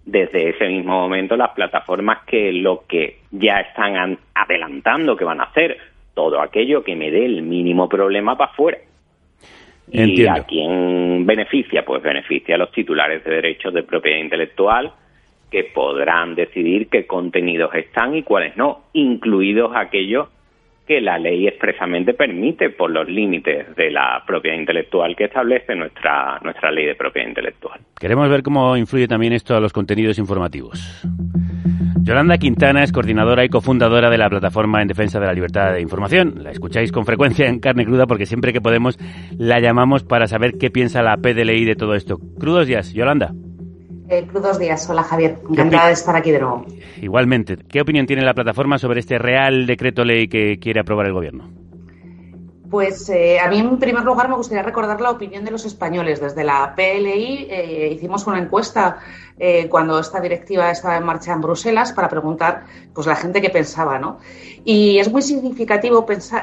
Desde 0.04 0.50
ese 0.50 0.66
mismo 0.68 1.00
momento, 1.00 1.36
las 1.36 1.50
plataformas 1.50 2.24
que 2.26 2.52
lo 2.52 2.84
que 2.88 3.18
ya 3.30 3.60
están 3.60 3.96
an- 3.96 4.18
adelantando 4.34 5.16
que 5.16 5.24
van 5.24 5.40
a 5.40 5.44
hacer, 5.44 5.78
todo 6.14 6.40
aquello 6.40 6.82
que 6.82 6.96
me 6.96 7.10
dé 7.10 7.24
el 7.24 7.42
mínimo 7.42 7.88
problema 7.88 8.36
para 8.36 8.50
afuera. 8.50 8.78
¿Y 9.90 10.26
a 10.26 10.44
quién 10.44 11.26
beneficia? 11.26 11.84
Pues 11.84 12.02
beneficia 12.02 12.54
a 12.54 12.58
los 12.58 12.72
titulares 12.72 13.22
de 13.24 13.30
derechos 13.30 13.74
de 13.74 13.82
propiedad 13.82 14.18
intelectual 14.18 14.92
que 15.50 15.64
podrán 15.64 16.34
decidir 16.34 16.88
qué 16.88 17.06
contenidos 17.06 17.74
están 17.74 18.14
y 18.14 18.22
cuáles 18.22 18.56
no, 18.56 18.84
incluidos 18.94 19.72
aquellos 19.74 20.28
que 20.92 21.00
la 21.00 21.18
ley 21.18 21.46
expresamente 21.46 22.12
permite 22.12 22.68
por 22.68 22.90
los 22.90 23.08
límites 23.08 23.74
de 23.76 23.90
la 23.90 24.22
propiedad 24.26 24.58
intelectual 24.58 25.16
que 25.16 25.24
establece 25.24 25.74
nuestra, 25.74 26.38
nuestra 26.42 26.70
ley 26.70 26.84
de 26.84 26.94
propiedad 26.94 27.28
intelectual. 27.28 27.80
Queremos 27.98 28.28
ver 28.28 28.42
cómo 28.42 28.76
influye 28.76 29.08
también 29.08 29.32
esto 29.32 29.56
a 29.56 29.60
los 29.60 29.72
contenidos 29.72 30.18
informativos. 30.18 31.02
Yolanda 32.02 32.36
Quintana 32.36 32.82
es 32.82 32.92
coordinadora 32.92 33.42
y 33.42 33.48
cofundadora 33.48 34.10
de 34.10 34.18
la 34.18 34.28
Plataforma 34.28 34.82
en 34.82 34.88
Defensa 34.88 35.18
de 35.18 35.26
la 35.26 35.32
Libertad 35.32 35.72
de 35.72 35.80
Información. 35.80 36.42
La 36.42 36.50
escucháis 36.50 36.92
con 36.92 37.06
frecuencia 37.06 37.46
en 37.46 37.58
carne 37.58 37.86
cruda 37.86 38.06
porque 38.06 38.26
siempre 38.26 38.52
que 38.52 38.60
podemos 38.60 38.98
la 39.38 39.60
llamamos 39.60 40.04
para 40.04 40.26
saber 40.26 40.58
qué 40.60 40.70
piensa 40.70 41.02
la 41.02 41.16
PDLI 41.16 41.64
de 41.64 41.74
todo 41.74 41.94
esto. 41.94 42.18
Crudos 42.38 42.66
días, 42.66 42.92
Yolanda. 42.92 43.32
Eh, 44.12 44.26
Crudos. 44.26 44.58
Hola 44.90 45.04
Javier, 45.04 45.38
encantada 45.48 45.86
de 45.86 45.94
estar 45.94 46.14
aquí 46.14 46.30
de 46.30 46.40
nuevo. 46.40 46.66
Igualmente, 47.00 47.56
¿qué 47.56 47.80
opinión 47.80 48.06
tiene 48.06 48.20
la 48.20 48.34
plataforma 48.34 48.76
sobre 48.76 49.00
este 49.00 49.16
Real 49.16 49.66
Decreto 49.66 50.04
Ley 50.04 50.28
que 50.28 50.58
quiere 50.58 50.80
aprobar 50.80 51.06
el 51.06 51.14
Gobierno? 51.14 51.50
Pues 52.70 53.08
eh, 53.08 53.40
a 53.40 53.48
mí 53.48 53.58
en 53.58 53.78
primer 53.78 54.04
lugar 54.04 54.28
me 54.28 54.36
gustaría 54.36 54.62
recordar 54.62 55.00
la 55.00 55.12
opinión 55.12 55.46
de 55.46 55.50
los 55.50 55.64
españoles. 55.64 56.20
Desde 56.20 56.44
la 56.44 56.74
PLI 56.76 57.46
eh, 57.48 57.90
hicimos 57.94 58.26
una 58.26 58.38
encuesta 58.38 58.98
eh, 59.38 59.66
cuando 59.70 59.98
esta 59.98 60.20
directiva 60.20 60.70
estaba 60.70 60.98
en 60.98 61.04
marcha 61.04 61.32
en 61.32 61.40
Bruselas 61.40 61.94
para 61.94 62.10
preguntar 62.10 62.64
pues 62.92 63.06
la 63.06 63.16
gente 63.16 63.40
qué 63.40 63.48
pensaba, 63.48 63.98
¿no? 63.98 64.18
Y 64.62 64.98
es 64.98 65.10
muy 65.10 65.22
significativo 65.22 66.04
pensar 66.04 66.42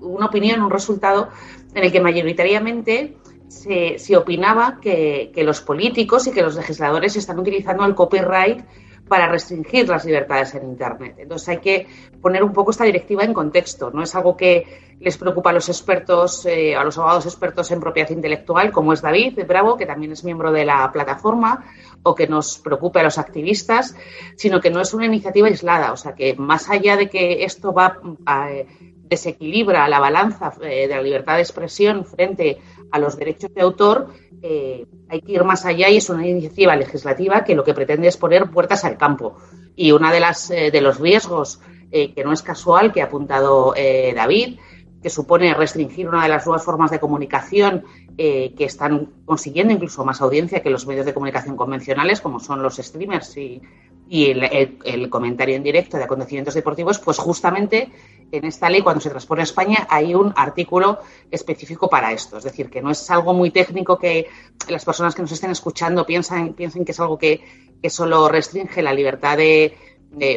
una 0.00 0.26
opinión, 0.26 0.62
un 0.62 0.70
resultado 0.70 1.28
en 1.76 1.84
el 1.84 1.92
que 1.92 2.00
mayoritariamente 2.00 3.14
se, 3.48 4.16
opinaba 4.16 4.78
que, 4.80 5.32
que 5.34 5.42
los 5.42 5.60
políticos 5.60 6.26
y 6.26 6.32
que 6.32 6.42
los 6.42 6.56
legisladores 6.56 7.16
están 7.16 7.38
utilizando 7.38 7.84
el 7.84 7.94
copyright 7.94 8.64
para 9.08 9.26
restringir 9.26 9.88
las 9.88 10.04
libertades 10.04 10.54
en 10.54 10.64
Internet. 10.64 11.16
Entonces 11.18 11.48
hay 11.48 11.58
que 11.58 11.86
poner 12.20 12.44
un 12.44 12.52
poco 12.52 12.70
esta 12.70 12.84
directiva 12.84 13.24
en 13.24 13.32
contexto. 13.32 13.90
No 13.90 14.02
es 14.02 14.14
algo 14.14 14.36
que 14.36 14.96
les 15.00 15.16
preocupa 15.16 15.50
a 15.50 15.52
los 15.52 15.68
expertos, 15.68 16.44
eh, 16.46 16.76
a 16.76 16.84
los 16.84 16.98
abogados 16.98 17.26
expertos 17.26 17.70
en 17.70 17.80
propiedad 17.80 18.10
intelectual, 18.10 18.70
como 18.70 18.92
es 18.92 19.00
David 19.00 19.38
Bravo, 19.46 19.76
que 19.76 19.86
también 19.86 20.12
es 20.12 20.24
miembro 20.24 20.52
de 20.52 20.64
la 20.64 20.90
plataforma, 20.92 21.64
o 22.02 22.14
que 22.14 22.26
nos 22.26 22.58
preocupe 22.58 23.00
a 23.00 23.04
los 23.04 23.18
activistas, 23.18 23.96
sino 24.36 24.60
que 24.60 24.70
no 24.70 24.80
es 24.80 24.92
una 24.92 25.06
iniciativa 25.06 25.48
aislada. 25.48 25.92
O 25.92 25.96
sea 25.96 26.14
que 26.14 26.34
más 26.34 26.68
allá 26.68 26.96
de 26.96 27.08
que 27.08 27.44
esto 27.44 27.72
va 27.72 27.98
a, 28.26 28.52
eh, 28.52 28.66
desequilibra 29.08 29.88
la 29.88 30.00
balanza 30.00 30.52
eh, 30.62 30.86
de 30.86 30.94
la 30.94 31.02
libertad 31.02 31.36
de 31.36 31.42
expresión 31.42 32.04
frente 32.04 32.58
a 32.90 32.98
los 32.98 33.16
derechos 33.16 33.52
de 33.54 33.60
autor, 33.60 34.08
hay 34.42 35.20
que 35.20 35.32
ir 35.32 35.44
más 35.44 35.64
allá 35.64 35.88
y 35.88 35.96
es 35.96 36.08
una 36.10 36.26
iniciativa 36.26 36.76
legislativa 36.76 37.44
que 37.44 37.54
lo 37.54 37.64
que 37.64 37.74
pretende 37.74 38.08
es 38.08 38.16
poner 38.16 38.50
puertas 38.50 38.84
al 38.84 38.96
campo. 38.96 39.36
Y 39.76 39.92
uno 39.92 40.10
de, 40.10 40.20
las, 40.20 40.48
de 40.48 40.80
los 40.80 40.98
riesgos 40.98 41.60
que 41.90 42.22
no 42.24 42.32
es 42.32 42.42
casual 42.42 42.92
que 42.92 43.02
ha 43.02 43.06
apuntado 43.06 43.74
David 43.74 44.58
que 45.02 45.10
supone 45.10 45.54
restringir 45.54 46.08
una 46.08 46.22
de 46.22 46.28
las 46.28 46.46
nuevas 46.46 46.64
formas 46.64 46.90
de 46.90 46.98
comunicación 46.98 47.84
eh, 48.16 48.52
que 48.56 48.64
están 48.64 49.08
consiguiendo 49.24 49.72
incluso 49.72 50.04
más 50.04 50.20
audiencia 50.20 50.60
que 50.60 50.70
los 50.70 50.86
medios 50.86 51.06
de 51.06 51.14
comunicación 51.14 51.56
convencionales, 51.56 52.20
como 52.20 52.40
son 52.40 52.62
los 52.62 52.76
streamers 52.76 53.36
y, 53.36 53.62
el, 54.10 55.10
comentario 55.10 55.54
en 55.54 55.62
directo 55.62 55.98
de 55.98 56.04
acontecimientos 56.04 56.54
deportivos, 56.54 56.98
pues 56.98 57.18
justamente 57.18 57.90
en 58.30 58.44
esta 58.44 58.68
ley, 58.68 58.82
cuando 58.82 59.00
se 59.00 59.10
transpone 59.10 59.42
a 59.42 59.44
España, 59.44 59.86
hay 59.90 60.14
un 60.14 60.32
artículo 60.36 60.98
específico 61.30 61.88
para 61.88 62.12
esto. 62.12 62.38
Es 62.38 62.44
decir, 62.44 62.70
que 62.70 62.82
no 62.82 62.90
es 62.90 63.10
algo 63.10 63.32
muy 63.34 63.50
técnico 63.50 63.98
que 63.98 64.26
las 64.68 64.84
personas 64.84 65.14
que 65.14 65.22
nos 65.22 65.32
estén 65.32 65.50
escuchando 65.50 66.04
piensan, 66.04 66.54
piensen 66.54 66.84
que 66.84 66.92
es 66.92 67.00
algo 67.00 67.18
que, 67.18 67.68
solo 67.88 68.28
restringe 68.28 68.82
la 68.82 68.92
libertad 68.92 69.36
de 69.36 69.76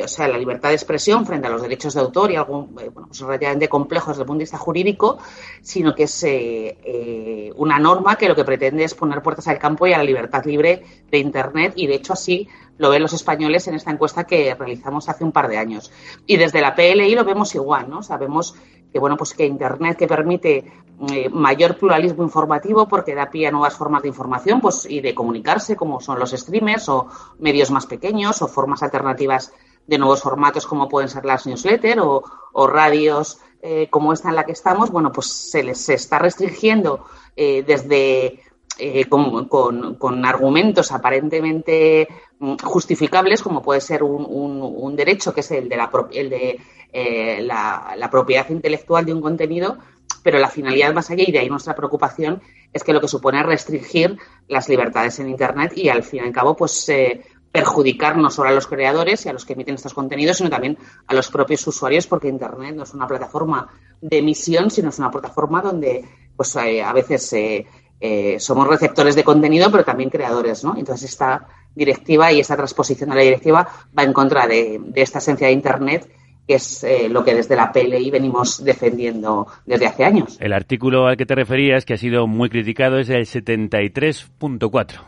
o 0.04 0.08
sea, 0.08 0.28
la 0.28 0.38
libertad 0.38 0.70
de 0.70 0.76
expresión 0.76 1.26
frente 1.26 1.48
a 1.48 1.50
los 1.50 1.62
derechos 1.62 1.94
de 1.94 2.02
autor 2.02 2.32
y 2.32 2.36
algo 2.36 2.70
eh, 2.80 2.90
bueno, 2.90 3.08
pues 3.08 3.20
relativamente 3.22 3.70
complejo 3.70 4.12
desde 4.12 4.24
el 4.24 4.28
punto 4.28 4.40
de 4.40 4.44
vista 4.44 4.58
jurídico, 4.58 5.18
sino 5.62 5.96
que 5.96 6.04
es 6.04 6.24
eh, 6.24 6.78
eh, 6.84 7.54
una 7.56 7.80
norma 7.80 8.18
que 8.18 8.28
lo 8.28 8.36
que 8.36 8.44
pretende 8.44 8.84
es 8.84 8.94
poner 8.94 9.22
puertas 9.22 9.48
al 9.48 9.58
campo 9.58 9.88
y 9.88 9.94
a 9.94 9.98
la 9.98 10.04
libertad 10.04 10.44
libre 10.46 10.84
de 11.10 11.18
Internet 11.18 11.74
y 11.76 11.88
de 11.88 11.96
hecho 11.96 12.14
así 12.14 12.48
lo 12.82 12.90
ven 12.90 13.04
los 13.04 13.14
españoles 13.14 13.68
en 13.68 13.76
esta 13.76 13.92
encuesta 13.92 14.24
que 14.24 14.56
realizamos 14.56 15.08
hace 15.08 15.24
un 15.24 15.32
par 15.32 15.48
de 15.48 15.60
años. 15.60 15.92
Y 16.26 16.38
desde 16.38 16.62
la 16.62 16.74
PLI 16.74 17.14
lo 17.14 17.24
vemos 17.24 17.54
igual, 17.54 17.88
¿no? 17.88 18.02
Sabemos 18.02 18.56
que 18.92 18.98
bueno, 18.98 19.16
pues 19.18 19.36
que 19.36 19.46
Internet 19.46 19.98
que 20.00 20.08
permite 20.08 20.66
mayor 21.32 21.78
pluralismo 21.78 22.24
informativo 22.24 22.88
porque 22.88 23.14
da 23.14 23.30
pie 23.30 23.48
a 23.48 23.52
nuevas 23.52 23.76
formas 23.76 24.02
de 24.02 24.10
información 24.10 24.62
pues, 24.62 24.86
y 24.90 25.00
de 25.00 25.14
comunicarse, 25.14 25.76
como 25.76 26.02
son 26.02 26.18
los 26.18 26.32
streamers 26.32 26.90
o 26.90 27.08
medios 27.38 27.70
más 27.70 27.86
pequeños 27.86 28.42
o 28.42 28.48
formas 28.48 28.82
alternativas 28.82 29.54
de 29.86 29.98
nuevos 30.00 30.22
formatos 30.22 30.66
como 30.66 30.90
pueden 30.90 31.10
ser 31.10 31.24
las 31.24 31.46
newsletters 31.46 32.02
o, 32.02 32.68
radios 32.68 33.40
eh, 33.62 33.88
como 33.92 34.12
esta 34.12 34.30
en 34.30 34.36
la 34.36 34.44
que 34.44 34.54
estamos, 34.54 34.90
bueno, 34.90 35.12
pues 35.12 35.28
se 35.28 35.62
les 35.62 35.88
está 35.90 36.18
restringiendo 36.18 37.06
eh, 37.36 37.64
desde 37.66 38.42
eh, 38.84 39.06
con, 39.08 40.26
argumentos 40.26 40.92
aparentemente 40.92 42.08
mm, 42.40 42.56
justificables, 42.64 43.44
como 43.44 43.62
puede 43.62 43.80
ser 43.80 44.02
un, 44.02 44.96
derecho, 44.96 45.34
que 45.34 45.42
es 45.42 45.52
el 45.52 45.70
de, 45.70 45.78
la, 45.78 45.92
el 46.12 46.30
de 46.30 46.60
la, 47.42 48.10
propiedad 48.12 48.50
intelectual 48.50 49.06
de 49.06 49.14
un 49.14 49.22
contenido, 49.22 49.78
pero 50.24 50.40
la 50.40 50.50
finalidad 50.50 50.94
más 50.94 51.12
allá, 51.12 51.24
y 51.28 51.32
de 51.32 51.40
ahí 51.40 51.50
nuestra 51.50 51.76
preocupación, 51.76 52.42
es 52.74 52.84
que 52.84 52.94
lo 52.94 53.02
que 53.02 53.08
supone 53.08 53.44
restringir 53.44 54.18
las 54.48 54.68
libertades 54.68 55.20
en 55.20 55.30
Internet 55.30 55.74
y 55.76 55.90
al 55.90 56.04
fin 56.04 56.24
y 56.24 56.28
al 56.28 56.34
cabo, 56.34 56.56
pues 56.56 56.90
perjudicar 57.52 58.18
no 58.18 58.30
solo 58.30 58.50
a 58.50 58.54
los 58.54 58.66
creadores 58.66 59.26
y 59.26 59.30
a 59.30 59.34
los 59.34 59.46
que 59.46 59.54
emiten 59.54 59.76
estos 59.76 59.94
contenidos, 59.94 60.38
sino 60.38 60.50
también 60.50 60.78
a 61.06 61.14
los 61.14 61.30
propios 61.30 61.66
usuarios, 61.68 62.08
porque 62.08 62.30
Internet 62.30 62.76
no 62.76 62.84
es 62.84 62.94
una 62.94 63.08
plataforma 63.08 63.68
de 64.02 64.18
emisión, 64.18 64.72
sino 64.72 64.90
es 64.90 65.00
una 65.00 65.12
plataforma 65.12 65.62
donde 65.62 66.04
pues 66.36 66.56
eh, 66.56 66.82
a 66.82 66.94
veces 66.94 67.34
eh, 67.34 67.68
eh, 68.02 68.40
somos 68.40 68.68
receptores 68.68 69.16
de 69.16 69.24
contenido, 69.24 69.72
pero 69.72 69.86
también 69.86 70.10
creadores, 70.10 70.64
¿no? 70.64 70.76
Entonces 70.78 71.12
esta 71.12 71.48
directiva 71.74 72.32
y 72.32 72.40
esta 72.40 72.58
transposición 72.58 73.12
de 73.12 73.16
la 73.16 73.22
directiva 73.22 73.68
va 73.98 74.04
en 74.04 74.12
contra 74.12 74.48
de, 74.48 74.82
de 74.84 75.02
esta 75.02 75.20
esencia 75.20 75.48
de 75.48 75.54
Internet 75.54 76.10
que 76.48 76.56
es 76.56 76.86
lo 77.10 77.24
que 77.24 77.36
desde 77.36 77.56
la 77.56 77.72
PLI 77.72 78.10
venimos 78.10 78.64
defendiendo 78.64 79.48
desde 79.66 79.86
hace 79.86 80.04
años. 80.04 80.38
El 80.42 80.54
artículo 80.54 81.06
al 81.06 81.16
que 81.16 81.28
te 81.28 81.36
referías, 81.36 81.86
que 81.86 81.94
ha 81.94 81.98
sido 81.98 82.26
muy 82.28 82.50
criticado, 82.50 82.98
es 82.98 83.10
el 83.10 83.26
73.4. 83.28 85.00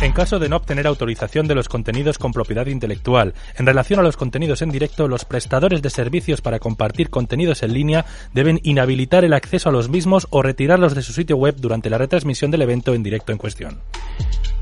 En 0.00 0.12
caso 0.12 0.38
de 0.38 0.48
no 0.48 0.54
obtener 0.54 0.86
autorización 0.86 1.48
de 1.48 1.56
los 1.56 1.68
contenidos 1.68 2.18
con 2.18 2.32
propiedad 2.32 2.66
intelectual, 2.66 3.34
en 3.58 3.66
relación 3.66 3.98
a 3.98 4.04
los 4.04 4.16
contenidos 4.16 4.62
en 4.62 4.70
directo, 4.70 5.08
los 5.08 5.24
prestadores 5.24 5.82
de 5.82 5.90
servicios 5.90 6.40
para 6.40 6.60
compartir 6.60 7.10
contenidos 7.10 7.64
en 7.64 7.72
línea 7.72 8.04
deben 8.32 8.60
inhabilitar 8.62 9.24
el 9.24 9.32
acceso 9.32 9.70
a 9.70 9.72
los 9.72 9.88
mismos 9.88 10.28
o 10.30 10.40
retirarlos 10.40 10.94
de 10.94 11.02
su 11.02 11.12
sitio 11.12 11.36
web 11.36 11.56
durante 11.58 11.90
la 11.90 11.98
retransmisión 11.98 12.52
del 12.52 12.62
evento 12.62 12.94
en 12.94 13.02
directo 13.02 13.32
en 13.32 13.38
cuestión. 13.38 13.80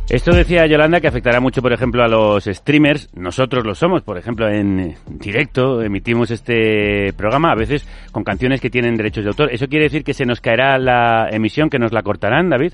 Esto 0.09 0.35
decía 0.35 0.67
Yolanda 0.67 1.03
que 1.03 1.09
afectará 1.09 1.39
mucho, 1.39 1.61
por 1.61 1.73
ejemplo, 1.73 2.03
a 2.03 2.09
los 2.09 2.45
streamers. 2.45 3.11
Nosotros 3.15 3.67
lo 3.67 3.75
somos, 3.75 4.03
por 4.03 4.17
ejemplo, 4.17 4.49
en 4.49 4.97
directo 5.07 5.83
emitimos 5.83 6.31
este 6.31 7.13
programa, 7.13 7.51
a 7.53 7.57
veces 7.57 7.87
con 8.11 8.25
canciones 8.25 8.63
que 8.63 8.71
tienen 8.71 8.97
derechos 8.97 9.25
de 9.25 9.31
autor. 9.31 9.53
¿Eso 9.53 9.67
quiere 9.67 9.85
decir 9.85 10.03
que 10.03 10.15
se 10.15 10.25
nos 10.25 10.41
caerá 10.41 10.79
la 10.79 11.29
emisión, 11.31 11.69
que 11.69 11.79
nos 11.79 11.93
la 11.93 12.03
cortarán, 12.03 12.49
David? 12.49 12.73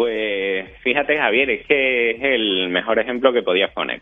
Pues 0.00 0.66
fíjate, 0.78 1.18
Javier, 1.18 1.50
es 1.50 1.66
que 1.66 2.12
es 2.12 2.22
el 2.22 2.70
mejor 2.70 2.98
ejemplo 2.98 3.34
que 3.34 3.42
podías 3.42 3.70
poner. 3.72 4.00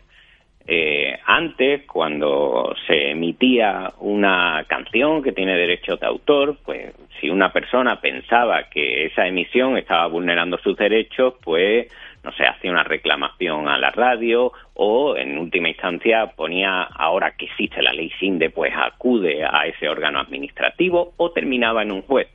Eh, 0.65 1.19
antes, 1.25 1.85
cuando 1.87 2.73
se 2.87 3.11
emitía 3.11 3.91
una 3.99 4.63
canción 4.69 5.21
que 5.21 5.33
tiene 5.33 5.57
derechos 5.57 5.99
de 5.99 6.07
autor, 6.07 6.55
pues 6.63 6.93
si 7.19 7.29
una 7.29 7.51
persona 7.51 7.99
pensaba 7.99 8.69
que 8.69 9.07
esa 9.07 9.27
emisión 9.27 9.77
estaba 9.77 10.07
vulnerando 10.07 10.57
sus 10.59 10.77
derechos, 10.77 11.33
pues 11.43 11.91
no 12.23 12.31
sé, 12.31 12.45
hacía 12.45 12.71
una 12.71 12.83
reclamación 12.85 13.67
a 13.67 13.77
la 13.77 13.91
radio 13.91 14.53
o 14.75 15.17
en 15.17 15.37
última 15.37 15.67
instancia 15.67 16.27
ponía, 16.27 16.83
ahora 16.83 17.31
que 17.31 17.47
existe 17.47 17.81
la 17.81 17.91
ley 17.91 18.09
SINDE, 18.21 18.51
pues 18.51 18.71
acude 18.73 19.43
a 19.43 19.67
ese 19.67 19.89
órgano 19.89 20.21
administrativo 20.21 21.11
o 21.17 21.31
terminaba 21.31 21.81
en 21.83 21.91
un 21.91 22.03
juez. 22.03 22.29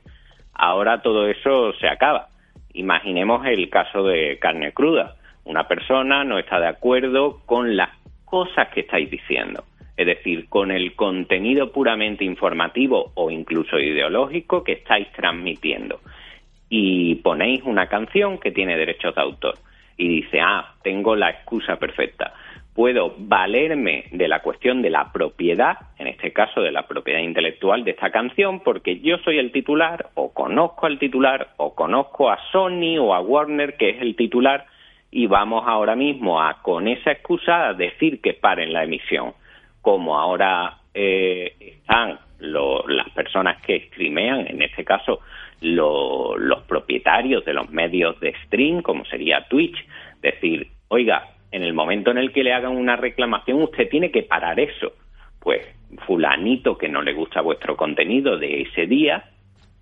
Ahora 0.53 1.01
todo 1.01 1.27
eso 1.27 1.73
se 1.79 1.87
acaba. 1.87 2.29
Imaginemos 2.75 3.45
el 3.45 3.69
caso 3.69 4.03
de 4.03 4.37
carne 4.39 4.73
cruda. 4.73 5.15
Una 5.45 5.67
persona 5.67 6.23
no 6.23 6.37
está 6.37 6.59
de 6.59 6.67
acuerdo 6.67 7.41
con 7.45 7.77
las 7.77 7.89
cosas 8.25 8.67
que 8.73 8.81
estáis 8.81 9.09
diciendo, 9.09 9.63
es 9.95 10.05
decir, 10.05 10.49
con 10.49 10.71
el 10.71 10.93
contenido 10.93 11.71
puramente 11.71 12.25
informativo 12.25 13.11
o 13.15 13.31
incluso 13.31 13.79
ideológico 13.79 14.63
que 14.63 14.73
estáis 14.73 15.09
transmitiendo. 15.13 16.01
Y 16.67 17.15
ponéis 17.15 17.63
una 17.63 17.87
canción 17.87 18.39
que 18.39 18.51
tiene 18.51 18.75
derechos 18.75 19.15
de 19.15 19.21
autor 19.21 19.55
y 19.95 20.09
dice, 20.09 20.41
ah, 20.41 20.73
tengo 20.83 21.15
la 21.15 21.29
excusa 21.29 21.77
perfecta 21.77 22.33
puedo 22.75 23.15
valerme 23.17 24.03
de 24.11 24.27
la 24.27 24.41
cuestión 24.41 24.81
de 24.81 24.89
la 24.89 25.13
propiedad, 25.13 25.77
en 25.97 26.07
este 26.07 26.33
caso 26.33 26.61
de 26.61 26.73
la 26.73 26.85
propiedad 26.85 27.21
intelectual 27.21 27.85
de 27.85 27.91
esta 27.91 28.11
canción, 28.11 28.59
porque 28.59 28.99
yo 28.99 29.17
soy 29.19 29.39
el 29.39 29.53
titular, 29.53 30.09
o 30.13 30.33
conozco 30.33 30.85
al 30.85 30.99
titular, 30.99 31.53
o 31.55 31.73
conozco 31.73 32.29
a 32.29 32.37
Sony 32.51 32.97
o 32.99 33.13
a 33.13 33.21
Warner, 33.21 33.77
que 33.77 33.91
es 33.91 34.01
el 34.01 34.17
titular, 34.17 34.65
y 35.09 35.25
vamos 35.27 35.63
ahora 35.65 35.95
mismo 35.95 36.41
a, 36.41 36.61
con 36.61 36.89
esa 36.89 37.13
excusa, 37.13 37.69
a 37.69 37.73
decir 37.73 38.19
que 38.19 38.33
paren 38.33 38.73
la 38.73 38.83
emisión. 38.83 39.33
Como 39.81 40.19
ahora 40.19 40.79
eh, 40.93 41.55
están 41.59 42.19
las 42.39 43.09
personas 43.11 43.61
que 43.61 43.87
streamean, 43.87 44.47
en 44.47 44.61
este 44.61 44.83
caso 44.83 45.21
los 45.61 46.61
propietarios 46.67 47.45
de 47.45 47.53
los 47.53 47.69
medios 47.69 48.19
de 48.19 48.35
stream, 48.43 48.81
como 48.81 49.05
sería 49.05 49.47
Twitch, 49.47 49.77
decir, 50.21 50.67
oiga, 50.89 51.34
en 51.55 51.63
el 51.63 51.73
momento 51.73 52.11
en 52.11 52.17
el 52.17 52.33
que 52.33 52.43
le 52.43 52.51
hagan 52.51 52.75
una 52.75 52.97
reclamación, 52.97 53.61
usted 53.61 53.87
tiene 53.87 54.11
que 54.11 54.23
parar 54.23 54.59
eso. 54.59 54.91
Pues 55.39 55.65
fulanito 56.05 56.77
que 56.77 56.89
no 56.89 57.01
le 57.01 57.13
gusta 57.13 57.39
vuestro 57.39 57.77
contenido 57.77 58.37
de 58.37 58.63
ese 58.63 58.87
día, 58.87 59.29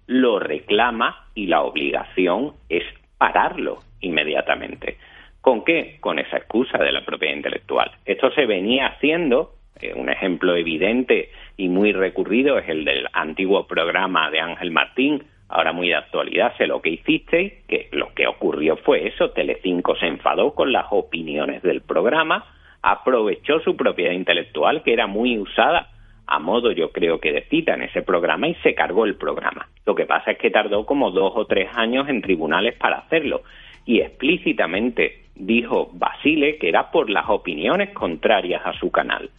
lo 0.06 0.38
reclama 0.38 1.30
y 1.34 1.48
la 1.48 1.64
obligación 1.64 2.54
es 2.70 2.84
pararlo 3.18 3.80
inmediatamente. 4.02 4.98
¿Con 5.42 5.66
qué? 5.66 5.98
Con 6.00 6.20
esa 6.20 6.38
excusa 6.38 6.78
de 6.78 6.92
la 6.92 7.04
propiedad 7.04 7.36
intelectual. 7.36 7.90
Esto 8.06 8.30
se 8.34 8.46
venía 8.46 8.90
haciendo, 8.90 9.56
eh, 9.82 9.94
un 9.96 10.10
ejemplo 10.10 10.56
evidente 10.56 11.32
y 11.58 11.70
muy 11.70 11.92
recurrido 11.92 12.60
es 12.60 12.70
el 12.70 12.86
del 12.86 13.08
antiguo 13.14 13.66
programa 13.66 14.30
de 14.30 14.42
Ángel 14.42 14.70
Martín, 14.70 15.24
ahora 15.54 15.72
muy 15.72 15.90
de 15.90 15.96
actualidad, 15.96 16.58
sé 16.58 16.66
lo 16.66 16.82
que 16.82 16.90
hicisteis, 16.90 17.54
que 17.68 17.88
lo 17.92 18.14
que 18.14 18.28
ocurrió 18.28 18.76
fue 18.78 19.08
eso, 19.08 19.30
Telecinco 19.30 19.96
se 19.96 20.08
enfadó 20.08 20.56
con 20.56 20.72
las 20.72 20.88
opiniones 20.90 21.62
del 21.62 21.82
programa, 21.82 22.46
aprovechó 22.82 23.60
su 23.60 23.78
propiedad 23.78 24.14
intelectual, 24.14 24.82
que 24.82 24.94
era 24.94 25.06
muy 25.06 25.38
usada 25.38 25.90
a 26.26 26.40
modo 26.40 26.72
yo 26.72 26.92
creo 26.92 27.20
que 27.20 27.32
de 27.32 27.44
cita 27.44 27.74
en 27.74 27.84
ese 27.84 28.02
programa 28.02 28.48
y 28.48 28.56
se 28.56 28.74
cargó 28.74 29.06
el 29.06 29.16
programa. 29.16 29.68
Lo 29.86 29.94
que 29.94 30.06
pasa 30.06 30.32
es 30.32 30.38
que 30.38 30.50
tardó 30.50 30.86
como 30.86 31.12
dos 31.12 31.34
o 31.36 31.46
tres 31.46 31.70
años 31.76 32.08
en 32.10 32.22
tribunales 32.22 32.76
para 32.76 32.98
hacerlo 32.98 33.44
y 33.86 34.00
explícitamente 34.00 35.26
dijo 35.36 35.90
Basile 35.94 36.58
que 36.58 36.70
era 36.70 36.90
por 36.92 37.10
las 37.10 37.30
opiniones 37.30 37.92
contrarias 37.92 38.66
a 38.66 38.74
su 38.74 38.90
canal. 38.90 39.30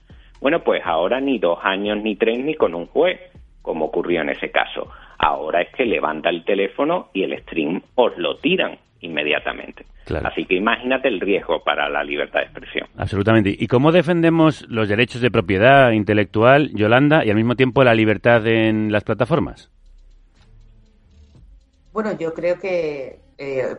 Bueno, 0.41 0.61
pues 0.61 0.83
ahora 0.85 1.21
ni 1.21 1.39
dos 1.39 1.59
años 1.63 1.99
ni 2.03 2.17
tres 2.17 2.39
ni 2.39 2.55
con 2.55 2.75
un 2.75 2.87
juez, 2.87 3.19
como 3.63 3.87
ocurrió 3.87 4.21
en 4.21 4.29
ese 4.29 4.51
caso. 4.51 4.91
Ahora 5.25 5.63
es 5.63 5.75
que 5.75 5.87
levanta 5.87 6.29
el 6.29 6.45
teléfono 6.45 7.09
y 7.15 7.23
el 7.23 7.41
stream 7.45 7.81
os 7.95 8.13
lo 8.19 8.37
tiran 8.37 8.77
inmediatamente. 9.01 9.87
Así 10.23 10.45
que 10.45 10.55
imagínate 10.55 11.09
el 11.09 11.19
riesgo 11.19 11.65
para 11.65 11.89
la 11.89 12.05
libertad 12.05 12.41
de 12.41 12.45
expresión. 12.45 12.87
Absolutamente. 12.99 13.57
¿Y 13.59 13.67
cómo 13.67 13.91
defendemos 13.91 14.67
los 14.69 14.87
derechos 14.87 15.23
de 15.23 15.31
propiedad 15.31 15.93
intelectual, 15.93 16.73
Yolanda, 16.75 17.25
y 17.25 17.31
al 17.31 17.37
mismo 17.37 17.57
tiempo 17.57 17.83
la 17.85 17.95
libertad 17.95 18.47
en 18.47 18.93
las 18.93 19.03
plataformas? 19.03 19.71
Bueno, 21.95 22.19
yo 22.19 22.35
creo 22.35 22.59
que, 22.59 23.19
eh, 23.39 23.77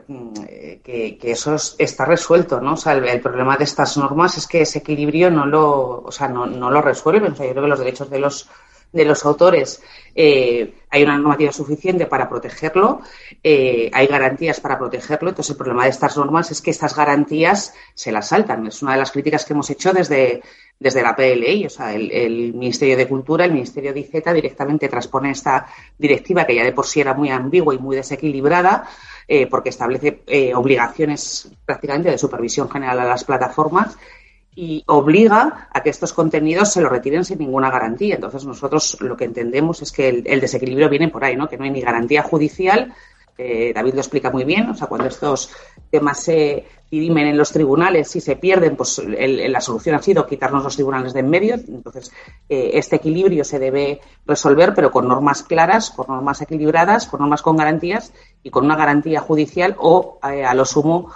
que, 0.84 1.20
eso 1.22 1.58
está 1.78 2.06
resuelto, 2.06 2.60
¿no? 2.60 2.74
O 2.74 2.78
sea, 2.78 2.94
el, 2.94 3.22
problema 3.22 3.56
de 3.56 3.66
estas 3.66 3.98
normas 3.98 4.36
es 4.36 4.48
que 4.48 4.62
ese 4.62 4.80
equilibrio 4.80 5.30
no 5.30 5.46
lo, 5.46 6.02
o 6.02 6.12
sea, 6.12 6.28
no, 6.28 6.48
no 6.48 6.72
lo 6.72 6.82
resuelven. 6.82 7.34
O 7.34 7.36
sea, 7.36 7.46
yo 7.46 7.52
creo 7.52 7.66
que 7.66 7.70
los 7.70 7.80
derechos 7.80 8.10
de 8.10 8.20
los 8.20 8.50
de 8.92 9.06
los 9.06 9.26
autores 9.26 9.82
eh, 10.18 10.74
hay 10.90 11.04
una 11.04 11.18
normativa 11.18 11.52
suficiente 11.52 12.06
para 12.06 12.30
protegerlo, 12.30 13.02
eh, 13.44 13.92
hay 13.94 14.08
garantías 14.08 14.62
para 14.62 14.80
protegerlo. 14.80 15.30
Entonces, 15.30 15.52
el 15.52 15.58
problema 15.58 15.84
de 15.84 15.90
estas 15.90 16.16
normas 16.16 16.52
es 16.52 16.62
que 16.62 16.72
estas 16.72 16.96
garantías 16.96 17.74
se 17.94 18.14
las 18.14 18.30
saltan. 18.30 18.66
Es 18.68 18.82
una 18.82 18.94
de 18.94 19.00
las 19.00 19.12
críticas 19.12 19.44
que 19.44 19.52
hemos 19.52 19.70
hecho 19.70 19.92
desde, 19.92 20.42
desde 20.80 21.04
la 21.04 21.14
PLI. 21.14 21.66
O 21.66 21.70
sea, 21.70 21.94
el, 21.94 22.54
Ministerio 22.54 22.96
de 22.96 23.10
Cultura, 23.10 23.44
el 23.44 23.52
Ministerio 23.52 23.94
de 23.94 24.00
ICETA 24.00 24.32
directamente 24.32 24.88
transpone 24.88 25.32
esta 25.32 25.68
directiva 25.98 26.46
que 26.46 26.56
ya 26.56 26.64
de 26.64 26.72
por 26.72 26.86
sí 26.86 27.02
era 27.02 27.14
muy 27.14 27.30
ambigua 27.30 27.76
y 27.76 27.78
muy 27.78 27.98
desequilibrada. 27.98 28.88
Eh, 29.28 29.48
porque 29.48 29.70
establece 29.70 30.22
obligaciones 30.54 31.50
prácticamente 31.66 32.12
de 32.12 32.18
supervisión 32.20 32.70
general 32.70 33.00
a 33.00 33.06
las 33.06 33.24
plataformas 33.24 33.98
y 34.56 34.84
obliga 34.88 35.68
a 35.72 35.84
que 35.84 35.90
estos 35.90 36.14
contenidos 36.14 36.72
se 36.72 36.82
los 36.82 36.90
retiren 36.90 37.26
sin 37.26 37.40
ninguna 37.40 37.70
garantía. 37.70 38.16
Entonces, 38.16 38.46
nosotros 38.46 38.98
lo 39.02 39.18
que 39.18 39.26
entendemos 39.26 39.82
es 39.82 39.92
que 39.92 40.08
el, 40.08 40.40
desequilibrio 40.40 40.90
viene 40.90 41.10
por 41.10 41.26
ahí, 41.26 41.36
¿no? 41.36 41.50
Que 41.50 41.58
no 41.58 41.66
hay 41.66 41.72
ni 41.72 41.82
garantía 41.82 42.24
judicial. 42.24 42.94
Eh, 43.38 43.74
David 43.76 43.96
lo 43.96 44.00
explica 44.00 44.32
muy 44.32 44.46
bien. 44.46 44.70
O 44.70 44.74
sea, 44.74 44.88
cuando 44.88 45.10
estos 45.10 45.52
temas 45.92 46.22
se 46.22 46.66
dirimen 46.90 47.28
en 47.28 47.38
los 47.38 47.52
tribunales 47.52 48.16
y 48.16 48.22
se 48.22 48.38
pierden, 48.38 48.78
pues 48.78 49.02
la 49.06 49.60
solución 49.60 49.96
ha 49.96 50.02
sido 50.02 50.26
quitarnos 50.26 50.64
los 50.64 50.76
tribunales 50.76 51.12
de 51.12 51.20
en 51.20 51.30
medio. 51.30 51.56
Entonces, 51.56 52.14
eh, 52.48 52.72
este 52.76 52.96
equilibrio 52.96 53.44
se 53.44 53.60
debe 53.60 54.00
resolver, 54.26 54.74
pero 54.74 54.90
con 54.90 55.06
normas 55.06 55.44
claras, 55.44 55.92
con 55.92 56.06
normas 56.08 56.42
equilibradas, 56.42 57.08
con 57.08 57.20
normas 57.20 57.42
con 57.42 57.58
garantías 57.58 58.14
y 58.42 58.52
con 58.52 58.64
una 58.64 58.78
garantía 58.78 59.20
judicial 59.20 59.76
o, 59.80 60.18
eh, 60.24 60.46
a 60.46 60.54
lo 60.54 60.64
sumo, 60.64 61.12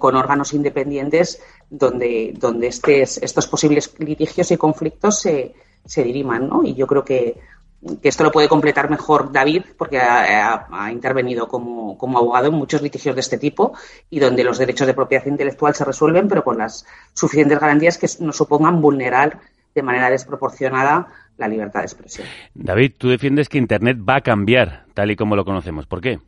con 0.00 0.16
órganos 0.16 0.54
independientes 0.54 1.40
donde, 1.70 2.34
donde 2.36 2.68
estos 2.68 3.46
posibles 3.46 3.94
litigios 3.98 4.50
y 4.50 4.56
conflictos 4.56 5.20
se, 5.20 5.54
se 5.84 6.02
diriman, 6.02 6.48
¿no? 6.48 6.64
Y 6.64 6.74
yo 6.74 6.86
creo 6.86 7.04
que, 7.04 7.36
esto 8.02 8.24
lo 8.24 8.32
puede 8.32 8.48
completar 8.48 8.90
mejor 8.90 9.30
David, 9.30 9.62
porque 9.76 9.98
ha, 9.98 10.90
intervenido 10.90 11.46
como, 11.46 11.96
como, 11.96 12.18
abogado 12.18 12.48
en 12.48 12.54
muchos 12.54 12.82
litigios 12.82 13.14
de 13.14 13.20
este 13.20 13.38
tipo 13.38 13.74
y 14.10 14.18
donde 14.18 14.42
los 14.42 14.58
derechos 14.58 14.86
de 14.86 14.94
propiedad 14.94 15.26
intelectual 15.26 15.74
se 15.74 15.84
resuelven, 15.84 16.28
pero 16.28 16.42
con 16.42 16.58
las 16.58 16.84
suficientes 17.14 17.58
garantías 17.60 17.96
que 17.96 18.08
no 18.20 18.32
supongan 18.32 18.80
vulnerar 18.82 19.38
de 19.74 19.82
manera 19.82 20.10
desproporcionada 20.10 21.06
la 21.36 21.46
libertad 21.46 21.80
de 21.80 21.86
expresión. 21.86 22.26
David, 22.54 22.94
tú 22.98 23.08
defiendes 23.08 23.48
que 23.48 23.58
Internet 23.58 23.98
va 24.06 24.16
a 24.16 24.20
cambiar 24.22 24.86
tal 24.94 25.12
y 25.12 25.16
como 25.16 25.36
lo 25.36 25.44
conocemos. 25.44 25.86
¿Por 25.86 26.00
qué? 26.00 26.18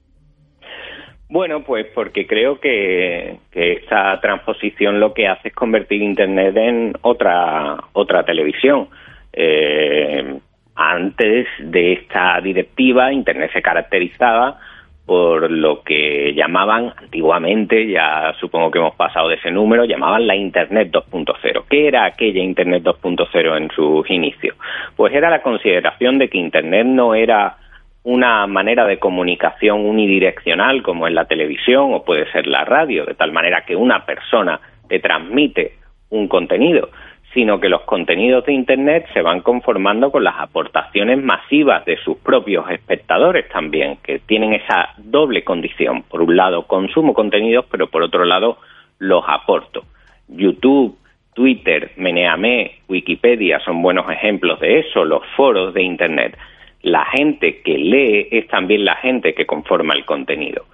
Bueno, 1.31 1.63
pues 1.63 1.87
porque 1.95 2.27
creo 2.27 2.59
que, 2.59 3.37
que 3.53 3.75
esta 3.75 4.21
transposición 4.21 4.99
lo 4.99 5.15
que 5.15 5.29
hace 5.29 5.49
es 5.49 5.55
convertir 5.55 6.03
Internet 6.03 6.57
en 6.57 6.93
otra, 7.03 7.77
otra 7.93 8.25
televisión. 8.25 8.89
Eh, 9.33 10.41
antes 10.75 11.47
de 11.61 11.93
esta 11.93 12.41
directiva, 12.41 13.13
Internet 13.13 13.53
se 13.53 13.63
caracterizaba 13.63 14.59
por 15.07 15.49
lo 15.51 15.83
que 15.83 16.35
llamaban 16.35 16.93
antiguamente, 16.97 17.89
ya 17.89 18.35
supongo 18.41 18.73
que 18.73 18.79
hemos 18.79 18.97
pasado 18.97 19.29
de 19.29 19.37
ese 19.37 19.53
número, 19.53 19.85
llamaban 19.85 20.27
la 20.27 20.35
Internet 20.35 20.91
2.0. 20.91 21.65
¿Qué 21.69 21.87
era 21.87 22.07
aquella 22.07 22.43
Internet 22.43 22.83
2.0 22.83 23.57
en 23.57 23.71
sus 23.71 24.11
inicios? 24.11 24.57
Pues 24.97 25.15
era 25.15 25.31
la 25.31 25.43
consideración 25.43 26.19
de 26.19 26.29
que 26.29 26.39
Internet 26.39 26.87
no 26.87 27.15
era 27.15 27.57
una 28.03 28.47
manera 28.47 28.87
de 28.87 28.99
comunicación 28.99 29.85
unidireccional 29.85 30.83
como 30.83 31.07
es 31.07 31.13
la 31.13 31.27
televisión 31.27 31.93
o 31.93 32.05
puede 32.05 32.31
ser 32.33 32.47
la 32.47 32.65
radio, 32.65 33.05
de 33.05 33.15
tal 33.15 33.33
manera 33.33 33.65
que 33.67 33.77
una 33.77 34.05
persona 34.07 34.61
te 34.89 35.01
transmite 35.01 35.75
un 36.09 36.27
contenido, 36.27 36.89
sino 37.35 37.61
que 37.61 37.69
los 37.69 37.83
contenidos 37.83 38.45
de 38.47 38.53
Internet 38.53 39.07
se 39.13 39.23
van 39.23 39.41
conformando 39.41 40.11
con 40.11 40.25
las 40.25 40.35
aportaciones 40.39 41.23
masivas 41.23 41.85
de 41.85 41.97
sus 41.99 42.17
propios 42.19 42.69
espectadores 42.71 43.49
también, 43.51 43.99
que 44.03 44.19
tienen 44.21 44.55
esa 44.55 44.95
doble 44.99 45.45
condición. 45.45 46.03
Por 46.03 46.23
un 46.23 46.37
lado, 46.37 46.67
consumo 46.67 47.15
contenidos, 47.15 47.67
pero 47.71 47.89
por 47.89 48.03
otro 48.03 48.25
lado, 48.25 48.59
los 48.99 49.23
aporto. 49.29 49.85
YouTube, 50.27 50.97
Twitter, 51.35 51.93
Meneame, 51.97 52.81
Wikipedia 52.89 53.61
son 53.61 53.83
buenos 53.83 54.11
ejemplos 54.11 54.59
de 54.59 54.81
eso, 54.81 55.05
los 55.05 55.23
foros 55.37 55.73
de 55.73 55.83
Internet 55.83 56.37
la 56.83 57.05
gente 57.07 57.61
que 57.63 57.77
lee 57.77 58.29
es 58.31 58.49
también 58.49 58.85
la 58.85 58.97
gente 58.97 59.35
que 59.35 59.47
conforma 59.47 59.95
el 59.95 60.05
contenido. 60.05 60.65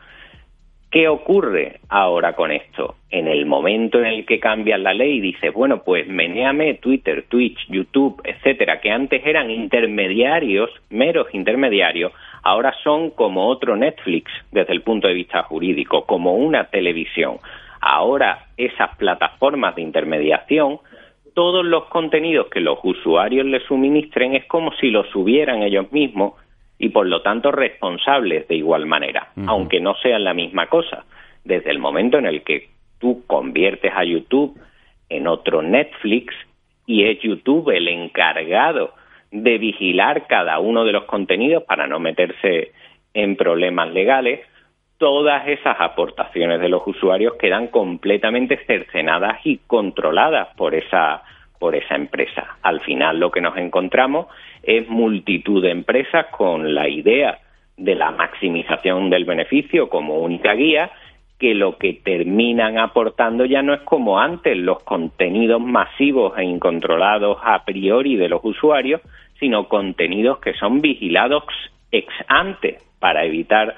¿Qué 0.90 1.09
ocurre 1.09 1.80
ahora 1.88 2.34
con 2.34 2.52
esto? 2.52 2.94
En 3.11 3.26
el 3.26 3.44
momento 3.44 3.98
en 3.98 4.07
el 4.07 4.24
que 4.24 4.38
cambian 4.38 4.84
la 4.84 4.94
ley, 4.94 5.20
dice, 5.20 5.50
bueno, 5.50 5.82
pues 5.82 6.07
meneame 6.07 6.74
Twitter, 6.74 7.24
Twitch, 7.28 7.59
YouTube, 7.68 8.22
etcétera, 8.24 8.80
que 8.80 8.90
antes 8.90 9.20
eran 9.26 9.50
intermediarios, 9.50 10.70
meros 10.90 11.26
intermediarios, 11.34 12.12
ahora 12.42 12.72
son 12.84 13.11
como 13.11 13.48
otro 13.48 13.76
Netflix 13.76 14.30
desde 14.52 14.72
el 14.72 14.82
punto 14.82 15.09
de 15.09 15.14
vista 15.14 15.42
jurídico, 15.42 16.07
como 16.07 16.36
una 16.36 16.64
televisión. 16.64 17.38
Ahora 17.80 18.46
esas 18.57 18.96
plataformas 18.96 19.74
de 19.74 19.82
intermediación 19.82 20.78
todos 21.37 21.66
los 21.66 21.84
contenidos 21.89 22.47
que 22.47 22.61
los 22.61 22.78
usuarios 22.82 23.45
les 23.45 23.62
suministren 23.64 24.34
es 24.34 24.47
como 24.47 24.72
si 24.80 24.89
los 24.91 25.07
subieran 25.11 25.62
ellos 25.62 25.93
mismos 25.93 26.32
y 26.78 26.89
por 26.89 27.07
lo 27.07 27.20
tanto 27.20 27.53
responsables 27.53 28.49
de 28.49 28.55
igual 28.55 28.87
manera, 28.87 29.32
aunque 29.47 29.78
no 29.78 29.95
sean 29.97 30.24
la 30.24 30.32
misma 30.32 30.68
cosa. 30.68 31.05
Desde 31.45 31.70
el 31.70 31.78
momento 31.78 32.16
en 32.16 32.24
el 32.24 32.43
que 32.43 32.70
tú 32.99 33.22
conviertes 33.26 33.93
a 33.95 34.03
YouTube 34.03 34.59
en 35.11 35.26
otro 35.26 35.61
Netflix 35.61 36.34
y 36.87 37.05
es 37.05 37.20
YouTube 37.20 37.68
el 37.68 37.87
encargado 37.89 38.95
de 39.30 39.59
vigilar 39.59 40.26
cada 40.28 40.59
uno 40.59 40.87
de 40.87 40.93
los 40.93 41.05
contenidos 41.05 41.64
para 41.64 41.87
no 41.87 42.01
meterse 42.01 42.72
en 43.12 43.37
problemas 43.37 43.93
legales, 43.93 44.41
todas 44.99 45.47
esas 45.49 45.76
aportaciones 45.78 46.61
de 46.61 46.68
los 46.68 46.86
usuarios 46.86 47.34
quedan 47.34 47.68
completamente 47.68 48.59
cercenadas 48.66 49.38
y 49.44 49.59
controladas 49.66 50.49
por 50.57 50.74
esa 50.74 51.22
por 51.59 51.74
esa 51.74 51.94
empresa. 51.94 52.59
Al 52.62 52.80
final 52.80 53.18
lo 53.18 53.30
que 53.30 53.40
nos 53.40 53.57
encontramos 53.57 54.26
es 54.62 54.86
multitud 54.88 55.62
de 55.62 55.70
empresas 55.70 56.26
con 56.26 56.74
la 56.74 56.86
idea 56.86 57.38
de 57.78 57.94
la 57.94 58.11
maximización 58.11 59.09
del 59.09 59.24
beneficio 59.24 59.88
como 59.88 60.18
única 60.18 60.53
guía 60.53 60.90
que 61.38 61.55
lo 61.55 61.76
que 61.76 61.94
terminan 61.94 62.78
aportando 62.78 63.44
ya 63.44 63.62
no 63.62 63.74
es 63.74 63.80
como 63.82 64.18
antes 64.18 64.57
los 64.57 64.82
contenidos 64.84 65.61
masivos 65.61 66.36
e 66.38 66.44
incontrolados 66.44 67.38
a 67.42 67.64
priori 67.64 68.16
de 68.16 68.28
los 68.28 68.40
usuarios, 68.42 69.03
sino 69.38 69.68
contenidos 69.68 70.38
que 70.38 70.55
son 70.55 70.80
vigilados 70.80 71.44
ex 71.90 72.09
ante 72.28 72.78
para 72.99 73.24
evitar 73.24 73.76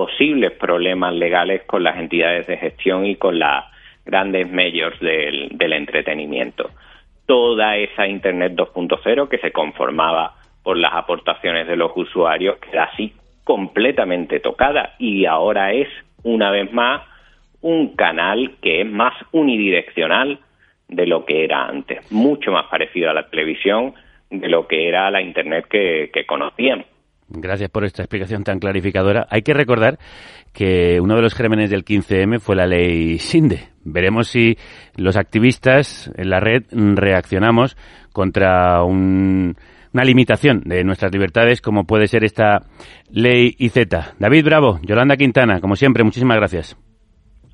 posibles 0.00 0.52
problemas 0.52 1.12
legales 1.12 1.64
con 1.64 1.82
las 1.82 1.98
entidades 1.98 2.46
de 2.46 2.56
gestión 2.56 3.04
y 3.04 3.16
con 3.16 3.38
las 3.38 3.66
grandes 4.06 4.50
mayors 4.50 4.98
del, 4.98 5.50
entretenimiento. 5.60 6.70
Toda 7.26 7.76
esa 7.76 8.06
Internet 8.06 8.54
2.0 8.54 9.28
que 9.28 9.36
se 9.36 9.52
conformaba 9.52 10.36
por 10.62 10.78
las 10.78 10.94
aportaciones 10.94 11.66
de 11.66 11.76
los 11.76 11.92
usuarios 11.94 12.56
queda 12.60 12.84
así 12.84 13.12
completamente 13.44 14.40
tocada 14.40 14.94
y 14.98 15.26
ahora 15.26 15.74
es, 15.74 15.88
una 16.22 16.50
vez 16.50 16.72
más, 16.72 17.02
un 17.60 17.94
canal 17.94 18.52
que 18.62 18.80
es 18.80 18.86
más 18.86 19.12
unidireccional 19.32 20.38
de 20.88 21.06
lo 21.06 21.26
que 21.26 21.44
era 21.44 21.66
antes, 21.66 22.10
mucho 22.10 22.52
más 22.52 22.68
parecido 22.70 23.10
a 23.10 23.12
la 23.12 23.28
televisión 23.28 23.92
de 24.30 24.48
lo 24.48 24.66
que 24.66 24.88
era 24.88 25.10
la 25.10 25.20
Internet 25.20 25.66
que, 25.68 26.10
que 26.10 26.24
conocíamos. 26.24 26.86
Gracias 27.32 27.70
por 27.70 27.84
esta 27.84 28.02
explicación 28.02 28.42
tan 28.42 28.58
clarificadora. 28.58 29.26
Hay 29.30 29.42
que 29.42 29.54
recordar 29.54 29.98
que 30.52 31.00
uno 31.00 31.14
de 31.14 31.22
los 31.22 31.34
gérmenes 31.34 31.70
del 31.70 31.84
15M 31.84 32.40
fue 32.40 32.56
la 32.56 32.66
ley 32.66 33.18
Sinde. 33.18 33.68
Veremos 33.84 34.28
si 34.28 34.58
los 34.96 35.16
activistas 35.16 36.10
en 36.16 36.28
la 36.28 36.40
red 36.40 36.64
reaccionamos 36.72 37.76
contra 38.12 38.82
una 38.82 39.54
limitación 40.04 40.62
de 40.64 40.82
nuestras 40.82 41.12
libertades 41.12 41.60
como 41.60 41.84
puede 41.84 42.08
ser 42.08 42.24
esta 42.24 42.62
ley 43.10 43.54
IZ. 43.58 43.76
David 44.18 44.44
Bravo, 44.44 44.80
Yolanda 44.82 45.16
Quintana, 45.16 45.60
como 45.60 45.76
siempre, 45.76 46.02
muchísimas 46.02 46.36
gracias. 46.36 46.76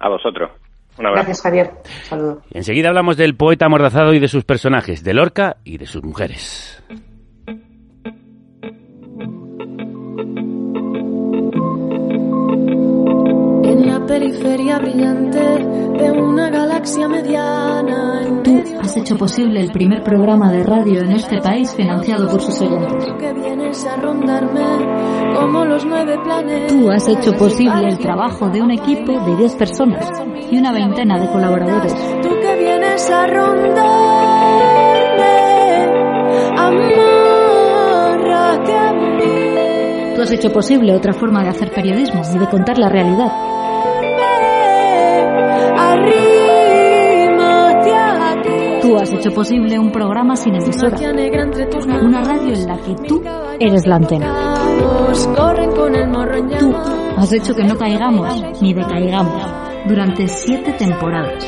A 0.00 0.08
vosotros. 0.08 0.50
Un 0.98 1.06
abrazo. 1.06 1.26
Gracias, 1.26 1.42
Javier. 1.42 1.70
Saludos. 2.04 2.38
enseguida 2.50 2.88
hablamos 2.88 3.18
del 3.18 3.36
poeta 3.36 3.66
amordazado 3.66 4.14
y 4.14 4.18
de 4.18 4.28
sus 4.28 4.44
personajes, 4.44 5.04
de 5.04 5.12
Lorca 5.12 5.56
y 5.64 5.76
de 5.76 5.84
sus 5.84 6.02
mujeres. 6.02 6.82
Periferia 14.06 14.78
brillante 14.78 15.38
de 15.38 16.10
una 16.12 16.48
galaxia 16.48 17.08
mediana. 17.08 18.42
Tú 18.42 18.62
has 18.80 18.96
hecho 18.96 19.16
posible 19.16 19.60
el 19.60 19.70
primer 19.72 20.02
programa 20.02 20.50
de 20.52 20.62
radio 20.62 21.00
en 21.02 21.12
este 21.12 21.40
país 21.40 21.74
financiado 21.74 22.28
por 22.30 22.40
sus 22.40 22.60
oyentes. 22.60 23.04
Tú 26.68 26.90
has 26.90 27.08
hecho 27.08 27.32
posible 27.32 27.88
el 27.88 27.98
trabajo 27.98 28.48
de 28.48 28.62
un 28.62 28.70
equipo 28.70 29.12
de 29.12 29.36
10 29.36 29.54
personas 29.56 30.08
y 30.50 30.56
una 30.56 30.72
veintena 30.72 31.18
de 31.18 31.28
colaboradores. 31.28 31.94
Tú 32.22 32.30
que 32.40 32.56
vienes 32.58 33.10
a 33.10 33.26
Tú 40.16 40.22
has 40.22 40.32
hecho 40.32 40.50
posible 40.50 40.94
otra 40.94 41.12
forma 41.12 41.42
de 41.42 41.50
hacer 41.50 41.70
periodismo 41.70 42.22
y 42.34 42.38
de 42.38 42.48
contar 42.48 42.78
la 42.78 42.88
realidad. 42.88 43.30
Tú 48.82 48.96
has 48.96 49.12
hecho 49.12 49.30
posible 49.32 49.78
un 49.78 49.90
programa 49.90 50.36
sin 50.36 50.54
emisora. 50.54 50.96
Una 52.02 52.22
radio 52.22 52.54
en 52.54 52.66
la 52.66 52.76
que 52.78 52.94
tú 53.06 53.22
eres 53.58 53.86
la 53.86 53.96
antena. 53.96 54.54
Tú 56.58 56.74
has 57.16 57.32
hecho 57.32 57.54
que 57.54 57.64
no 57.64 57.76
caigamos 57.76 58.62
ni 58.62 58.74
decaigamos 58.74 59.42
durante 59.86 60.28
siete 60.28 60.72
temporadas. 60.72 61.46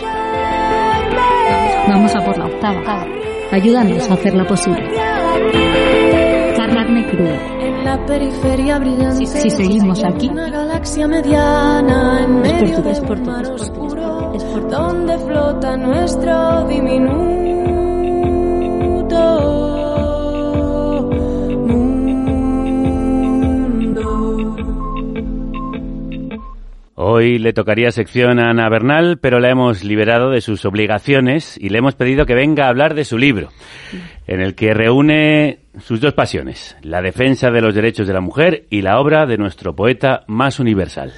Vamos 1.89 2.15
a 2.15 2.25
por 2.25 2.37
la 2.37 2.47
octava. 2.47 3.07
Ayúdanos 3.51 4.11
a 4.11 4.15
hacerla 4.15 4.45
posible. 4.45 4.89
Carne 6.79 7.07
cruda 7.07 7.59
la 7.85 8.05
periferia 8.07 8.79
brillante. 8.79 9.27
Si, 9.27 9.51
seguimos 9.51 10.05
aquí, 10.05 10.29
galaxia 10.29 11.09
mediana 11.09 12.25
en 12.25 12.43
donde 14.71 15.19
flota 15.19 15.77
nuestro 15.77 16.67
diminuto 16.69 17.39
Hoy 27.01 27.39
le 27.39 27.53
tocaría 27.53 27.91
sección 27.91 28.39
a 28.39 28.51
Ana 28.51 28.69
Bernal, 28.69 29.19
pero 29.19 29.41
la 29.41 29.51
hemos 29.51 29.83
liberado 29.83 30.31
de 30.31 30.41
sus 30.41 30.65
obligaciones 30.65 31.57
y 31.57 31.69
le 31.71 31.79
hemos 31.79 31.95
pedido 31.95 32.27
que 32.27 32.35
venga 32.35 32.67
a 32.67 32.69
hablar 32.69 32.95
de 32.95 33.05
su 33.05 33.19
libro, 33.19 33.49
en 34.27 34.41
el 34.41 34.55
que 34.55 34.75
reúne 34.75 35.61
sus 35.79 36.01
dos 36.01 36.13
pasiones, 36.15 36.77
la 36.83 37.01
defensa 37.01 37.51
de 37.51 37.61
los 37.61 37.75
derechos 37.75 38.07
de 38.07 38.15
la 38.15 38.21
mujer 38.21 38.67
y 38.69 38.83
la 38.83 39.01
obra 39.01 39.27
de 39.27 39.39
nuestro 39.39 39.75
poeta 39.75 40.25
más 40.27 40.61
universal. 40.61 41.13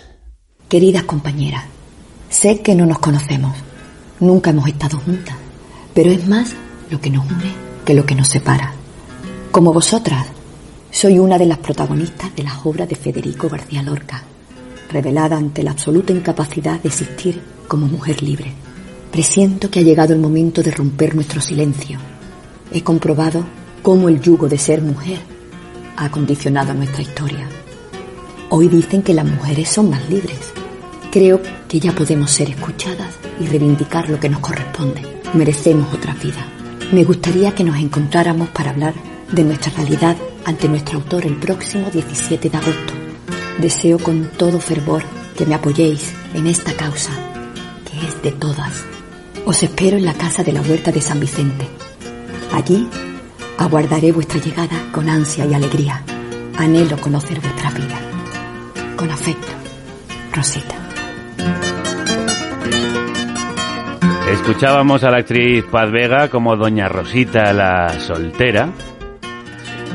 Queridas 0.68 1.03
compañeras, 1.03 1.64
sé 2.31 2.61
que 2.61 2.74
no 2.74 2.87
nos 2.87 3.01
conocemos, 3.01 3.55
nunca 4.20 4.51
hemos 4.51 4.68
estado 4.68 4.99
juntas, 4.99 5.37
pero 5.93 6.11
es 6.11 6.26
más 6.26 6.55
lo 6.89 7.01
que 7.01 7.11
nos 7.11 7.26
une 7.26 7.53
que 7.85 7.93
lo 7.93 8.07
que 8.07 8.14
nos 8.14 8.28
separa. 8.28 8.72
Como 9.51 9.72
vosotras, 9.72 10.26
soy 10.91 11.18
una 11.18 11.37
de 11.37 11.47
las 11.47 11.59
protagonistas 11.59 12.35
de 12.35 12.45
las 12.45 12.64
obras 12.64 12.89
de 12.89 12.95
Federico 12.95 13.49
García 13.49 13.83
Lorca 13.83 14.22
revelada 14.91 15.37
ante 15.37 15.62
la 15.62 15.72
absoluta 15.72 16.12
incapacidad 16.12 16.81
de 16.81 16.89
existir 16.89 17.41
como 17.68 17.87
mujer 17.87 18.22
libre. 18.22 18.53
Presiento 19.11 19.70
que 19.70 19.81
ha 19.81 19.83
llegado 19.83 20.12
el 20.14 20.20
momento 20.20 20.62
de 20.62 20.70
romper 20.70 21.14
nuestro 21.14 21.41
silencio. 21.41 21.99
He 22.72 22.83
comprobado 22.83 23.45
cómo 23.83 24.09
el 24.09 24.20
yugo 24.20 24.49
de 24.49 24.59
ser 24.59 24.83
mujer 24.83 25.18
ha 25.97 26.11
condicionado 26.11 26.74
nuestra 26.74 27.03
historia. 27.03 27.49
Hoy 28.51 28.68
dicen 28.68 29.03
que 29.03 29.14
las 29.14 29.26
mujeres 29.26 29.68
son 29.68 29.91
más 29.91 30.09
libres. 30.09 30.53
Creo 31.11 31.40
que 31.68 31.80
ya 31.80 31.92
podemos 31.92 32.30
ser 32.30 32.50
escuchadas 32.50 33.14
y 33.40 33.46
reivindicar 33.46 34.08
lo 34.08 34.20
que 34.20 34.28
nos 34.28 34.40
corresponde. 34.40 35.02
Merecemos 35.34 35.92
otra 35.92 36.14
vida. 36.14 36.46
Me 36.92 37.04
gustaría 37.04 37.54
que 37.54 37.64
nos 37.64 37.76
encontráramos 37.76 38.48
para 38.50 38.70
hablar 38.70 38.94
de 39.32 39.44
nuestra 39.44 39.72
realidad 39.72 40.16
ante 40.44 40.68
nuestro 40.68 40.98
autor 40.98 41.26
el 41.26 41.36
próximo 41.36 41.88
17 41.90 42.48
de 42.48 42.56
agosto 42.56 43.00
Deseo 43.61 43.98
con 43.98 44.30
todo 44.38 44.58
fervor 44.58 45.02
que 45.36 45.44
me 45.44 45.54
apoyéis 45.54 46.12
en 46.32 46.46
esta 46.46 46.72
causa, 46.72 47.11
que 47.84 48.06
es 48.06 48.22
de 48.22 48.32
todas. 48.32 48.84
Os 49.44 49.62
espero 49.62 49.98
en 49.98 50.06
la 50.06 50.14
casa 50.14 50.42
de 50.42 50.52
la 50.52 50.62
Huerta 50.62 50.90
de 50.90 51.02
San 51.02 51.20
Vicente. 51.20 51.68
Allí 52.52 52.88
aguardaré 53.58 54.12
vuestra 54.12 54.40
llegada 54.40 54.90
con 54.92 55.11
ansia 55.11 55.44
y 55.44 55.52
alegría. 55.52 56.02
Anhelo 56.56 56.98
conocer 56.98 57.38
vuestra 57.40 57.70
vida. 57.72 58.00
Con 58.96 59.11
afecto, 59.11 59.52
Rosita. 60.32 60.80
Escuchábamos 64.31 65.03
a 65.03 65.11
la 65.11 65.18
actriz 65.18 65.64
Paz 65.64 65.91
Vega 65.91 66.28
como 66.28 66.57
Doña 66.57 66.89
Rosita 66.89 67.53
la 67.53 67.89
soltera, 67.99 68.70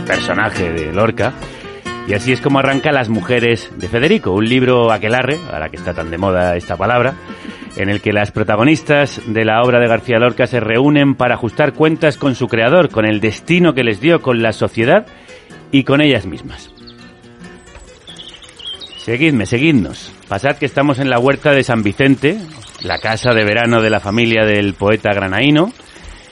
personaje 0.06 0.74
de 0.74 0.92
Lorca, 0.92 1.34
y 2.06 2.14
así 2.14 2.34
es 2.34 2.42
como 2.42 2.60
arranca 2.60 2.92
Las 2.92 3.08
mujeres 3.08 3.72
de 3.78 3.88
Federico, 3.88 4.34
un 4.34 4.44
libro 4.44 4.92
aquelarre, 4.92 5.40
ahora 5.52 5.70
que 5.70 5.78
está 5.78 5.94
tan 5.94 6.12
de 6.12 6.18
moda 6.18 6.58
esta 6.58 6.76
palabra, 6.76 7.14
en 7.78 7.88
el 7.90 8.02
que 8.02 8.12
las 8.12 8.32
protagonistas 8.32 9.22
de 9.26 9.46
la 9.46 9.62
obra 9.62 9.80
de 9.80 9.88
García 9.88 10.20
Lorca 10.20 10.48
se 10.48 10.60
reúnen 10.60 11.16
para 11.16 11.36
ajustar 11.36 11.74
cuentas 11.74 12.18
con 12.18 12.36
su 12.36 12.50
creador, 12.50 12.90
con 12.90 13.06
el 13.06 13.22
destino 13.22 13.74
que 13.74 13.86
les 13.86 14.02
dio, 14.02 14.22
con 14.22 14.44
la 14.44 14.52
sociedad 14.52 15.08
y 15.72 15.86
con 15.86 16.02
ellas 16.02 16.26
mismas. 16.26 16.72
Seguidme, 18.98 19.46
seguidnos. 19.46 20.12
Pasad 20.28 20.58
que 20.58 20.66
estamos 20.66 21.00
en 21.00 21.10
la 21.10 21.20
huerta 21.20 21.52
de 21.52 21.64
San 21.64 21.84
Vicente, 21.84 22.38
la 22.86 23.00
casa 23.00 23.34
de 23.34 23.44
verano 23.44 23.82
de 23.82 23.90
la 23.90 24.00
familia 24.00 24.46
del 24.46 24.76
poeta 24.76 25.14
granaíno, 25.14 25.72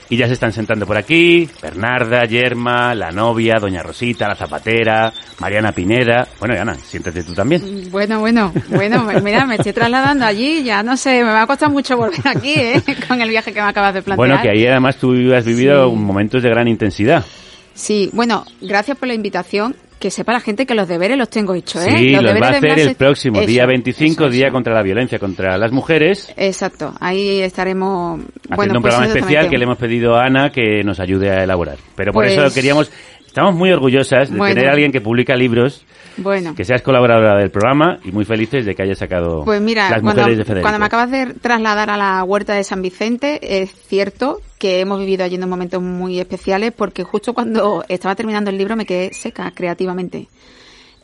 y 0.08 0.16
ya 0.16 0.26
se 0.26 0.34
están 0.34 0.52
sentando 0.52 0.86
por 0.86 0.96
aquí, 0.96 1.48
Bernarda, 1.62 2.24
Yerma, 2.24 2.94
la 2.94 3.10
novia, 3.10 3.56
Doña 3.58 3.82
Rosita, 3.82 4.28
la 4.28 4.36
zapatera, 4.36 5.12
Mariana 5.40 5.72
Pineda. 5.72 6.28
Bueno, 6.38 6.54
Ana, 6.60 6.74
siéntate 6.74 7.24
tú 7.24 7.34
también. 7.34 7.90
Bueno, 7.90 8.20
bueno, 8.20 8.52
bueno, 8.68 9.06
mira, 9.22 9.46
me 9.46 9.56
estoy 9.56 9.72
trasladando 9.72 10.26
allí, 10.26 10.62
ya 10.62 10.82
no 10.82 10.96
sé, 10.96 11.24
me 11.24 11.30
va 11.30 11.42
a 11.42 11.46
costar 11.46 11.70
mucho 11.70 11.96
volver 11.96 12.20
aquí, 12.24 12.52
¿eh? 12.54 12.82
Con 13.08 13.20
el 13.20 13.30
viaje 13.30 13.52
que 13.52 13.60
me 13.60 13.68
acabas 13.68 13.94
de 13.94 14.02
plantear. 14.02 14.16
Bueno, 14.16 14.42
que 14.42 14.50
ahí 14.50 14.66
además 14.66 14.96
tú 14.96 15.34
has 15.34 15.44
vivido 15.44 15.90
momentos 15.90 16.42
de 16.42 16.50
gran 16.50 16.68
intensidad. 16.68 17.24
Sí, 17.72 18.10
bueno, 18.12 18.44
gracias 18.60 18.96
por 18.96 19.08
la 19.08 19.14
invitación 19.14 19.74
que 20.04 20.10
sepa 20.10 20.34
la 20.34 20.40
gente 20.40 20.66
que 20.66 20.74
los 20.74 20.86
deberes 20.86 21.16
los 21.16 21.30
tengo 21.30 21.54
hechos, 21.54 21.86
¿eh? 21.86 21.96
Sí, 21.96 22.10
los, 22.10 22.22
va 22.26 22.48
a 22.48 22.50
hacer 22.50 22.78
el 22.78 22.94
próximo, 22.94 23.40
día 23.40 23.64
25, 23.64 24.28
día 24.28 24.50
contra 24.50 24.74
la 24.74 24.82
violencia 24.82 25.18
contra 25.18 25.56
las 25.56 25.72
mujeres. 25.72 26.30
Exacto, 26.36 26.92
ahí 27.00 27.40
estaremos... 27.40 28.20
Haciendo 28.50 28.76
un 28.76 28.82
pues 28.82 28.94
programa 28.94 29.06
especial 29.06 29.48
que 29.48 29.56
le 29.56 29.64
hemos 29.64 29.78
pedido 29.78 30.14
a 30.14 30.26
Ana 30.26 30.50
que 30.50 30.84
nos 30.84 31.00
ayude 31.00 31.30
a 31.30 31.44
elaborar. 31.44 31.78
Pero 31.96 32.12
por 32.12 32.26
eso 32.26 32.42
pues 32.42 32.52
queríamos... 32.52 32.92
Estamos 33.34 33.56
muy 33.56 33.72
orgullosas 33.72 34.30
de 34.30 34.38
tener 34.38 34.68
a 34.68 34.70
alguien 34.74 34.92
que 34.92 35.00
publica 35.00 35.34
libros 35.34 35.84
bueno. 36.16 36.54
Que 36.54 36.64
seas 36.64 36.82
colaboradora 36.82 37.36
del 37.36 37.50
programa 37.50 37.98
y 38.04 38.12
muy 38.12 38.24
felices 38.24 38.64
de 38.64 38.76
que 38.76 38.82
hayas 38.84 38.98
sacado 38.98 39.42
pues 39.44 39.60
mira, 39.60 39.90
las 39.90 40.02
cuando, 40.02 40.20
mujeres 40.20 40.38
de 40.38 40.44
Federico. 40.44 40.62
Cuando 40.62 40.78
me 40.78 40.86
acabas 40.86 41.10
de 41.10 41.34
trasladar 41.34 41.90
a 41.90 41.96
la 41.96 42.22
huerta 42.22 42.54
de 42.54 42.62
San 42.62 42.80
Vicente, 42.80 43.60
es 43.60 43.72
cierto 43.88 44.40
que 44.56 44.78
hemos 44.78 45.00
vivido 45.00 45.24
allí 45.24 45.34
unos 45.34 45.48
momentos 45.48 45.82
muy 45.82 46.20
especiales 46.20 46.72
porque 46.76 47.02
justo 47.02 47.34
cuando 47.34 47.84
estaba 47.88 48.14
terminando 48.14 48.50
el 48.50 48.56
libro 48.56 48.76
me 48.76 48.86
quedé 48.86 49.12
seca 49.12 49.50
creativamente. 49.52 50.28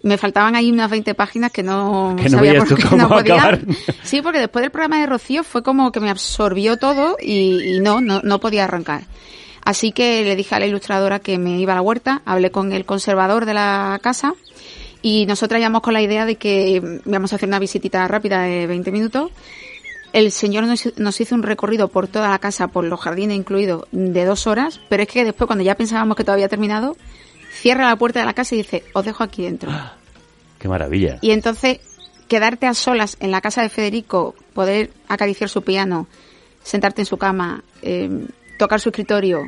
Me 0.04 0.16
faltaban 0.16 0.54
ahí 0.54 0.70
unas 0.70 0.88
20 0.88 1.12
páginas 1.16 1.50
que 1.50 1.64
no, 1.64 2.14
sabía 2.28 2.62
por 2.62 2.76
qué 2.76 2.96
no 2.96 3.08
podía. 3.08 3.58
Sí, 4.04 4.22
porque 4.22 4.38
después 4.38 4.62
del 4.62 4.70
programa 4.70 5.00
de 5.00 5.06
Rocío 5.06 5.42
fue 5.42 5.64
como 5.64 5.90
que 5.90 5.98
me 5.98 6.10
absorbió 6.10 6.76
todo 6.76 7.16
y, 7.20 7.74
y 7.74 7.80
no, 7.80 8.00
no, 8.00 8.20
no 8.22 8.38
podía 8.38 8.66
arrancar. 8.66 9.02
Así 9.70 9.92
que 9.92 10.24
le 10.24 10.34
dije 10.34 10.52
a 10.56 10.58
la 10.58 10.66
ilustradora 10.66 11.20
que 11.20 11.38
me 11.38 11.60
iba 11.60 11.74
a 11.74 11.76
la 11.76 11.80
huerta, 11.80 12.22
hablé 12.24 12.50
con 12.50 12.72
el 12.72 12.84
conservador 12.84 13.46
de 13.46 13.54
la 13.54 14.00
casa 14.02 14.34
y 15.00 15.26
nosotras 15.26 15.60
íbamos 15.60 15.82
con 15.82 15.94
la 15.94 16.02
idea 16.02 16.26
de 16.26 16.34
que 16.34 16.82
íbamos 17.06 17.32
a 17.32 17.36
hacer 17.36 17.48
una 17.48 17.60
visitita 17.60 18.08
rápida 18.08 18.42
de 18.42 18.66
20 18.66 18.90
minutos 18.90 19.30
El 20.12 20.32
señor 20.32 20.64
nos, 20.64 20.98
nos 20.98 21.20
hizo 21.20 21.36
un 21.36 21.44
recorrido 21.44 21.86
por 21.86 22.08
toda 22.08 22.28
la 22.28 22.40
casa, 22.40 22.66
por 22.66 22.82
los 22.82 22.98
jardines 22.98 23.36
incluidos, 23.36 23.84
de 23.92 24.24
dos 24.24 24.48
horas, 24.48 24.80
pero 24.88 25.04
es 25.04 25.08
que 25.08 25.24
después, 25.24 25.46
cuando 25.46 25.62
ya 25.62 25.76
pensábamos 25.76 26.16
que 26.16 26.24
todo 26.24 26.32
había 26.34 26.48
terminado, 26.48 26.96
cierra 27.52 27.86
la 27.86 27.94
puerta 27.94 28.18
de 28.18 28.26
la 28.26 28.34
casa 28.34 28.56
y 28.56 28.58
dice, 28.58 28.82
os 28.92 29.04
dejo 29.04 29.22
aquí 29.22 29.44
dentro. 29.44 29.70
Qué 30.58 30.66
maravilla. 30.66 31.18
Y 31.20 31.30
entonces, 31.30 31.78
quedarte 32.26 32.66
a 32.66 32.74
solas 32.74 33.16
en 33.20 33.30
la 33.30 33.40
casa 33.40 33.62
de 33.62 33.68
Federico, 33.68 34.34
poder 34.52 34.90
acariciar 35.06 35.48
su 35.48 35.62
piano, 35.62 36.08
sentarte 36.64 37.02
en 37.02 37.06
su 37.06 37.18
cama, 37.18 37.62
eh, 37.82 38.10
tocar 38.60 38.78
su 38.80 38.90
escritorio, 38.90 39.40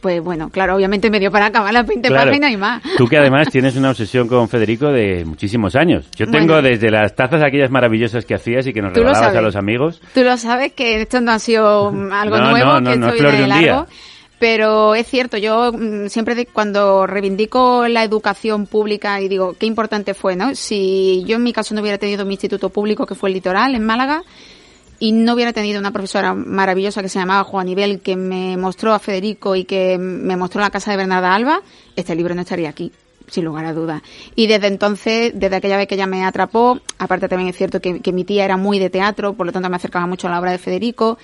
pues 0.00 0.22
bueno, 0.22 0.50
claro, 0.50 0.76
obviamente 0.76 1.10
me 1.10 1.18
dio 1.20 1.30
para 1.30 1.46
acabar 1.46 1.72
las 1.72 1.86
20 1.86 2.08
Claro. 2.08 2.30
páginas 2.30 2.50
y 2.52 2.56
más. 2.56 2.82
Tú 2.96 3.06
que 3.06 3.16
además 3.18 3.48
tienes 3.50 3.76
una 3.76 3.90
obsesión 3.90 4.28
con 4.28 4.48
Federico 4.48 4.86
de 4.92 5.24
muchísimos 5.24 5.74
años. 5.74 6.08
Yo 6.16 6.26
tengo 6.26 6.54
Bueno. 6.54 6.62
desde 6.68 6.90
las 6.90 7.14
tazas 7.14 7.42
aquellas 7.42 7.70
maravillosas 7.70 8.24
que 8.24 8.34
hacías 8.34 8.66
y 8.66 8.72
que 8.72 8.80
nos 8.82 8.92
Tú 8.92 9.00
lo 9.00 9.06
regalabas 9.08 9.36
a 9.36 9.40
los 9.40 9.56
amigos. 9.56 10.00
Tú 10.14 10.22
lo 10.22 10.36
sabes 10.36 10.72
que 10.72 11.00
esto 11.02 11.20
no 11.20 11.32
ha 11.32 11.38
sido 11.38 11.88
algo 12.12 12.38
No, 12.38 12.50
nuevo, 12.50 12.72
no, 12.72 12.80
no, 12.80 12.90
que 12.92 12.96
no 12.98 13.06
esto 13.08 13.14
es 13.16 13.20
flor 13.20 13.32
viene 13.32 13.54
de 13.54 13.60
día. 13.60 13.72
largo. 13.72 13.86
Pero 14.38 14.94
es 14.94 15.06
cierto, 15.06 15.38
yo 15.38 15.72
mm, 15.72 16.08
siempre 16.08 16.34
de- 16.34 16.44
cuando 16.44 17.06
reivindico 17.06 17.88
la 17.88 18.04
educación 18.04 18.66
pública 18.66 19.18
y 19.22 19.28
digo 19.28 19.56
qué 19.58 19.64
importante 19.64 20.12
fue, 20.12 20.36
¿no? 20.36 20.54
Si 20.54 21.24
yo 21.26 21.36
en 21.36 21.42
mi 21.42 21.54
caso 21.54 21.74
no 21.74 21.80
hubiera 21.80 21.96
tenido 21.96 22.26
mi 22.26 22.34
instituto 22.34 22.68
público, 22.68 23.06
que 23.06 23.14
fue 23.14 23.30
el 23.30 23.34
Litoral, 23.34 23.74
en 23.74 23.84
Málaga, 23.86 24.22
y 24.98 25.12
no 25.12 25.34
hubiera 25.34 25.52
tenido 25.52 25.78
una 25.78 25.90
profesora 25.90 26.34
maravillosa 26.34 27.02
que 27.02 27.08
se 27.08 27.18
llamaba 27.18 27.44
Juanibel, 27.44 28.00
que 28.00 28.16
me 28.16 28.56
mostró 28.56 28.92
a 28.94 28.98
Federico 28.98 29.56
y 29.56 29.64
que 29.64 29.98
me 29.98 30.36
mostró 30.36 30.60
la 30.60 30.70
casa 30.70 30.90
de 30.90 30.96
Bernarda 30.96 31.34
Alba, 31.34 31.62
este 31.96 32.14
libro 32.14 32.34
no 32.34 32.42
estaría 32.42 32.68
aquí 32.68 32.92
sin 33.28 33.44
lugar 33.44 33.64
a 33.64 33.72
dudas. 33.72 34.02
Y 34.34 34.46
desde 34.46 34.68
entonces, 34.68 35.32
desde 35.34 35.56
aquella 35.56 35.76
vez 35.76 35.88
que 35.88 35.96
ella 35.96 36.06
me 36.06 36.24
atrapó, 36.24 36.80
aparte 36.98 37.28
también 37.28 37.48
es 37.50 37.56
cierto 37.56 37.80
que, 37.80 38.00
que 38.00 38.12
mi 38.12 38.24
tía 38.24 38.44
era 38.44 38.56
muy 38.56 38.78
de 38.78 38.90
teatro, 38.90 39.34
por 39.34 39.46
lo 39.46 39.52
tanto 39.52 39.68
me 39.68 39.76
acercaba 39.76 40.06
mucho 40.06 40.28
a 40.28 40.30
la 40.30 40.40
obra 40.40 40.52
de 40.52 40.58
Federico. 40.58 41.18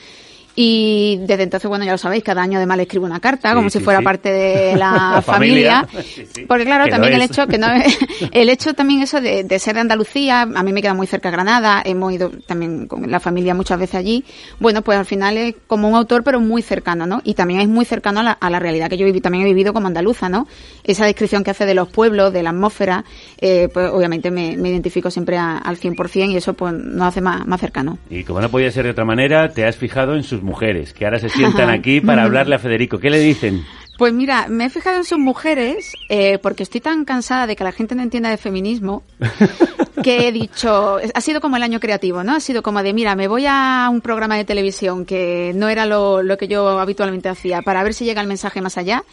Y 0.54 1.18
desde 1.26 1.44
entonces, 1.44 1.68
bueno, 1.68 1.84
ya 1.84 1.92
lo 1.92 1.98
sabéis, 1.98 2.22
cada 2.22 2.42
año 2.42 2.58
además 2.58 2.76
le 2.76 2.82
escribo 2.82 3.06
una 3.06 3.20
carta, 3.20 3.50
Sí, 3.50 3.54
como 3.54 3.70
si 3.70 3.80
fuera 3.80 4.00
sí. 4.00 4.04
parte 4.04 4.30
de 4.30 4.76
la, 4.76 5.12
La 5.14 5.22
familia. 5.22 5.86
Porque 6.48 6.64
claro, 6.64 6.84
Que 6.84 6.90
también 6.90 7.14
el 7.14 7.22
hecho 7.22 7.46
que 7.46 7.56
no, 7.58 7.68
el 8.32 8.48
hecho 8.50 8.74
también 8.74 9.02
eso 9.02 9.20
de, 9.20 9.44
de 9.44 9.58
ser 9.58 9.74
de 9.74 9.80
Andalucía, 9.80 10.42
a 10.42 10.62
mí 10.62 10.72
me 10.72 10.82
queda 10.82 10.92
muy 10.94 11.06
cerca 11.06 11.30
Granada, 11.30 11.80
hemos 11.84 12.12
ido 12.12 12.30
también 12.46 12.86
con 12.86 13.10
la 13.10 13.18
familia 13.20 13.54
muchas 13.54 13.78
veces 13.78 13.94
allí. 13.96 14.24
Bueno, 14.60 14.82
pues 14.82 14.98
al 14.98 15.06
final 15.06 15.38
es 15.38 15.54
como 15.66 15.88
un 15.88 15.94
autor, 15.94 16.22
pero 16.22 16.38
muy 16.40 16.60
cercano, 16.60 17.06
¿no? 17.06 17.20
Y 17.24 17.34
también 17.34 17.60
es 17.60 17.68
muy 17.68 17.84
cercano 17.84 18.20
a 18.20 18.22
la, 18.22 18.32
a 18.32 18.50
la 18.50 18.58
realidad 18.58 18.90
que 18.90 18.96
yo 18.98 19.06
viví, 19.06 19.20
también 19.20 19.44
he 19.44 19.46
vivido 19.46 19.72
como 19.72 19.86
andaluza, 19.86 20.28
¿no? 20.28 20.46
Esa 20.84 21.06
descripción 21.06 21.44
que 21.44 21.50
hace 21.52 21.64
de 21.64 21.74
los 21.74 21.88
pueblos, 21.88 22.32
de 22.32 22.42
la 22.42 22.50
atmósfera, 22.50 23.04
eh, 23.40 23.68
pues 23.72 23.88
obviamente 23.90 24.30
me, 24.30 24.56
me 24.58 24.68
identifico 24.68 25.10
siempre 25.10 25.38
a- 25.38 25.56
al 25.58 25.78
100% 25.78 26.30
y 26.32 26.36
eso 26.36 26.52
pues 26.54 26.74
nos 26.74 27.08
hace 27.08 27.20
más, 27.22 27.46
más 27.46 27.60
cercano. 27.60 27.98
Y 28.10 28.24
como 28.24 28.40
no 28.40 28.50
podía 28.50 28.70
ser 28.70 28.84
de 28.84 28.90
otra 28.90 29.04
manera, 29.06 29.48
te 29.52 29.64
has 29.64 29.76
fijado 29.76 30.14
en 30.14 30.22
sus 30.22 30.41
mujeres, 30.42 30.92
que 30.92 31.04
ahora 31.04 31.18
se 31.18 31.28
sientan 31.28 31.70
aquí 31.70 32.00
para 32.00 32.24
hablarle 32.24 32.54
a 32.54 32.58
Federico. 32.58 32.98
¿Qué 32.98 33.10
le 33.10 33.20
dicen? 33.20 33.64
Pues 33.98 34.12
mira, 34.12 34.46
me 34.48 34.64
he 34.64 34.70
fijado 34.70 34.96
en 34.96 35.04
sus 35.04 35.18
mujeres 35.18 35.92
eh, 36.08 36.38
porque 36.38 36.62
estoy 36.62 36.80
tan 36.80 37.04
cansada 37.04 37.46
de 37.46 37.56
que 37.56 37.62
la 37.62 37.72
gente 37.72 37.94
no 37.94 38.02
entienda 38.02 38.30
de 38.30 38.36
feminismo 38.36 39.02
que 40.02 40.26
he 40.26 40.32
dicho, 40.32 40.98
ha 41.14 41.20
sido 41.20 41.40
como 41.40 41.56
el 41.56 41.62
año 41.62 41.78
creativo, 41.78 42.24
¿no? 42.24 42.34
Ha 42.34 42.40
sido 42.40 42.62
como 42.62 42.82
de, 42.82 42.92
mira, 42.94 43.14
me 43.14 43.28
voy 43.28 43.44
a 43.46 43.88
un 43.92 44.00
programa 44.00 44.36
de 44.36 44.44
televisión 44.44 45.04
que 45.04 45.52
no 45.54 45.68
era 45.68 45.86
lo, 45.86 46.22
lo 46.22 46.36
que 46.38 46.48
yo 46.48 46.80
habitualmente 46.80 47.28
hacía 47.28 47.62
para 47.62 47.82
ver 47.82 47.94
si 47.94 48.04
llega 48.04 48.20
el 48.20 48.26
mensaje 48.26 48.60
más 48.60 48.78
allá. 48.78 49.04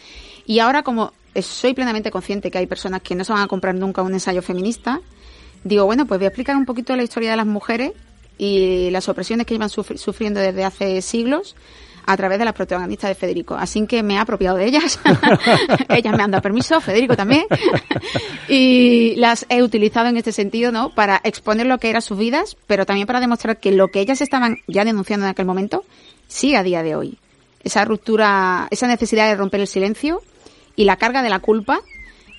Y 0.46 0.58
ahora 0.58 0.82
como 0.82 1.12
soy 1.40 1.74
plenamente 1.74 2.10
consciente 2.10 2.50
que 2.50 2.58
hay 2.58 2.66
personas 2.66 3.02
que 3.02 3.14
no 3.14 3.24
se 3.24 3.32
van 3.32 3.42
a 3.42 3.46
comprar 3.46 3.74
nunca 3.74 4.02
un 4.02 4.14
ensayo 4.14 4.42
feminista, 4.42 5.00
digo, 5.62 5.84
bueno, 5.84 6.06
pues 6.06 6.18
voy 6.18 6.24
a 6.24 6.28
explicar 6.28 6.56
un 6.56 6.64
poquito 6.64 6.96
la 6.96 7.02
historia 7.02 7.30
de 7.30 7.36
las 7.36 7.46
mujeres 7.46 7.92
y 8.42 8.88
las 8.90 9.06
opresiones 9.10 9.44
que 9.46 9.52
llevan 9.52 9.68
sufri- 9.68 9.98
sufriendo 9.98 10.40
desde 10.40 10.64
hace 10.64 11.02
siglos 11.02 11.54
a 12.06 12.16
través 12.16 12.38
de 12.38 12.46
las 12.46 12.54
protagonistas 12.54 13.10
de 13.10 13.14
Federico. 13.14 13.54
Así 13.54 13.86
que 13.86 14.02
me 14.02 14.14
he 14.14 14.18
apropiado 14.18 14.56
de 14.56 14.64
ellas. 14.64 14.98
ellas 15.90 16.16
me 16.16 16.22
han 16.22 16.30
dado 16.30 16.40
permiso, 16.40 16.80
Federico 16.80 17.14
también. 17.16 17.44
y 18.48 19.14
las 19.16 19.44
he 19.50 19.62
utilizado 19.62 20.08
en 20.08 20.16
este 20.16 20.32
sentido, 20.32 20.72
¿no? 20.72 20.88
Para 20.94 21.20
exponer 21.22 21.66
lo 21.66 21.76
que 21.76 21.90
eran 21.90 22.00
sus 22.00 22.16
vidas, 22.16 22.56
pero 22.66 22.86
también 22.86 23.06
para 23.06 23.20
demostrar 23.20 23.60
que 23.60 23.72
lo 23.72 23.88
que 23.88 24.00
ellas 24.00 24.22
estaban 24.22 24.56
ya 24.66 24.86
denunciando 24.86 25.26
en 25.26 25.30
aquel 25.30 25.44
momento 25.44 25.84
sigue 26.26 26.56
a 26.56 26.62
día 26.62 26.82
de 26.82 26.96
hoy. 26.96 27.18
Esa 27.62 27.84
ruptura, 27.84 28.68
esa 28.70 28.86
necesidad 28.86 29.28
de 29.28 29.36
romper 29.36 29.60
el 29.60 29.66
silencio 29.66 30.22
y 30.76 30.84
la 30.84 30.96
carga 30.96 31.22
de 31.22 31.28
la 31.28 31.40
culpa 31.40 31.80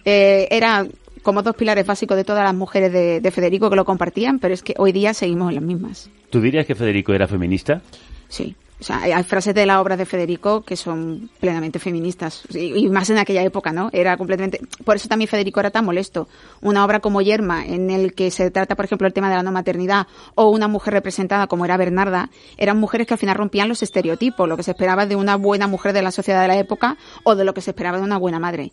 eh, 0.04 0.48
era 0.50 0.88
como 1.22 1.42
dos 1.42 1.56
pilares 1.56 1.86
básicos 1.86 2.18
de 2.18 2.24
todas 2.24 2.44
las 2.44 2.54
mujeres 2.54 2.92
de, 2.92 3.22
de 3.22 3.32
Federico 3.32 3.70
que 3.70 3.76
lo 3.76 3.86
compartían, 3.86 4.40
pero 4.40 4.54
es 4.54 4.64
que 4.64 4.74
hoy 4.78 4.92
día 4.92 5.14
seguimos 5.14 5.50
en 5.50 5.56
las 5.56 5.64
mismas. 5.64 6.10
¿Tú 6.30 6.42
dirías 6.42 6.66
que 6.66 6.76
Federico 6.76 7.14
era 7.14 7.28
feminista? 7.28 7.82
Sí. 8.28 8.56
O 8.82 8.84
sea, 8.84 8.98
hay, 9.04 9.24
frases 9.24 9.54
de 9.54 9.68
la 9.68 9.80
obra 9.80 9.96
de 9.96 10.08
Federico 10.08 10.62
que 10.62 10.76
son 10.76 11.30
plenamente 11.40 11.78
feministas. 11.78 12.42
Y, 12.50 12.86
y 12.86 12.90
más 12.90 13.12
en 13.12 13.20
aquella 13.20 13.44
época, 13.44 13.72
¿no? 13.72 13.92
Era 13.94 14.18
completamente. 14.18 14.60
Por 14.84 14.96
eso 14.96 15.08
también 15.08 15.28
Federico 15.30 15.60
era 15.60 15.70
tan 15.70 15.86
molesto. 15.86 16.28
Una 16.62 16.84
obra 16.84 17.00
como 17.00 17.22
Yerma, 17.22 17.64
en 17.64 17.92
el 17.92 18.16
que 18.16 18.32
se 18.32 18.50
trata, 18.50 18.76
por 18.76 18.86
ejemplo, 18.86 19.06
el 19.06 19.14
tema 19.14 19.30
de 19.30 19.36
la 19.36 19.44
no 19.44 19.52
maternidad, 19.52 20.08
o 20.34 20.50
una 20.50 20.68
mujer 20.68 20.96
representada 20.96 21.46
como 21.46 21.64
era 21.64 21.78
Bernarda, 21.78 22.32
eran 22.58 22.80
mujeres 22.80 23.06
que 23.06 23.14
al 23.14 23.20
final 23.20 23.36
rompían 23.36 23.70
los 23.70 23.84
estereotipos, 23.84 24.50
lo 24.50 24.58
que 24.58 24.64
se 24.64 24.72
esperaba 24.72 25.06
de 25.06 25.16
una 25.16 25.36
buena 25.36 25.68
mujer 25.68 25.94
de 25.94 26.02
la 26.02 26.10
sociedad 26.10 26.42
de 26.42 26.48
la 26.48 26.58
época, 26.58 26.98
o 27.24 27.36
de 27.36 27.44
lo 27.46 27.54
que 27.54 27.62
se 27.62 27.70
esperaba 27.70 28.00
de 28.00 28.04
una 28.04 28.18
buena 28.18 28.40
madre. 28.40 28.72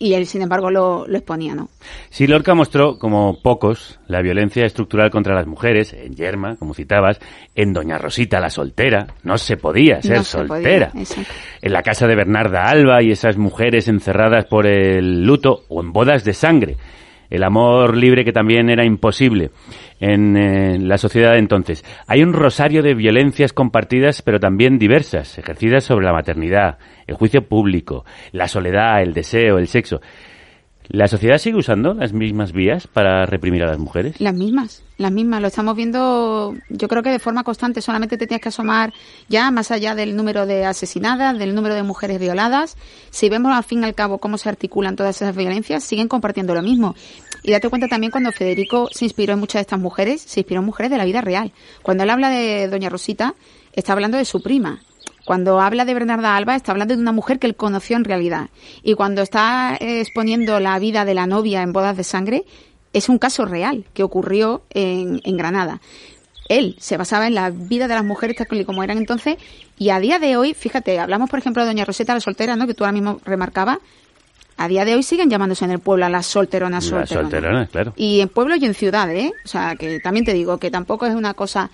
Y 0.00 0.14
él, 0.14 0.26
sin 0.26 0.42
embargo, 0.42 0.70
lo, 0.70 1.06
lo 1.08 1.18
exponía, 1.18 1.56
¿no? 1.56 1.68
Sí, 2.08 2.28
Lorca 2.28 2.54
mostró, 2.54 2.98
como 2.98 3.42
pocos, 3.42 3.98
la 4.06 4.22
violencia 4.22 4.64
estructural 4.64 5.10
contra 5.10 5.34
las 5.34 5.46
mujeres, 5.46 5.92
en 5.92 6.14
Yerma, 6.14 6.54
como 6.56 6.72
citabas, 6.72 7.18
en 7.56 7.72
Doña 7.72 7.98
Rosita 7.98 8.38
la 8.38 8.48
soltera, 8.48 9.08
no 9.24 9.38
se 9.38 9.56
podía 9.56 10.00
ser 10.00 10.18
No 10.18 10.24
se 10.24 10.44
podía, 10.44 10.90
soltera, 10.90 10.92
en 11.60 11.72
la 11.72 11.82
casa 11.82 12.06
de 12.06 12.14
Bernarda 12.14 12.68
Alba 12.68 13.02
y 13.02 13.10
esas 13.10 13.36
mujeres 13.36 13.88
encerradas 13.88 14.44
por 14.44 14.66
el 14.68 15.24
luto, 15.24 15.64
o 15.68 15.80
en 15.80 15.92
bodas 15.92 16.22
de 16.22 16.32
sangre, 16.32 16.76
el 17.30 17.42
amor 17.42 17.96
libre 17.96 18.24
que 18.24 18.32
también 18.32 18.70
era 18.70 18.84
imposible 18.84 19.50
en 20.00 20.36
eh, 20.36 20.78
la 20.78 20.98
sociedad 20.98 21.32
de 21.32 21.38
entonces. 21.38 21.84
Hay 22.06 22.22
un 22.22 22.32
rosario 22.32 22.82
de 22.82 22.94
violencias 22.94 23.52
compartidas, 23.52 24.22
pero 24.22 24.40
también 24.40 24.78
diversas, 24.78 25.38
ejercidas 25.38 25.84
sobre 25.84 26.06
la 26.06 26.12
maternidad, 26.12 26.78
el 27.06 27.16
juicio 27.16 27.46
público, 27.46 28.04
la 28.32 28.48
soledad, 28.48 29.02
el 29.02 29.12
deseo, 29.12 29.58
el 29.58 29.68
sexo. 29.68 30.00
¿La 30.90 31.06
sociedad 31.06 31.36
sigue 31.36 31.58
usando 31.58 31.92
las 31.92 32.14
mismas 32.14 32.52
vías 32.52 32.86
para 32.86 33.26
reprimir 33.26 33.62
a 33.62 33.66
las 33.66 33.78
mujeres? 33.78 34.18
Las 34.22 34.32
mismas, 34.32 34.82
las 34.96 35.12
mismas. 35.12 35.42
Lo 35.42 35.48
estamos 35.48 35.76
viendo, 35.76 36.56
yo 36.70 36.88
creo 36.88 37.02
que 37.02 37.10
de 37.10 37.18
forma 37.18 37.44
constante. 37.44 37.82
Solamente 37.82 38.16
te 38.16 38.26
tienes 38.26 38.40
que 38.40 38.48
asomar 38.48 38.94
ya 39.28 39.50
más 39.50 39.70
allá 39.70 39.94
del 39.94 40.16
número 40.16 40.46
de 40.46 40.64
asesinadas, 40.64 41.38
del 41.38 41.54
número 41.54 41.74
de 41.74 41.82
mujeres 41.82 42.18
violadas. 42.18 42.78
Si 43.10 43.28
vemos 43.28 43.52
al 43.54 43.64
fin 43.64 43.82
y 43.82 43.84
al 43.84 43.94
cabo 43.94 44.16
cómo 44.16 44.38
se 44.38 44.48
articulan 44.48 44.96
todas 44.96 45.20
esas 45.20 45.36
violencias, 45.36 45.84
siguen 45.84 46.08
compartiendo 46.08 46.54
lo 46.54 46.62
mismo. 46.62 46.94
Y 47.42 47.52
date 47.52 47.68
cuenta 47.68 47.86
también 47.86 48.10
cuando 48.10 48.32
Federico 48.32 48.88
se 48.90 49.04
inspiró 49.04 49.34
en 49.34 49.40
muchas 49.40 49.60
de 49.60 49.62
estas 49.62 49.78
mujeres, 49.78 50.22
se 50.22 50.40
inspiró 50.40 50.60
en 50.60 50.66
mujeres 50.66 50.90
de 50.90 50.96
la 50.96 51.04
vida 51.04 51.20
real. 51.20 51.52
Cuando 51.82 52.04
él 52.04 52.10
habla 52.10 52.30
de 52.30 52.66
Doña 52.68 52.88
Rosita, 52.88 53.34
está 53.74 53.92
hablando 53.92 54.16
de 54.16 54.24
su 54.24 54.42
prima. 54.42 54.80
Cuando 55.28 55.60
habla 55.60 55.84
de 55.84 55.92
Bernarda 55.92 56.36
Alba, 56.36 56.56
está 56.56 56.72
hablando 56.72 56.96
de 56.96 57.02
una 57.02 57.12
mujer 57.12 57.38
que 57.38 57.46
él 57.46 57.54
conoció 57.54 57.98
en 57.98 58.04
realidad. 58.04 58.48
Y 58.82 58.94
cuando 58.94 59.20
está 59.20 59.76
eh, 59.78 60.00
exponiendo 60.00 60.58
la 60.58 60.78
vida 60.78 61.04
de 61.04 61.12
la 61.12 61.26
novia 61.26 61.60
en 61.60 61.74
bodas 61.74 61.98
de 61.98 62.02
sangre, 62.02 62.44
es 62.94 63.10
un 63.10 63.18
caso 63.18 63.44
real 63.44 63.84
que 63.92 64.02
ocurrió 64.02 64.62
en, 64.70 65.20
en 65.24 65.36
Granada. 65.36 65.82
Él 66.48 66.76
se 66.78 66.96
basaba 66.96 67.26
en 67.26 67.34
la 67.34 67.50
vida 67.50 67.88
de 67.88 67.94
las 67.94 68.06
mujeres 68.06 68.38
tal 68.38 68.58
y 68.58 68.64
como 68.64 68.82
eran 68.82 68.96
entonces 68.96 69.36
y 69.76 69.90
a 69.90 70.00
día 70.00 70.18
de 70.18 70.38
hoy, 70.38 70.54
fíjate, 70.54 70.98
hablamos 70.98 71.28
por 71.28 71.40
ejemplo 71.40 71.62
de 71.62 71.68
Doña 71.68 71.84
Roseta 71.84 72.14
la 72.14 72.20
soltera, 72.20 72.56
¿no? 72.56 72.66
que 72.66 72.72
tú 72.72 72.84
ahora 72.84 72.92
mismo 72.92 73.20
remarcabas, 73.22 73.80
a 74.56 74.66
día 74.66 74.86
de 74.86 74.94
hoy 74.94 75.02
siguen 75.02 75.28
llamándose 75.28 75.66
en 75.66 75.72
el 75.72 75.80
pueblo 75.80 76.06
a 76.06 76.08
las 76.08 76.24
solteronas 76.24 76.84
Las 76.84 77.10
solteronas. 77.10 77.30
solteronas, 77.30 77.68
claro. 77.68 77.92
Y 77.96 78.20
en 78.20 78.30
pueblos 78.30 78.60
y 78.62 78.64
en 78.64 78.72
ciudades, 78.72 79.24
¿eh? 79.24 79.32
O 79.44 79.48
sea, 79.48 79.76
que 79.76 80.00
también 80.00 80.24
te 80.24 80.32
digo 80.32 80.56
que 80.56 80.70
tampoco 80.70 81.04
es 81.04 81.14
una 81.14 81.34
cosa... 81.34 81.70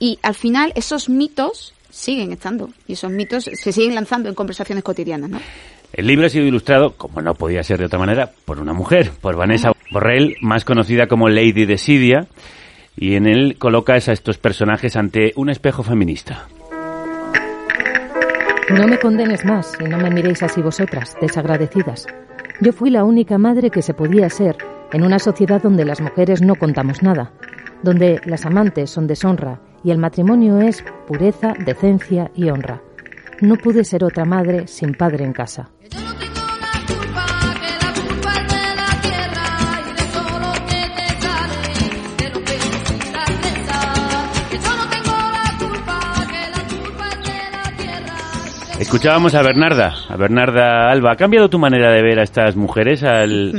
Y 0.00 0.18
al 0.22 0.34
final 0.34 0.72
esos 0.74 1.08
mitos 1.08 1.74
siguen 1.90 2.32
estando 2.32 2.70
y 2.86 2.94
esos 2.94 3.10
mitos 3.10 3.44
se 3.44 3.72
siguen 3.72 3.94
lanzando 3.94 4.28
en 4.28 4.34
conversaciones 4.34 4.84
cotidianas, 4.84 5.30
¿no? 5.30 5.40
El 5.92 6.06
libro 6.06 6.26
ha 6.26 6.30
sido 6.30 6.46
ilustrado, 6.46 6.94
como 6.96 7.20
no 7.20 7.34
podía 7.34 7.62
ser 7.64 7.78
de 7.78 7.86
otra 7.86 7.98
manera, 7.98 8.30
por 8.44 8.60
una 8.60 8.72
mujer, 8.72 9.10
por 9.20 9.36
Vanessa 9.36 9.72
Borrell, 9.90 10.36
más 10.40 10.64
conocida 10.64 11.08
como 11.08 11.28
Lady 11.28 11.64
Desidia, 11.66 12.28
y 12.96 13.16
en 13.16 13.26
él 13.26 13.56
colocas 13.58 14.08
a 14.08 14.12
estos 14.12 14.38
personajes 14.38 14.94
ante 14.94 15.32
un 15.34 15.50
espejo 15.50 15.82
feminista. 15.82 16.46
No 18.70 18.86
me 18.86 18.98
condenes 18.98 19.44
más 19.44 19.76
y 19.80 19.84
no 19.84 19.98
me 19.98 20.10
miréis 20.10 20.44
así 20.44 20.62
vosotras, 20.62 21.16
desagradecidas. 21.20 22.06
Yo 22.60 22.72
fui 22.72 22.90
la 22.90 23.02
única 23.02 23.36
madre 23.36 23.70
que 23.70 23.82
se 23.82 23.94
podía 23.94 24.30
ser 24.30 24.58
en 24.92 25.02
una 25.02 25.18
sociedad 25.18 25.60
donde 25.60 25.84
las 25.84 26.00
mujeres 26.00 26.40
no 26.40 26.54
contamos 26.54 27.02
nada, 27.02 27.32
donde 27.82 28.20
las 28.26 28.46
amantes 28.46 28.90
son 28.90 29.08
deshonra 29.08 29.60
y 29.82 29.90
el 29.90 29.98
matrimonio 29.98 30.60
es 30.60 30.84
pureza, 31.06 31.54
decencia 31.64 32.30
y 32.34 32.50
honra. 32.50 32.82
No 33.40 33.56
pude 33.56 33.84
ser 33.84 34.04
otra 34.04 34.24
madre 34.24 34.66
sin 34.66 34.94
padre 34.94 35.24
en 35.24 35.32
casa. 35.32 35.70
Escuchábamos 48.80 49.34
a 49.34 49.42
Bernarda, 49.42 49.94
a 50.08 50.16
Bernarda 50.16 50.90
Alba. 50.90 51.12
¿Ha 51.12 51.16
cambiado 51.16 51.48
tu 51.48 51.58
manera 51.58 51.92
de 51.92 52.02
ver 52.02 52.18
a 52.18 52.22
estas 52.22 52.56
mujeres 52.56 53.04
al, 53.04 53.52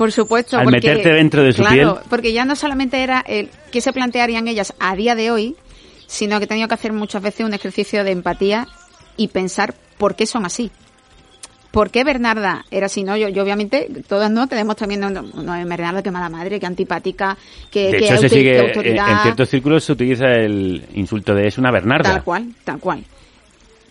por 0.00 0.12
supuesto. 0.12 0.56
al 0.56 0.64
porque, 0.64 0.78
meterte 0.78 1.10
dentro 1.10 1.42
de 1.42 1.52
su 1.52 1.60
claro, 1.60 1.74
piel? 1.96 2.04
porque 2.08 2.32
ya 2.32 2.46
no 2.46 2.56
solamente 2.56 3.02
era 3.02 3.20
el 3.20 3.50
qué 3.70 3.82
se 3.82 3.92
plantearían 3.92 4.48
ellas 4.48 4.72
a 4.80 4.96
día 4.96 5.14
de 5.14 5.30
hoy, 5.30 5.56
sino 6.06 6.38
que 6.38 6.44
he 6.44 6.46
tenido 6.46 6.68
que 6.68 6.72
hacer 6.74 6.94
muchas 6.94 7.20
veces 7.20 7.44
un 7.44 7.52
ejercicio 7.52 8.02
de 8.02 8.10
empatía 8.12 8.66
y 9.18 9.28
pensar 9.28 9.74
por 9.98 10.14
qué 10.16 10.24
son 10.24 10.46
así. 10.46 10.70
¿Por 11.70 11.90
qué 11.90 12.02
Bernarda 12.02 12.64
era 12.70 12.86
así? 12.86 13.04
No, 13.04 13.14
yo, 13.18 13.28
yo 13.28 13.42
obviamente, 13.42 13.90
todas 14.08 14.30
no 14.30 14.46
tenemos 14.46 14.74
también, 14.74 15.00
no, 15.00 15.10
no, 15.10 15.66
Bernarda, 15.68 16.02
que 16.02 16.10
mala 16.10 16.30
madre, 16.30 16.58
que 16.58 16.64
antipática, 16.64 17.36
que, 17.70 17.90
De 17.92 17.98
que 17.98 18.04
hecho, 18.06 18.16
se 18.16 18.24
auto- 18.24 18.28
sigue, 18.30 18.52
que 18.52 18.58
en, 18.58 18.66
autoridad. 18.68 19.10
en 19.10 19.18
ciertos 19.18 19.50
círculos 19.50 19.84
se 19.84 19.92
utiliza 19.92 20.32
el 20.32 20.82
insulto 20.94 21.34
de 21.34 21.46
es 21.46 21.58
una 21.58 21.70
Bernarda. 21.70 22.10
Tal 22.10 22.24
cual, 22.24 22.54
tal 22.64 22.80
cual. 22.80 23.04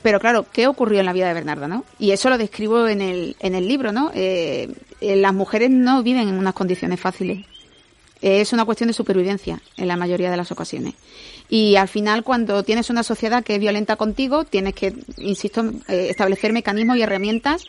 Pero 0.01 0.19
claro, 0.19 0.47
¿qué 0.51 0.65
ocurrió 0.65 1.01
en 1.01 1.05
la 1.05 1.13
vida 1.13 1.27
de 1.27 1.35
Bernarda, 1.35 1.67
no? 1.67 1.85
Y 1.99 2.09
eso 2.11 2.31
lo 2.31 2.39
describo 2.39 2.87
en 2.87 3.01
el, 3.01 3.35
en 3.39 3.53
el 3.53 3.67
libro, 3.67 3.91
¿no? 3.91 4.11
Eh, 4.15 4.69
eh, 5.01 5.15
las 5.15 5.33
mujeres 5.33 5.69
no 5.69 6.03
viven 6.03 6.27
en 6.27 6.35
unas 6.35 6.53
condiciones 6.53 6.99
fáciles. 6.99 7.45
Eh, 8.21 8.41
es 8.41 8.51
una 8.51 8.65
cuestión 8.65 8.87
de 8.87 8.93
supervivencia 8.93 9.61
en 9.77 9.87
la 9.87 9.95
mayoría 9.95 10.29
de 10.29 10.37
las 10.37 10.51
ocasiones. 10.51 10.95
Y 11.49 11.77
al 11.77 11.87
final, 11.87 12.23
cuando 12.23 12.63
tienes 12.63 12.89
una 12.89 13.03
sociedad 13.03 13.43
que 13.43 13.55
es 13.55 13.59
violenta 13.59 13.95
contigo, 13.95 14.43
tienes 14.43 14.73
que, 14.75 14.93
insisto, 15.17 15.63
eh, 15.87 16.07
establecer 16.09 16.53
mecanismos 16.53 16.97
y 16.97 17.01
herramientas 17.01 17.65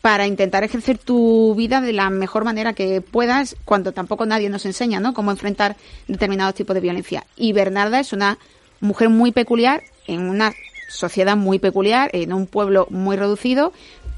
para 0.00 0.26
intentar 0.26 0.64
ejercer 0.64 0.98
tu 0.98 1.54
vida 1.54 1.80
de 1.80 1.92
la 1.92 2.10
mejor 2.10 2.44
manera 2.44 2.72
que 2.72 3.00
puedas, 3.00 3.54
cuando 3.64 3.92
tampoco 3.92 4.26
nadie 4.26 4.48
nos 4.48 4.66
enseña, 4.66 4.98
¿no? 4.98 5.14
Cómo 5.14 5.30
enfrentar 5.30 5.76
determinados 6.08 6.54
tipos 6.54 6.74
de 6.74 6.80
violencia. 6.80 7.24
Y 7.36 7.52
Bernarda 7.52 8.00
es 8.00 8.12
una 8.12 8.38
mujer 8.80 9.10
muy 9.10 9.30
peculiar, 9.30 9.84
en 10.08 10.22
una 10.22 10.52
sociedad 10.88 11.36
muy 11.36 11.60
peculiar, 11.60 12.10
en 12.14 12.32
un 12.32 12.48
pueblo 12.48 12.88
muy 12.90 13.16
reducido, 13.16 13.72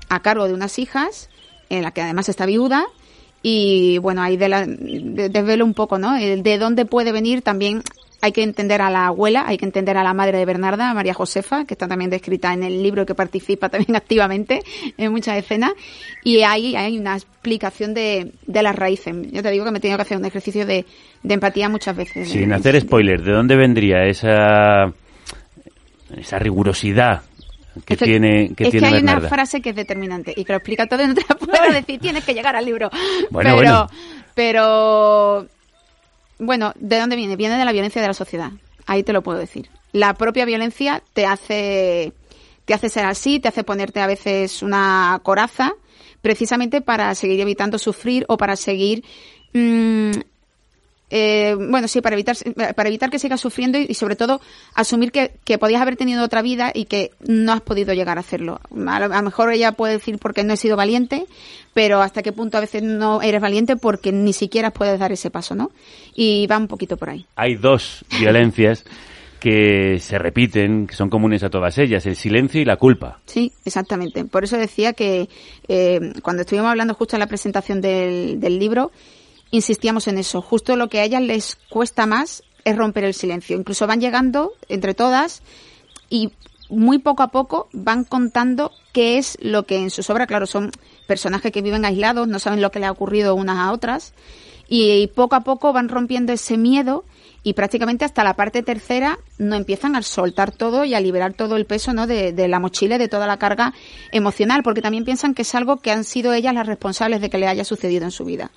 a 0.09 0.23
cargo 0.23 0.47
de 0.49 0.55
unas 0.55 0.79
hijas, 0.79 1.29
en 1.71 1.83
la 1.83 1.91
que 1.93 2.03
además 2.03 2.29
está 2.29 2.47
viuda, 2.47 2.85
y 3.43 3.99
bueno, 3.99 4.23
ahí 4.23 4.37
de 4.37 4.49
la, 4.49 4.67
de- 4.67 5.29
desvelo 5.29 5.65
un 5.65 5.75
poco, 5.75 5.99
¿no? 5.99 6.17
El 6.17 6.43
de 6.43 6.59
dónde 6.59 6.87
puede 6.87 7.13
venir 7.13 7.43
también 7.43 7.83
hay 8.23 8.33
que 8.33 8.43
entender 8.43 8.81
a 8.81 8.89
la 8.89 9.09
abuela, 9.09 9.45
hay 9.47 9.59
que 9.59 9.67
entender 9.67 9.99
a 9.99 10.03
la 10.03 10.15
madre 10.15 10.39
de 10.39 10.47
Bernarda, 10.47 10.95
María 10.95 11.13
Josefa, 11.13 11.67
que 11.67 11.75
está 11.75 11.87
también 11.87 12.09
descrita 12.11 12.55
en 12.55 12.63
el 12.63 12.83
libro 12.83 13.05
que 13.05 13.15
participa 13.15 13.69
también 13.69 13.95
activamente 13.97 14.63
en 14.97 15.13
muchas 15.13 15.37
escenas. 15.37 15.73
Y 16.23 16.41
ahí 16.41 16.75
hay 16.75 16.97
una 16.97 17.17
explicación 17.17 17.93
de, 17.93 18.33
de 18.47 18.63
las 18.63 18.75
raíces. 18.75 19.15
Yo 19.31 19.43
te 19.43 19.51
digo 19.51 19.67
que 19.67 19.73
me 19.73 19.77
he 19.77 19.81
tenido 19.83 19.99
que 19.99 20.03
hacer 20.03 20.17
un 20.17 20.25
ejercicio 20.25 20.65
de, 20.65 20.87
de 21.23 21.35
empatía 21.35 21.69
muchas 21.69 21.95
veces. 21.95 22.31
Sin 22.31 22.51
hacer 22.55 22.81
spoiler, 22.81 23.23
¿de 23.23 23.33
dónde 23.33 23.57
vendría 23.57 24.07
esa 24.07 24.91
esa 26.17 26.39
rigurosidad 26.39 27.23
que 27.85 27.95
Efe- 27.97 28.05
tiene 28.05 28.55
que 28.55 28.65
es 28.65 28.71
tiene 28.71 28.79
que 28.81 28.87
hay 28.87 28.93
Bernarda? 29.03 29.21
una 29.21 29.29
frase 29.29 29.61
que 29.61 29.71
es 29.71 29.77
determinante 29.77 30.33
y 30.37 30.45
que 30.45 30.53
lo 30.53 30.59
explica 30.59 30.87
todo 30.87 31.03
y 31.03 31.07
no 31.09 31.15
te 31.15 31.25
la 31.29 31.35
puedo 31.35 31.63
decir, 31.73 32.01
tienes 32.01 32.25
que 32.25 32.35
llegar 32.35 32.55
al 32.57 32.65
libro. 32.65 32.91
Bueno, 33.31 33.51
pero, 33.51 33.55
bueno. 33.57 33.89
pero, 34.35 35.47
bueno, 36.39 36.73
¿de 36.77 36.99
dónde 36.99 37.17
viene? 37.17 37.37
Viene 37.37 37.57
de 37.59 37.65
la 37.65 37.73
violencia 37.73 38.01
de 38.03 38.09
la 38.09 38.15
sociedad. 38.15 38.51
Ahí 38.87 39.03
te 39.03 39.13
lo 39.13 39.23
puedo 39.23 39.39
decir. 39.39 39.69
La 39.93 40.15
propia 40.15 40.45
violencia 40.45 41.03
te 41.13 41.25
hace, 41.27 42.13
te 42.65 42.75
hace 42.75 42.89
ser 42.89 43.05
así, 43.07 43.39
te 43.41 43.49
hace 43.49 43.65
ponerte 43.65 44.01
a 44.01 44.07
veces 44.07 44.63
una 44.63 45.21
coraza, 45.23 45.73
precisamente 46.21 46.81
para 46.81 47.15
seguir 47.15 47.41
evitando 47.41 47.79
sufrir 47.79 48.25
o 48.29 48.37
para 48.37 48.57
seguir 48.57 49.05
mm, 49.53 50.11
eh, 51.17 51.55
bueno, 51.55 51.87
sí, 51.87 52.01
para 52.01 52.17
evitar, 52.17 52.37
para 52.75 52.89
evitar 52.89 53.09
que 53.09 53.21
sigas 53.21 53.41
sufriendo 53.41 53.79
y, 53.79 53.87
y 53.89 53.95
sobre 53.95 54.17
todo 54.17 54.41
asumir 54.75 55.13
que, 55.13 55.31
que 55.45 55.59
podías 55.59 55.81
haber 55.81 55.95
tenido 55.95 56.25
otra 56.25 56.43
vida 56.43 56.73
y 56.75 56.87
que 56.87 57.13
no 57.25 57.53
has 57.53 57.61
podido 57.61 57.95
llegar 57.95 58.17
a 58.17 58.21
hacerlo. 58.23 58.61
A 58.89 58.99
lo, 58.99 59.15
a 59.15 59.19
lo 59.19 59.23
mejor 59.23 59.53
ella 59.53 59.71
puede 59.71 59.93
decir 59.93 60.19
porque 60.19 60.43
no 60.43 60.55
he 60.55 60.57
sido 60.57 60.77
valiente, 60.77 61.27
pero 61.73 62.03
hasta 62.03 62.25
qué 62.25 62.33
punto 62.33 62.59
a 62.59 62.63
veces 62.63 62.83
no 62.83 63.23
eres 63.23 63.41
valiente 63.41 63.77
porque 63.77 64.11
ni 64.11 64.33
siquiera 64.33 64.73
puedes 64.73 64.99
dar 64.99 65.13
ese 65.13 65.31
paso, 65.31 65.55
¿no? 65.55 65.71
Y 66.17 66.49
va 66.49 66.59
un 66.59 66.67
poquito 66.67 66.97
por 66.97 67.11
ahí. 67.11 67.25
Hay 67.37 67.55
dos 67.55 68.05
violencias 68.19 68.85
que 69.39 70.01
se 70.01 70.19
repiten, 70.19 70.89
que 70.89 70.97
son 70.97 71.11
comunes 71.11 71.45
a 71.45 71.49
todas 71.49 71.79
ellas, 71.79 72.07
el 72.07 72.17
silencio 72.17 72.61
y 72.61 72.65
la 72.65 72.77
culpa. 72.77 73.21
Sí, 73.27 73.53
exactamente. 73.65 74.25
Por 74.25 74.43
eso 74.43 74.57
decía 74.57 74.95
que 74.95 75.29
eh, 75.69 76.01
cuando 76.23 76.43
estuvimos 76.43 76.71
hablando 76.71 76.95
justo 76.95 77.15
en 77.15 77.21
la 77.21 77.29
presentación 77.29 77.81
del, 77.81 78.41
del 78.41 78.59
libro, 78.59 78.91
insistíamos 79.55 80.09
en 80.09 80.19
eso. 80.19 80.43
Justo 80.43 80.77
lo 80.77 80.89
que 80.89 81.01
a 81.01 81.05
ellas 81.05 81.23
les 81.23 81.57
cuesta 81.69 82.07
más 82.07 82.43
es 82.65 82.77
romper 82.77 83.05
el 83.05 83.15
silencio. 83.15 83.57
Incluso 83.57 83.87
van 83.87 84.01
llegando 84.01 84.53
entre 84.69 84.95
todas 84.95 85.43
y 86.11 86.33
muy 86.69 86.99
poco 86.99 87.23
a 87.23 87.29
poco 87.29 87.69
van 87.73 88.05
contando 88.05 88.73
qué 88.93 89.19
es 89.19 89.39
lo 89.41 89.65
que 89.65 89.77
en 89.77 89.91
sus 89.91 90.11
obras, 90.11 90.27
claro, 90.27 90.47
son 90.47 90.73
personajes 91.07 91.53
que 91.53 91.63
viven 91.63 91.85
aislados, 91.85 92.27
no 92.27 92.39
saben 92.39 92.63
lo 92.63 92.71
que 92.71 92.81
le 92.81 92.87
ha 92.87 92.91
ocurrido 92.91 93.35
unas 93.35 93.59
a 93.59 93.73
otras, 93.73 94.15
y 94.67 95.09
poco 95.09 95.37
a 95.37 95.41
poco 95.41 95.73
van 95.73 95.89
rompiendo 95.89 96.33
ese 96.33 96.57
miedo 96.57 97.05
y 97.43 97.53
prácticamente 97.53 98.07
hasta 98.07 98.25
la 98.25 98.35
parte 98.35 98.63
tercera 98.63 99.19
no 99.37 99.55
empiezan 99.57 99.95
a 99.95 100.03
soltar 100.03 100.51
todo 100.51 100.87
y 100.87 100.95
a 100.95 101.01
liberar 101.01 101.35
todo 101.35 101.57
el 101.57 101.67
peso 101.67 101.93
¿no? 101.93 102.07
de, 102.07 102.33
de 102.33 102.49
la 102.49 102.59
mochila 102.59 102.97
de 102.97 103.09
toda 103.09 103.27
la 103.27 103.37
carga 103.37 103.75
emocional, 104.11 104.63
porque 104.63 104.81
también 104.81 105.05
piensan 105.05 105.35
que 105.35 105.43
es 105.43 105.55
algo 105.55 105.77
que 105.77 105.91
han 105.91 106.05
sido 106.05 106.33
ellas 106.33 106.55
las 106.55 106.67
responsables 106.67 107.21
de 107.21 107.29
que 107.29 107.37
le 107.37 107.47
haya 107.47 107.65
sucedido 107.65 108.05
en 108.05 108.11
su 108.11 108.25
vida. 108.25 108.51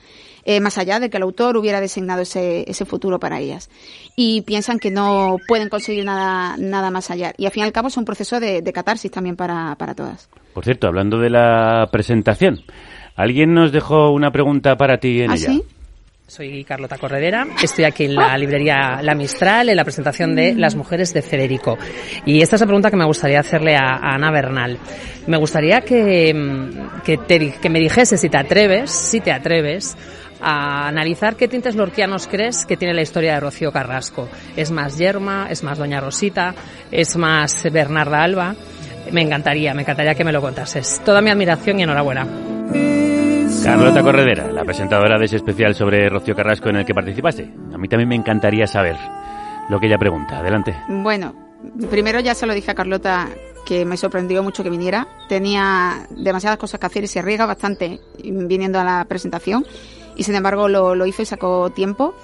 Eh, 0.49 0.61
más 0.61 0.77
allá 0.77 1.01
de 1.01 1.09
que 1.09 1.17
el 1.17 1.23
autor 1.23 1.57
hubiera 1.57 1.81
designado 1.81 2.21
ese, 2.21 2.63
ese 2.71 2.85
futuro 2.85 3.19
para 3.19 3.37
ellas. 3.41 3.69
Y 4.15 4.43
piensan 4.43 4.79
que 4.79 4.91
no 4.91 5.35
pueden 5.45 5.67
conseguir 5.67 6.05
nada, 6.05 6.55
nada 6.57 6.89
más 6.89 7.11
allá. 7.11 7.33
Y 7.37 7.47
al 7.47 7.51
fin 7.51 7.63
y 7.63 7.65
al 7.65 7.73
cabo 7.73 7.89
es 7.89 7.97
un 7.97 8.05
proceso 8.05 8.39
de, 8.39 8.61
de 8.61 8.71
catarsis 8.71 9.11
también 9.11 9.35
para, 9.35 9.75
para 9.75 9.93
todas. 9.93 10.29
Por 10.53 10.63
cierto, 10.63 10.87
hablando 10.87 11.19
de 11.19 11.31
la 11.31 11.89
presentación, 11.91 12.61
alguien 13.17 13.53
nos 13.53 13.73
dejó 13.73 14.11
una 14.11 14.31
pregunta 14.31 14.77
para 14.77 14.99
ti 14.99 15.21
en 15.21 15.31
¿Ah, 15.31 15.35
ella. 15.35 15.49
sí? 15.49 15.63
Soy 16.27 16.63
Carlota 16.63 16.97
Corredera, 16.97 17.47
estoy 17.63 17.85
aquí 17.85 18.03
en 18.03 18.15
la 18.15 18.37
librería 18.37 19.01
La 19.01 19.15
Mistral 19.15 19.69
en 19.69 19.77
la 19.77 19.85
presentación 19.85 20.35
de 20.35 20.55
Las 20.55 20.75
mujeres 20.75 21.13
de 21.13 21.21
Federico. 21.21 21.77
Y 22.25 22.41
esta 22.41 22.55
es 22.55 22.61
la 22.61 22.67
pregunta 22.67 22.89
que 22.91 22.97
me 22.97 23.05
gustaría 23.05 23.39
hacerle 23.39 23.75
a, 23.75 23.95
a 23.95 24.15
Ana 24.15 24.31
Bernal. 24.31 24.77
Me 25.25 25.37
gustaría 25.37 25.81
que, 25.81 26.33
mm, 26.33 27.01
que, 27.03 27.17
te 27.17 27.51
que 27.61 27.69
me 27.69 27.79
dijese 27.79 28.17
si 28.17 28.27
te 28.29 28.37
atreves, 28.37 28.91
si 28.91 29.21
te 29.21 29.31
atreves, 29.31 29.95
a 30.41 30.87
analizar 30.87 31.35
qué 31.35 31.47
tintes 31.47 31.75
lorquianos 31.75 32.27
crees 32.27 32.65
que 32.65 32.77
tiene 32.77 32.93
la 32.93 33.01
historia 33.01 33.33
de 33.33 33.39
Rocío 33.39 33.71
Carrasco. 33.71 34.27
¿Es 34.55 34.71
más 34.71 34.97
Yerma? 34.97 35.47
¿Es 35.49 35.63
más 35.63 35.77
Doña 35.77 35.99
Rosita? 35.99 36.53
¿Es 36.91 37.15
más 37.17 37.63
Bernarda 37.71 38.23
Alba? 38.23 38.55
Me 39.11 39.21
encantaría, 39.21 39.73
me 39.73 39.83
encantaría 39.83 40.15
que 40.15 40.23
me 40.23 40.31
lo 40.31 40.41
contases. 40.41 41.01
Toda 41.05 41.21
mi 41.21 41.29
admiración 41.29 41.79
y 41.79 41.83
enhorabuena. 41.83 42.27
Carlota 43.63 44.01
Corredera, 44.01 44.51
la 44.51 44.63
presentadora 44.63 45.17
de 45.17 45.25
ese 45.25 45.37
especial 45.37 45.75
sobre 45.75 46.09
Rocío 46.09 46.35
Carrasco 46.35 46.69
en 46.69 46.77
el 46.77 46.85
que 46.85 46.93
participaste. 46.93 47.51
A 47.73 47.77
mí 47.77 47.87
también 47.87 48.09
me 48.09 48.15
encantaría 48.15 48.67
saber 48.67 48.95
lo 49.69 49.79
que 49.79 49.87
ella 49.87 49.97
pregunta. 49.97 50.37
Adelante. 50.37 50.75
Bueno, 50.87 51.33
primero 51.89 52.19
ya 52.19 52.33
se 52.33 52.45
lo 52.45 52.53
dije 52.53 52.71
a 52.71 52.75
Carlota 52.75 53.29
que 53.65 53.83
me 53.83 53.97
sorprendió 53.97 54.41
mucho 54.43 54.63
que 54.63 54.69
viniera. 54.69 55.07
Tenía 55.27 56.07
demasiadas 56.11 56.57
cosas 56.57 56.79
que 56.79 56.85
hacer 56.85 57.03
y 57.03 57.07
se 57.07 57.19
arriesga 57.19 57.45
bastante 57.45 57.99
viniendo 58.23 58.79
a 58.79 58.83
la 58.83 59.05
presentación. 59.05 59.65
Y 60.17 60.23
sin 60.23 60.35
embargo 60.35 60.67
lo, 60.67 60.95
lo 60.95 61.05
hizo 61.05 61.21
y 61.21 61.25
sacó 61.25 61.69
tiempo. 61.69 62.15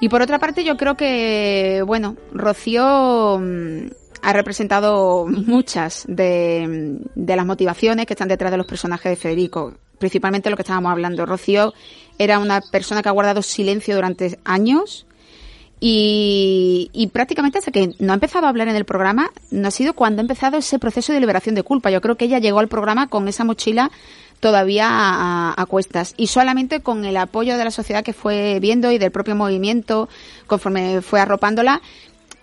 Y 0.00 0.08
por 0.08 0.22
otra 0.22 0.38
parte 0.38 0.64
yo 0.64 0.76
creo 0.76 0.96
que, 0.96 1.82
bueno, 1.86 2.16
Rocío 2.32 3.38
mm, 3.38 3.90
ha 4.22 4.32
representado 4.32 5.26
muchas 5.26 6.04
de, 6.08 6.98
de 7.14 7.36
las 7.36 7.46
motivaciones 7.46 8.06
que 8.06 8.14
están 8.14 8.28
detrás 8.28 8.50
de 8.50 8.56
los 8.56 8.66
personajes 8.66 9.10
de 9.10 9.16
Federico. 9.16 9.74
Principalmente 9.98 10.48
lo 10.48 10.56
que 10.56 10.62
estábamos 10.62 10.90
hablando. 10.90 11.26
Rocío 11.26 11.74
era 12.18 12.38
una 12.38 12.62
persona 12.62 13.02
que 13.02 13.10
ha 13.10 13.12
guardado 13.12 13.42
silencio 13.42 13.94
durante 13.94 14.38
años 14.44 15.06
y, 15.80 16.90
y 16.92 17.06
prácticamente 17.08 17.58
hasta 17.58 17.70
que 17.70 17.94
no 17.98 18.12
ha 18.12 18.14
empezado 18.14 18.46
a 18.46 18.50
hablar 18.50 18.68
en 18.68 18.76
el 18.76 18.84
programa, 18.84 19.30
no 19.50 19.68
ha 19.68 19.70
sido 19.70 19.94
cuando 19.94 20.20
ha 20.20 20.24
empezado 20.24 20.58
ese 20.58 20.78
proceso 20.78 21.12
de 21.12 21.20
liberación 21.20 21.54
de 21.54 21.62
culpa. 21.62 21.90
Yo 21.90 22.02
creo 22.02 22.16
que 22.16 22.26
ella 22.26 22.38
llegó 22.38 22.58
al 22.58 22.68
programa 22.68 23.08
con 23.08 23.28
esa 23.28 23.44
mochila 23.44 23.90
todavía 24.40 24.88
a, 24.90 25.54
a, 25.56 25.66
cuestas 25.66 26.14
y 26.16 26.26
solamente 26.26 26.80
con 26.80 27.04
el 27.04 27.16
apoyo 27.16 27.56
de 27.56 27.64
la 27.64 27.70
sociedad 27.70 28.02
que 28.02 28.12
fue 28.12 28.58
viendo 28.60 28.90
y 28.90 28.98
del 28.98 29.10
propio 29.10 29.36
movimiento 29.36 30.08
conforme 30.46 31.02
fue 31.02 31.20
arropándola 31.20 31.80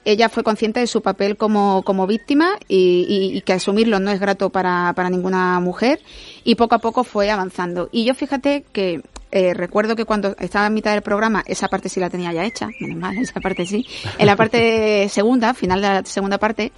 ella 0.08 0.30
fue 0.30 0.42
consciente 0.42 0.80
de 0.80 0.88
su 0.88 1.02
papel 1.02 1.36
como, 1.36 1.84
como 1.84 2.08
víctima 2.08 2.52
y, 2.70 3.06
y, 3.10 3.38
y, 3.38 3.42
que 3.42 3.52
asumirlo 3.52 4.00
no 4.00 4.10
es 4.10 4.22
grato 4.22 4.50
para, 4.50 4.94
para 4.96 5.10
ninguna 5.10 5.60
mujer 5.60 6.00
y 6.46 6.56
poco 6.56 6.76
a 6.76 6.80
poco 6.80 7.04
fue 7.04 7.30
avanzando. 7.30 7.90
Y 7.92 8.06
yo 8.06 8.16
fíjate 8.16 8.64
que 8.72 9.02
eh, 9.32 9.54
recuerdo 9.54 9.98
que 9.98 10.06
cuando 10.06 10.34
estaba 10.40 10.68
en 10.68 10.74
mitad 10.74 10.94
del 10.94 11.02
programa, 11.02 11.44
esa 11.46 11.68
parte 11.68 11.90
sí 11.90 12.00
la 12.00 12.10
tenía 12.10 12.32
ya 12.32 12.46
hecha, 12.46 12.70
menos 12.80 12.98
mal, 12.98 13.18
esa 13.18 13.42
parte 13.42 13.66
sí. 13.66 13.86
En 14.18 14.28
la 14.28 14.38
parte 14.38 15.10
segunda, 15.10 15.54
final 15.54 15.82
de 15.82 15.88
la 15.90 16.06
segunda 16.06 16.38
parte, 16.38 16.72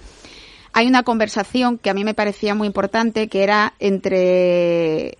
hay 0.72 0.86
una 0.86 1.02
conversación 1.02 1.78
que 1.78 1.90
a 1.90 1.94
mí 1.94 2.04
me 2.04 2.14
parecía 2.14 2.54
muy 2.54 2.66
importante, 2.66 3.28
que 3.28 3.42
era 3.42 3.74
entre 3.78 5.18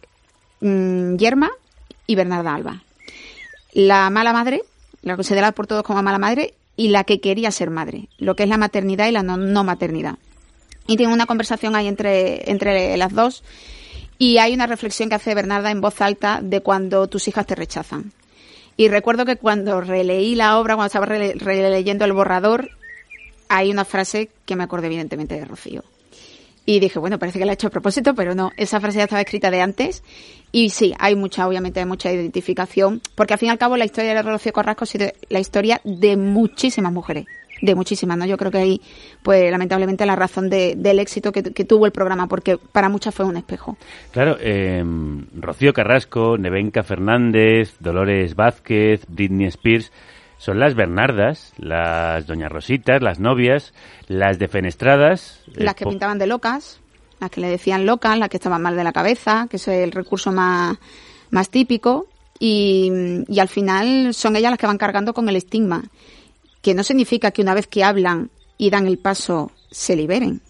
mmm, 0.61 1.17
Yerma 1.17 1.51
y 2.07 2.15
Bernarda 2.15 2.55
Alba. 2.55 2.83
La 3.73 4.11
mala 4.11 4.33
madre, 4.33 4.63
la 5.03 5.17
considerada 5.17 5.53
por 5.53 5.67
todos 5.67 5.83
como 5.83 6.03
mala 6.03 6.19
madre, 6.19 6.55
y 6.77 6.89
la 6.89 7.05
que 7.05 7.21
quería 7.21 7.51
ser 7.51 7.71
madre, 7.71 8.09
lo 8.19 8.37
que 8.37 8.45
es 8.45 8.49
la 8.49 8.57
maternidad 8.57 9.07
y 9.07 9.13
la 9.13 9.23
no, 9.23 9.37
no 9.37 9.65
maternidad. 9.65 10.17
y 10.87 10.97
tienen 10.97 11.13
una 11.13 11.27
conversación 11.27 11.77
ahí 11.77 11.87
entre, 11.87 12.51
entre 12.51 12.97
las 12.97 13.13
dos 13.13 13.45
y 14.19 14.37
hay 14.39 14.53
una 14.53 14.67
reflexión 14.67 15.09
que 15.09 15.15
hace 15.15 15.35
Bernarda 15.35 15.71
en 15.71 15.81
voz 15.81 16.01
alta 16.03 16.41
de 16.43 16.61
cuando 16.61 17.07
tus 17.07 17.27
hijas 17.27 17.47
te 17.47 17.55
rechazan. 17.55 18.13
Y 18.77 18.89
recuerdo 18.89 19.25
que 19.25 19.37
cuando 19.37 19.81
releí 19.81 20.35
la 20.35 20.59
obra, 20.59 20.75
cuando 20.75 20.89
estaba 20.89 21.07
releyendo 21.07 22.05
el 22.05 22.13
borrador, 22.13 22.71
hay 23.51 23.71
una 23.71 23.85
frase 23.85 24.31
que 24.47 24.55
me 24.55 24.63
acordé 24.63 24.87
evidentemente 24.87 25.35
de 25.35 25.45
Rocío. 25.45 25.83
Y 26.65 26.79
dije, 26.79 27.01
bueno, 27.01 27.19
parece 27.19 27.41
que 27.41 27.45
la 27.45 27.53
he 27.53 27.55
hecho 27.55 27.67
a 27.67 27.71
propósito, 27.71 28.15
pero 28.15 28.35
no, 28.35 28.53
esa 28.57 28.81
frase 28.81 28.99
ya 28.99 29.05
estaba 29.05 29.21
escrita 29.21 29.51
de 29.51 29.61
antes. 29.61 30.05
Y 30.53 30.71
sí, 30.71 30.95
hay 31.01 31.17
mucha, 31.17 31.49
obviamente, 31.49 31.81
hay 31.81 31.87
mucha 31.87 32.13
identificación, 32.13 33.03
porque 33.17 33.35
al 33.35 33.41
fin 33.41 33.49
y 33.49 33.51
al 33.51 33.59
cabo 33.59 33.77
la 33.77 33.85
historia 33.85 34.15
de 34.15 34.23
Rocío 34.23 34.53
Carrasco 34.53 34.85
ha 34.85 34.87
sido 34.87 35.09
la 35.29 35.41
historia 35.41 35.81
de 35.85 36.17
muchísimas 36.17 36.93
mujeres 36.93 37.27
de 37.63 37.75
muchísimas, 37.75 38.17
¿no? 38.17 38.25
Yo 38.25 38.39
creo 38.39 38.51
que 38.51 38.59
ahí, 38.59 38.81
pues 39.23 39.51
lamentablemente 39.51 40.07
la 40.07 40.17
razón 40.17 40.49
de, 40.49 40.75
del 40.77 40.99
éxito 40.99 41.31
que, 41.31 41.43
tuvo 41.43 41.85
el 41.85 41.93
programa, 41.93 42.27
porque 42.27 42.57
para 42.57 42.89
muchas 42.89 43.15
fue 43.15 43.27
un 43.27 43.37
espejo. 43.37 43.77
Claro, 44.13 44.39
eh, 44.41 44.83
Rocío 45.35 45.75
Carrasco, 45.75 46.39
Nevenka 46.39 46.83
Fernández, 46.83 47.75
Dolores 47.79 48.35
Vázquez, 48.35 49.05
Britney 49.09 49.47
Spears, 49.49 49.93
son 50.41 50.59
las 50.59 50.75
Bernardas, 50.75 51.53
las 51.59 52.27
Doña 52.27 52.49
Rositas, 52.49 53.03
las 53.03 53.21
novias, 53.21 53.75
las 54.09 54.39
defenestradas. 54.39 55.43
Las 55.53 55.75
que 55.75 55.85
pintaban 55.85 56.19
de 56.19 56.27
locas, 56.27 56.81
las 57.21 57.31
que 57.31 57.43
le 57.43 57.49
decían 57.49 57.85
locas, 57.85 58.19
las 58.19 58.31
que 58.31 58.39
estaban 58.39 58.63
mal 58.63 58.75
de 58.75 58.83
la 58.83 58.95
cabeza, 58.95 59.49
que 59.51 59.59
es 59.59 59.69
el 59.69 59.93
recurso 59.93 60.33
más, 60.33 60.79
más 61.31 61.51
típico. 61.51 62.09
Y, 62.39 62.91
y 63.29 63.39
al 63.39 63.49
final 63.49 64.15
son 64.15 64.35
ellas 64.35 64.51
las 64.51 64.59
que 64.59 64.67
van 64.67 64.79
cargando 64.79 65.13
con 65.13 65.29
el 65.29 65.37
estigma 65.37 65.83
que 66.63 66.73
no 66.73 66.85
significa 66.85 67.33
que 67.33 67.43
una 67.43 67.53
vez 67.53 67.67
que 67.67 67.85
hablan 67.85 68.31
y 68.57 68.71
dan 68.71 68.87
el 68.87 68.99
paso 68.99 69.53
se 69.71 69.95
liberen. 69.95 70.41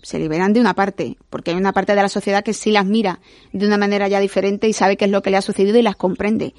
Se 0.00 0.20
liberan 0.20 0.52
de 0.52 0.60
una 0.60 0.74
parte, 0.74 1.16
porque 1.28 1.50
hay 1.50 1.56
una 1.56 1.72
parte 1.72 1.96
de 1.96 2.02
la 2.02 2.08
sociedad 2.08 2.44
que 2.44 2.54
sí 2.54 2.70
las 2.70 2.86
mira 2.86 3.18
de 3.52 3.66
una 3.66 3.78
manera 3.78 4.06
ya 4.06 4.20
diferente 4.20 4.68
y 4.68 4.72
sabe 4.72 4.96
qué 4.96 5.06
es 5.06 5.10
lo 5.10 5.22
que 5.22 5.30
le 5.30 5.38
ha 5.38 5.42
sucedido 5.42 5.76
y 5.76 5.82
las 5.82 5.96
comprende. 5.96 6.54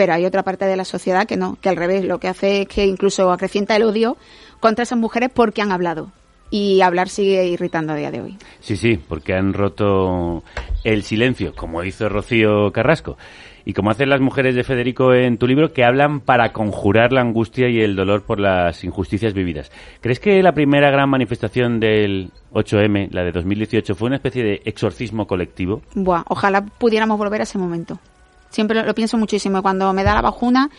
Pero 0.00 0.14
hay 0.14 0.24
otra 0.24 0.42
parte 0.42 0.64
de 0.64 0.78
la 0.78 0.86
sociedad 0.86 1.26
que 1.26 1.36
no, 1.36 1.58
que 1.60 1.68
al 1.68 1.76
revés, 1.76 2.06
lo 2.06 2.18
que 2.18 2.28
hace 2.28 2.62
es 2.62 2.68
que 2.68 2.86
incluso 2.86 3.30
acrecienta 3.30 3.76
el 3.76 3.82
odio 3.82 4.16
contra 4.58 4.84
esas 4.84 4.96
mujeres 4.96 5.28
porque 5.28 5.60
han 5.60 5.72
hablado. 5.72 6.10
Y 6.50 6.80
hablar 6.80 7.10
sigue 7.10 7.46
irritando 7.46 7.92
a 7.92 7.96
día 7.96 8.10
de 8.10 8.22
hoy. 8.22 8.38
Sí, 8.60 8.78
sí, 8.78 8.96
porque 8.96 9.34
han 9.34 9.52
roto 9.52 10.42
el 10.84 11.02
silencio, 11.02 11.54
como 11.54 11.84
hizo 11.84 12.08
Rocío 12.08 12.72
Carrasco 12.72 13.18
y 13.66 13.74
como 13.74 13.90
hacen 13.90 14.08
las 14.08 14.22
mujeres 14.22 14.54
de 14.54 14.64
Federico 14.64 15.12
en 15.12 15.36
tu 15.36 15.46
libro, 15.46 15.74
que 15.74 15.84
hablan 15.84 16.20
para 16.20 16.50
conjurar 16.54 17.12
la 17.12 17.20
angustia 17.20 17.68
y 17.68 17.82
el 17.82 17.94
dolor 17.94 18.22
por 18.22 18.40
las 18.40 18.82
injusticias 18.84 19.34
vividas. 19.34 19.70
¿Crees 20.00 20.18
que 20.18 20.42
la 20.42 20.52
primera 20.52 20.90
gran 20.90 21.10
manifestación 21.10 21.78
del 21.78 22.30
8M, 22.54 23.10
la 23.10 23.22
de 23.22 23.32
2018, 23.32 23.94
fue 23.94 24.06
una 24.06 24.16
especie 24.16 24.42
de 24.42 24.62
exorcismo 24.64 25.26
colectivo? 25.26 25.82
Buah, 25.94 26.24
ojalá 26.28 26.64
pudiéramos 26.64 27.18
volver 27.18 27.42
a 27.42 27.44
ese 27.44 27.58
momento. 27.58 27.98
Siempre 28.50 28.82
lo, 28.82 28.94
pienso 28.94 29.16
muchísimo. 29.16 29.62
Cuando 29.62 29.92
me 29.92 30.04
da 30.04 30.14
la 30.14 30.22
bajuna, 30.22 30.70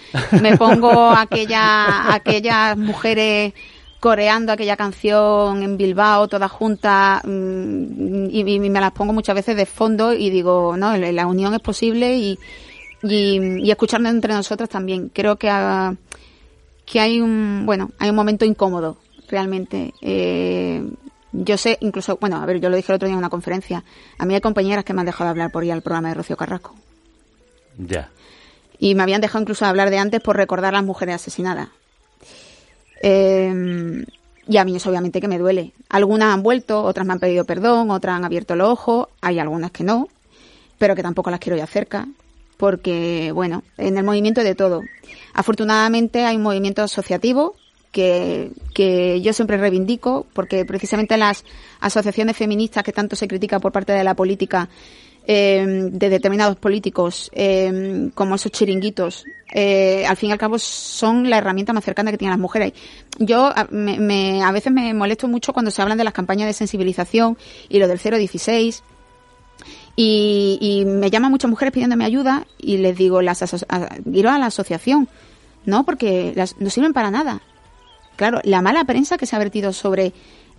me 0.42 0.58
pongo 0.58 1.12
aquella, 1.12 2.14
aquellas 2.14 2.78
mujeres 2.78 3.54
coreando 4.02 4.52
aquella 4.52 4.76
canción 4.76 5.62
en 5.62 5.78
Bilbao, 5.78 6.28
todas 6.28 6.52
juntas, 6.52 7.22
mm, 7.24 8.26
y, 8.32 8.40
y, 8.40 8.60
me 8.60 8.82
las 8.82 8.92
pongo 8.92 9.14
muchas 9.14 9.36
veces 9.36 9.56
de 9.56 9.68
fondo 9.68 10.12
y 10.12 10.32
digo, 10.32 10.76
no, 10.76 10.98
la 10.98 11.28
unión 11.28 11.54
es 11.54 11.60
posible 11.60 12.18
y, 12.18 12.40
y, 13.04 13.64
y 13.64 13.70
escucharnos 13.70 14.12
entre 14.12 14.34
nosotros 14.34 14.68
también. 14.70 15.10
Creo 15.10 15.36
que, 15.36 15.50
que 16.86 17.00
hay 17.00 17.22
un, 17.22 17.64
bueno, 17.66 17.92
hay 18.00 18.10
un 18.10 18.16
momento 18.16 18.44
incómodo, 18.44 18.98
realmente. 19.30 19.94
Eh, 20.02 20.84
yo 21.32 21.58
sé, 21.58 21.78
incluso, 21.82 22.18
bueno, 22.20 22.38
a 22.38 22.46
ver, 22.48 22.60
yo 22.60 22.70
lo 22.70 22.76
dije 22.76 22.92
el 22.92 22.96
otro 22.96 23.08
día 23.08 23.14
en 23.14 23.20
una 23.20 23.30
conferencia, 23.30 23.84
a 24.18 24.26
mí 24.26 24.34
hay 24.34 24.42
compañeras 24.42 24.84
que 24.84 24.94
me 24.94 25.02
han 25.02 25.06
dejado 25.06 25.26
de 25.26 25.30
hablar 25.30 25.52
por 25.52 25.64
ir 25.64 25.72
al 25.72 25.84
programa 25.84 26.10
de 26.10 26.16
Rocío 26.16 26.36
Carrasco. 26.36 26.76
Ya. 27.88 28.10
Y 28.80 28.96
me 28.96 29.04
habían 29.04 29.22
dejado 29.22 29.42
incluso 29.42 29.66
hablar 29.66 29.90
de 29.90 29.98
antes 29.98 30.22
por 30.22 30.36
recordar 30.36 30.74
a 30.74 30.78
las 30.78 30.86
mujeres 30.86 31.16
asesinadas. 31.16 31.70
Eh, 33.04 34.06
y 34.48 34.58
a 34.58 34.66
mí 34.66 34.76
eso 34.76 34.90
obviamente 34.90 35.22
que 35.22 35.28
me 35.28 35.38
duele. 35.38 35.74
Algunas 35.90 36.34
han 36.34 36.44
vuelto, 36.44 36.84
otras 36.84 37.06
me 37.06 37.14
han 37.14 37.20
pedido 37.20 37.46
perdón, 37.46 37.92
otras 37.92 38.16
han 38.16 38.26
abierto 38.26 38.56
los 38.56 38.70
ojos, 38.70 39.08
hay 39.22 39.40
algunas 39.40 39.72
que 39.72 39.84
no, 39.84 40.10
pero 40.78 40.96
que 40.96 41.04
tampoco 41.04 41.30
las 41.30 41.40
quiero 41.40 41.58
ya 41.58 41.68
cerca 41.68 42.08
porque, 42.62 43.32
bueno, 43.34 43.64
en 43.80 43.98
el 43.98 44.04
movimiento 44.04 44.44
de 44.44 44.54
todo. 44.54 44.84
Afortunadamente 45.34 46.26
hay 46.26 46.36
un 46.36 46.44
movimiento 46.44 46.84
asociativo 46.84 47.56
que, 47.92 48.52
que 48.76 49.20
yo 49.22 49.34
siempre 49.34 49.58
reivindico, 49.58 50.28
porque 50.34 50.64
precisamente 50.64 51.18
las 51.18 51.44
asociaciones 51.80 52.38
feministas 52.38 52.84
que 52.84 52.92
tanto 52.92 53.16
se 53.16 53.28
critica 53.28 53.60
por 53.60 53.72
parte 53.72 53.94
de 53.94 54.04
la 54.04 54.14
política, 54.14 54.70
eh, 55.26 55.66
de 55.92 56.10
determinados 56.10 56.58
políticos, 56.58 57.30
eh, 57.34 58.10
como 58.16 58.36
esos 58.36 58.52
chiringuitos, 58.52 59.26
eh, 59.54 60.06
al 60.08 60.18
fin 60.18 60.30
y 60.30 60.32
al 60.32 60.40
cabo 60.40 60.58
son 60.58 61.30
la 61.30 61.38
herramienta 61.38 61.74
más 61.74 61.84
cercana 61.84 62.12
que 62.12 62.18
tienen 62.18 62.32
las 62.32 62.40
mujeres. 62.40 62.74
Yo 63.20 63.52
me, 63.70 64.00
me, 64.00 64.44
a 64.44 64.52
veces 64.52 64.72
me 64.72 64.94
molesto 64.94 65.28
mucho 65.28 65.54
cuando 65.54 65.72
se 65.72 65.82
hablan 65.82 65.98
de 65.98 66.04
las 66.04 66.14
campañas 66.14 66.48
de 66.48 66.54
sensibilización 66.54 67.38
y 67.70 67.80
lo 67.80 67.88
del 67.88 68.00
016 68.00 68.84
y, 69.96 70.58
y 70.62 70.86
me 70.86 71.10
llaman 71.10 71.32
muchas 71.32 71.50
mujeres 71.50 71.74
pidiéndome 71.74 72.06
ayuda 72.06 72.48
y 72.58 72.78
les 72.78 72.98
digo, 72.98 73.22
las 73.22 73.44
ir 74.12 74.28
a 74.28 74.38
la 74.38 74.46
asociación, 74.46 75.08
¿no? 75.66 75.86
Porque 75.86 76.34
las, 76.36 76.58
no 76.60 76.70
sirven 76.70 76.94
para 76.94 77.12
nada. 77.12 77.42
Claro, 78.16 78.40
la 78.44 78.62
mala 78.62 78.84
prensa 78.86 79.18
que 79.18 79.26
se 79.26 79.36
ha 79.36 79.40
vertido 79.40 79.74
sobre, 79.74 80.14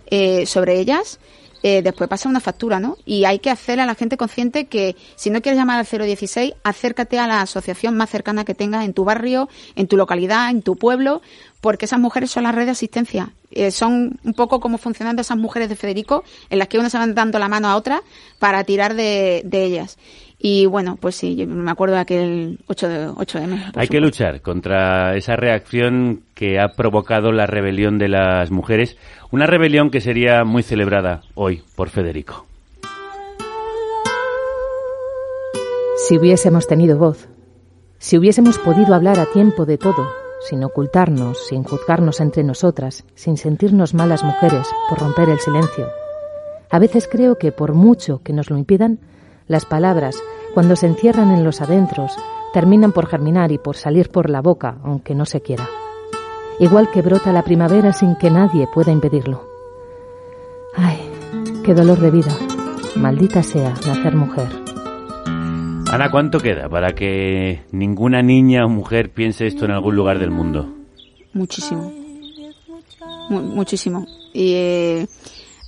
eh, 0.07 0.45
sobre 0.45 0.79
ellas 0.79 1.19
eh, 1.63 1.81
después 1.81 2.09
pasa 2.09 2.27
una 2.27 2.41
factura, 2.41 2.81
¿no? 2.81 2.97
Y 3.05 3.23
hay 3.23 3.39
que 3.39 3.49
hacer 3.49 3.79
a 3.79 3.85
la 3.85 3.95
gente 3.95 4.17
consciente 4.17 4.65
que 4.65 4.97
si 5.15 5.29
no 5.29 5.41
quieres 5.41 5.57
llamar 5.57 5.79
al 5.79 5.85
016, 5.85 6.53
acércate 6.61 7.19
a 7.19 7.25
la 7.25 7.41
asociación 7.41 7.95
más 7.95 8.09
cercana 8.09 8.43
que 8.43 8.53
tengas 8.53 8.83
en 8.83 8.93
tu 8.93 9.05
barrio, 9.05 9.47
en 9.75 9.87
tu 9.87 9.95
localidad, 9.95 10.49
en 10.49 10.61
tu 10.61 10.75
pueblo, 10.75 11.21
porque 11.61 11.85
esas 11.85 11.99
mujeres 11.99 12.31
son 12.31 12.43
la 12.43 12.51
red 12.51 12.65
de 12.65 12.71
asistencia. 12.71 13.31
Eh, 13.51 13.71
son 13.71 14.19
un 14.23 14.33
poco 14.33 14.59
como 14.59 14.77
funcionando 14.77 15.21
esas 15.21 15.37
mujeres 15.37 15.69
de 15.69 15.77
Federico, 15.77 16.25
en 16.49 16.59
las 16.59 16.67
que 16.67 16.79
uno 16.79 16.89
se 16.89 16.97
van 16.97 17.15
dando 17.15 17.39
la 17.39 17.47
mano 17.47 17.69
a 17.69 17.77
otra 17.77 18.01
para 18.39 18.65
tirar 18.65 18.93
de, 18.93 19.41
de 19.45 19.63
ellas. 19.63 19.97
Y 20.45 20.65
bueno, 20.65 20.97
pues 20.99 21.15
sí, 21.15 21.45
me 21.45 21.71
acuerdo 21.71 21.95
de 21.95 22.01
aquel 22.01 22.59
8 22.67 22.89
de, 22.89 23.07
8M. 23.07 23.71
Hay 23.75 23.87
que 23.87 24.01
luchar 24.01 24.41
contra 24.41 25.15
esa 25.15 25.37
reacción 25.37 26.23
que 26.35 26.59
ha 26.59 26.73
provocado 26.73 27.31
la 27.31 27.45
rebelión 27.45 27.97
de 27.97 28.09
las 28.09 28.51
mujeres, 28.51 28.97
una 29.33 29.47
rebelión 29.47 29.89
que 29.89 29.99
sería 29.99 30.45
muy 30.45 30.61
celebrada 30.61 31.21
hoy 31.33 31.63
por 31.75 31.89
Federico. 31.89 32.45
Si 35.97 36.19
hubiésemos 36.19 36.67
tenido 36.67 36.99
voz, 36.99 37.27
si 37.97 38.15
hubiésemos 38.19 38.59
podido 38.59 38.93
hablar 38.93 39.19
a 39.19 39.25
tiempo 39.25 39.65
de 39.65 39.79
todo, 39.79 40.07
sin 40.47 40.63
ocultarnos, 40.63 41.47
sin 41.47 41.63
juzgarnos 41.63 42.21
entre 42.21 42.43
nosotras, 42.43 43.05
sin 43.15 43.37
sentirnos 43.37 43.95
malas 43.95 44.23
mujeres 44.23 44.67
por 44.87 44.99
romper 44.99 45.29
el 45.29 45.39
silencio. 45.39 45.87
A 46.69 46.77
veces 46.77 47.09
creo 47.11 47.39
que 47.39 47.51
por 47.51 47.73
mucho 47.73 48.21
que 48.21 48.33
nos 48.33 48.51
lo 48.51 48.57
impidan, 48.59 48.99
las 49.47 49.65
palabras, 49.65 50.15
cuando 50.53 50.75
se 50.75 50.85
encierran 50.85 51.31
en 51.31 51.43
los 51.43 51.59
adentros, 51.59 52.15
terminan 52.53 52.91
por 52.91 53.07
germinar 53.07 53.51
y 53.51 53.57
por 53.57 53.77
salir 53.77 54.09
por 54.11 54.29
la 54.29 54.41
boca, 54.41 54.77
aunque 54.83 55.15
no 55.15 55.25
se 55.25 55.41
quiera. 55.41 55.67
Igual 56.59 56.89
que 56.91 57.01
brota 57.01 57.31
la 57.33 57.43
primavera 57.43 57.93
sin 57.93 58.15
que 58.15 58.29
nadie 58.29 58.67
pueda 58.67 58.91
impedirlo. 58.91 59.43
Ay, 60.75 60.97
qué 61.65 61.73
dolor 61.73 61.99
de 61.99 62.11
vida. 62.11 62.35
Maldita 62.95 63.41
sea 63.43 63.73
nacer 63.87 64.15
mujer. 64.15 64.49
Ana, 65.91 66.09
¿cuánto 66.09 66.39
queda 66.39 66.69
para 66.69 66.93
que 66.93 67.63
ninguna 67.71 68.21
niña 68.21 68.65
o 68.65 68.69
mujer 68.69 69.11
piense 69.11 69.45
esto 69.45 69.65
en 69.65 69.71
algún 69.71 69.95
lugar 69.95 70.19
del 70.19 70.31
mundo? 70.31 70.67
Muchísimo. 71.33 71.91
muchísimo. 73.29 74.05
Y 74.33 74.53
eh, 74.53 75.07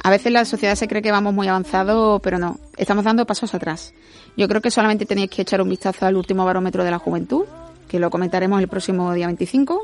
a 0.03 0.09
veces 0.09 0.31
la 0.31 0.45
sociedad 0.45 0.75
se 0.75 0.87
cree 0.87 1.01
que 1.01 1.11
vamos 1.11 1.33
muy 1.33 1.47
avanzado, 1.47 2.19
pero 2.19 2.37
no. 2.37 2.57
Estamos 2.77 3.03
dando 3.03 3.25
pasos 3.25 3.53
atrás. 3.53 3.93
Yo 4.37 4.47
creo 4.47 4.61
que 4.61 4.71
solamente 4.71 5.05
tenéis 5.05 5.29
que 5.29 5.41
echar 5.41 5.61
un 5.61 5.69
vistazo 5.69 6.05
al 6.05 6.15
último 6.15 6.45
barómetro 6.45 6.83
de 6.83 6.91
la 6.91 6.99
juventud, 6.99 7.45
que 7.87 7.99
lo 7.99 8.09
comentaremos 8.09 8.59
el 8.61 8.67
próximo 8.67 9.13
día 9.13 9.27
25, 9.27 9.81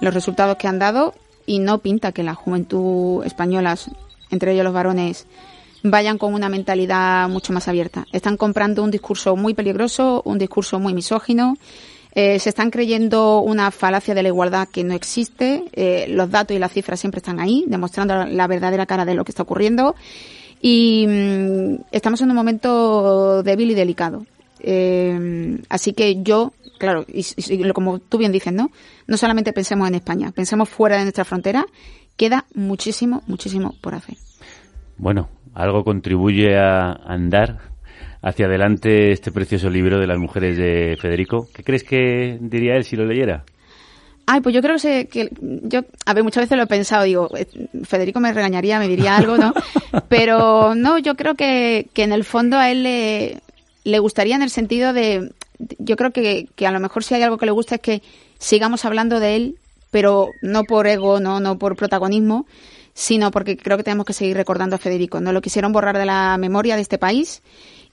los 0.00 0.14
resultados 0.14 0.56
que 0.56 0.68
han 0.68 0.78
dado, 0.78 1.14
y 1.46 1.58
no 1.58 1.78
pinta 1.78 2.12
que 2.12 2.22
la 2.22 2.34
juventud 2.34 3.24
española, 3.24 3.76
entre 4.30 4.52
ellos 4.52 4.64
los 4.64 4.74
varones, 4.74 5.26
vayan 5.82 6.18
con 6.18 6.34
una 6.34 6.48
mentalidad 6.48 7.28
mucho 7.28 7.52
más 7.52 7.68
abierta. 7.68 8.06
Están 8.12 8.36
comprando 8.36 8.82
un 8.82 8.90
discurso 8.90 9.36
muy 9.36 9.54
peligroso, 9.54 10.22
un 10.24 10.38
discurso 10.38 10.78
muy 10.78 10.94
misógino, 10.94 11.56
eh, 12.18 12.38
se 12.38 12.48
están 12.48 12.70
creyendo 12.70 13.40
una 13.40 13.70
falacia 13.70 14.14
de 14.14 14.22
la 14.22 14.30
igualdad 14.30 14.68
que 14.68 14.82
no 14.84 14.94
existe. 14.94 15.64
Eh, 15.74 16.06
los 16.08 16.30
datos 16.30 16.56
y 16.56 16.58
las 16.58 16.72
cifras 16.72 16.98
siempre 16.98 17.18
están 17.18 17.40
ahí, 17.40 17.64
demostrando 17.66 18.24
la 18.24 18.46
verdadera 18.46 18.86
cara 18.86 19.04
de 19.04 19.14
lo 19.14 19.22
que 19.22 19.32
está 19.32 19.42
ocurriendo. 19.42 19.94
Y 20.62 21.06
mm, 21.06 21.74
estamos 21.92 22.22
en 22.22 22.30
un 22.30 22.36
momento 22.36 23.42
débil 23.42 23.70
y 23.70 23.74
delicado. 23.74 24.24
Eh, 24.60 25.58
así 25.68 25.92
que 25.92 26.22
yo, 26.22 26.54
claro, 26.78 27.04
y, 27.08 27.24
y, 27.36 27.72
como 27.72 27.98
tú 27.98 28.18
bien 28.18 28.32
dices, 28.32 28.52
¿no? 28.52 28.70
No 29.06 29.16
solamente 29.16 29.52
pensemos 29.52 29.88
en 29.88 29.94
España, 29.96 30.32
pensemos 30.32 30.68
fuera 30.68 30.96
de 30.96 31.02
nuestra 31.02 31.24
frontera. 31.24 31.66
Queda 32.16 32.46
muchísimo, 32.54 33.22
muchísimo 33.26 33.74
por 33.80 33.94
hacer. 33.94 34.16
Bueno, 34.96 35.28
algo 35.54 35.84
contribuye 35.84 36.56
a 36.58 36.92
andar 36.92 37.58
hacia 38.22 38.46
adelante 38.46 39.12
este 39.12 39.30
precioso 39.30 39.68
libro 39.70 39.98
de 40.00 40.06
las 40.06 40.18
mujeres 40.18 40.56
de 40.56 40.96
Federico. 41.00 41.48
¿Qué 41.54 41.62
crees 41.62 41.84
que 41.84 42.38
diría 42.40 42.76
él 42.76 42.84
si 42.84 42.96
lo 42.96 43.04
leyera? 43.04 43.44
Ay, 44.28 44.40
pues 44.40 44.54
yo 44.54 44.60
creo 44.60 44.74
que, 44.74 44.80
se- 44.80 45.06
que 45.08 45.28
yo, 45.40 45.82
a 46.04 46.12
ver, 46.14 46.24
muchas 46.24 46.42
veces 46.44 46.56
lo 46.56 46.64
he 46.64 46.66
pensado, 46.66 47.04
digo, 47.04 47.28
eh, 47.36 47.46
Federico 47.84 48.18
me 48.18 48.32
regañaría, 48.32 48.80
me 48.80 48.88
diría 48.88 49.16
algo, 49.16 49.36
¿no? 49.36 49.52
Pero 50.08 50.74
no, 50.74 50.98
yo 50.98 51.14
creo 51.14 51.34
que, 51.36 51.86
que 51.92 52.02
en 52.02 52.10
el 52.12 52.24
fondo 52.24 52.56
a 52.58 52.70
él 52.72 52.82
le, 52.82 53.40
le 53.84 53.98
gustaría 54.00 54.34
en 54.34 54.42
el 54.42 54.50
sentido 54.50 54.92
de, 54.92 55.30
yo 55.78 55.96
creo 55.96 56.10
que, 56.10 56.48
que 56.54 56.66
a 56.66 56.70
lo 56.70 56.80
mejor 56.80 57.04
si 57.04 57.14
hay 57.14 57.22
algo 57.22 57.38
que 57.38 57.46
le 57.46 57.52
gusta 57.52 57.76
es 57.76 57.80
que 57.80 58.02
sigamos 58.38 58.84
hablando 58.84 59.20
de 59.20 59.36
él, 59.36 59.58
pero 59.90 60.30
no 60.42 60.64
por 60.64 60.86
ego, 60.86 61.20
no, 61.20 61.40
no 61.40 61.58
por 61.58 61.76
protagonismo, 61.76 62.46
sino 62.94 63.30
porque 63.30 63.56
creo 63.56 63.76
que 63.76 63.84
tenemos 63.84 64.06
que 64.06 64.12
seguir 64.12 64.36
recordando 64.36 64.76
a 64.76 64.78
Federico. 64.78 65.20
No 65.20 65.32
lo 65.32 65.40
quisieron 65.40 65.72
borrar 65.72 65.98
de 65.98 66.06
la 66.06 66.36
memoria 66.38 66.76
de 66.76 66.82
este 66.82 66.98
país 66.98 67.42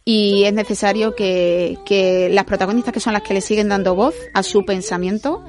y 0.05 0.43
es 0.43 0.53
necesario 0.53 1.15
que, 1.15 1.77
que 1.85 2.29
las 2.29 2.45
protagonistas 2.45 2.93
que 2.93 2.99
son 2.99 3.13
las 3.13 3.21
que 3.21 3.33
le 3.33 3.41
siguen 3.41 3.69
dando 3.69 3.95
voz 3.95 4.15
a 4.33 4.43
su 4.43 4.65
pensamiento, 4.65 5.43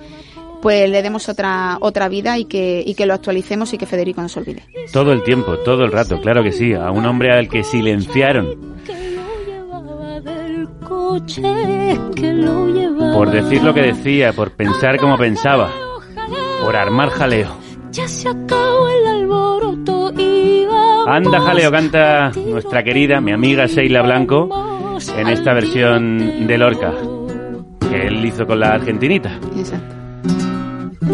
pues 0.62 0.88
le 0.88 1.02
demos 1.02 1.28
otra 1.28 1.78
otra 1.80 2.08
vida 2.08 2.38
y 2.38 2.46
que, 2.46 2.82
y 2.84 2.94
que 2.94 3.06
lo 3.06 3.14
actualicemos 3.14 3.72
y 3.72 3.78
que 3.78 3.86
Federico 3.86 4.22
no 4.22 4.28
se 4.28 4.40
olvide. 4.40 4.64
Todo 4.92 5.12
el 5.12 5.22
tiempo, 5.22 5.58
todo 5.58 5.84
el 5.84 5.92
rato, 5.92 6.20
claro 6.20 6.42
que 6.42 6.52
sí. 6.52 6.72
A 6.72 6.90
un 6.90 7.06
hombre 7.06 7.32
al 7.32 7.48
que 7.48 7.64
silenciaron 7.64 8.73
coche 11.14 11.42
que 12.16 12.32
lo 12.32 12.68
llevaba. 12.68 13.14
por 13.14 13.30
decir 13.30 13.62
lo 13.62 13.72
que 13.72 13.82
decía, 13.82 14.32
por 14.32 14.50
pensar 14.50 14.98
como 14.98 15.16
pensaba, 15.16 15.70
por 16.60 16.74
armar 16.74 17.10
jaleo. 17.10 17.56
Ya 17.92 18.08
se 18.08 18.28
acabó 18.28 18.88
el 18.88 19.06
alboroto 19.06 20.12
y 20.18 20.66
vamos 20.66 21.06
Anda 21.06 21.40
jaleo 21.40 21.70
canta 21.70 22.32
nuestra 22.48 22.82
querida, 22.82 23.20
mi 23.20 23.30
amiga 23.32 23.66
Sheila 23.66 24.02
Blanco 24.02 24.48
en 25.16 25.28
esta 25.28 25.52
versión 25.52 26.46
de 26.48 26.58
Lorca 26.58 26.92
que 27.88 28.08
él 28.08 28.24
hizo 28.24 28.44
con 28.46 28.58
la 28.58 28.70
argentinita. 28.74 29.38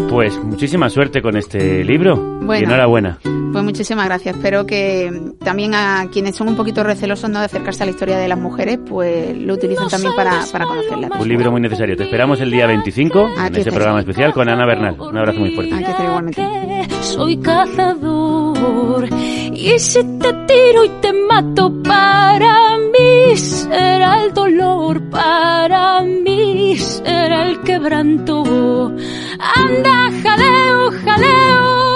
Pues 0.09 0.35
muchísima 0.43 0.89
suerte 0.89 1.21
con 1.21 1.37
este 1.37 1.83
libro 1.83 2.39
y 2.41 2.45
Bueno. 2.45 2.65
enhorabuena. 2.67 3.19
Pues 3.61 3.73
muchísimas 3.73 4.05
gracias. 4.07 4.35
Espero 4.37 4.65
que 4.65 5.33
también 5.37 5.75
a 5.75 6.07
quienes 6.11 6.35
son 6.35 6.47
un 6.47 6.55
poquito 6.55 6.83
recelosos 6.83 7.29
no 7.29 7.37
de 7.37 7.45
acercarse 7.45 7.83
a 7.83 7.85
la 7.85 7.91
historia 7.91 8.17
de 8.17 8.27
las 8.27 8.39
mujeres, 8.39 8.79
pues 8.89 9.37
lo 9.37 9.53
utilicen 9.53 9.87
también 9.87 10.15
para, 10.15 10.43
para 10.51 10.65
conocerla. 10.65 11.09
Un 11.19 11.27
libro 11.27 11.51
muy 11.51 11.61
necesario. 11.61 11.95
Te 11.95 12.05
esperamos 12.05 12.41
el 12.41 12.49
día 12.49 12.65
25 12.65 13.29
en 13.35 13.39
Aquí 13.39 13.59
este 13.59 13.71
programa 13.71 13.99
especial 13.99 14.33
con 14.33 14.49
Ana 14.49 14.65
Bernal. 14.65 14.99
Un 14.99 15.15
abrazo 15.15 15.41
muy 15.41 15.53
fuerte. 15.53 15.75
Igualmente. 15.75 16.43
soy 17.01 17.37
cazador 17.37 19.07
y 19.53 19.77
si 19.77 20.03
te 20.17 20.33
tiro 20.47 20.85
y 20.85 20.89
te 20.99 21.13
mato 21.13 21.71
para 21.83 22.79
mí 22.79 23.37
será 23.37 24.23
el 24.23 24.33
dolor 24.33 25.07
para 25.11 26.01
mí 26.01 26.77
será 26.77 27.47
el 27.47 27.61
quebranto 27.61 28.91
anda 29.39 30.09
jaleo 30.23 30.91
jaleo 31.05 31.90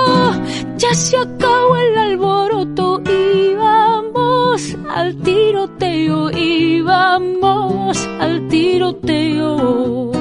ya 0.77 0.93
se 0.93 1.17
acabó 1.17 1.75
el 1.77 1.97
alboroto 1.97 3.01
y 3.05 3.55
vamos 3.55 4.75
al 4.89 5.15
tiroteo 5.21 6.31
y 6.31 6.81
vamos 6.81 8.07
al 8.19 8.47
tiroteo. 8.47 10.11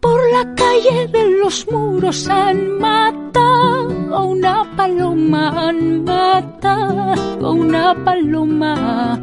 Por 0.00 0.20
la 0.32 0.54
calle 0.54 1.08
de 1.08 1.38
los 1.42 1.66
muros 1.70 2.28
han 2.28 2.78
matado 2.78 3.69
a 4.14 4.24
una 4.24 4.76
paloma, 4.76 5.68
han 5.68 6.04
matado 6.04 7.52
una 7.52 7.94
paloma. 8.04 9.20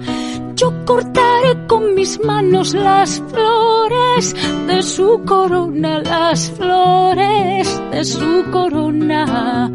Yo 0.55 0.73
cortaré 0.85 1.67
con 1.67 1.93
mis 1.93 2.19
manos 2.23 2.73
las 2.73 3.21
flores 3.29 4.35
de 4.67 4.81
su 4.81 5.21
corona, 5.25 5.99
las 5.99 6.51
flores 6.51 7.81
de 7.91 8.03
su 8.03 8.45
corona. 8.51 9.71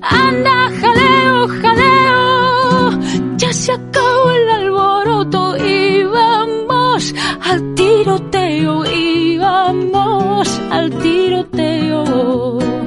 Anda, 0.00 0.70
jaleo, 0.80 1.48
jaleo, 1.48 2.90
ya 3.36 3.52
se 3.52 3.72
acabó 3.72 4.30
el 4.30 4.48
alboroto 4.48 5.56
y 5.56 6.04
vamos 6.04 7.14
al 7.42 7.74
tiroteo 7.74 8.84
y 8.86 9.38
vamos 9.38 10.60
al 10.70 10.90
tiroteo. 10.90 12.83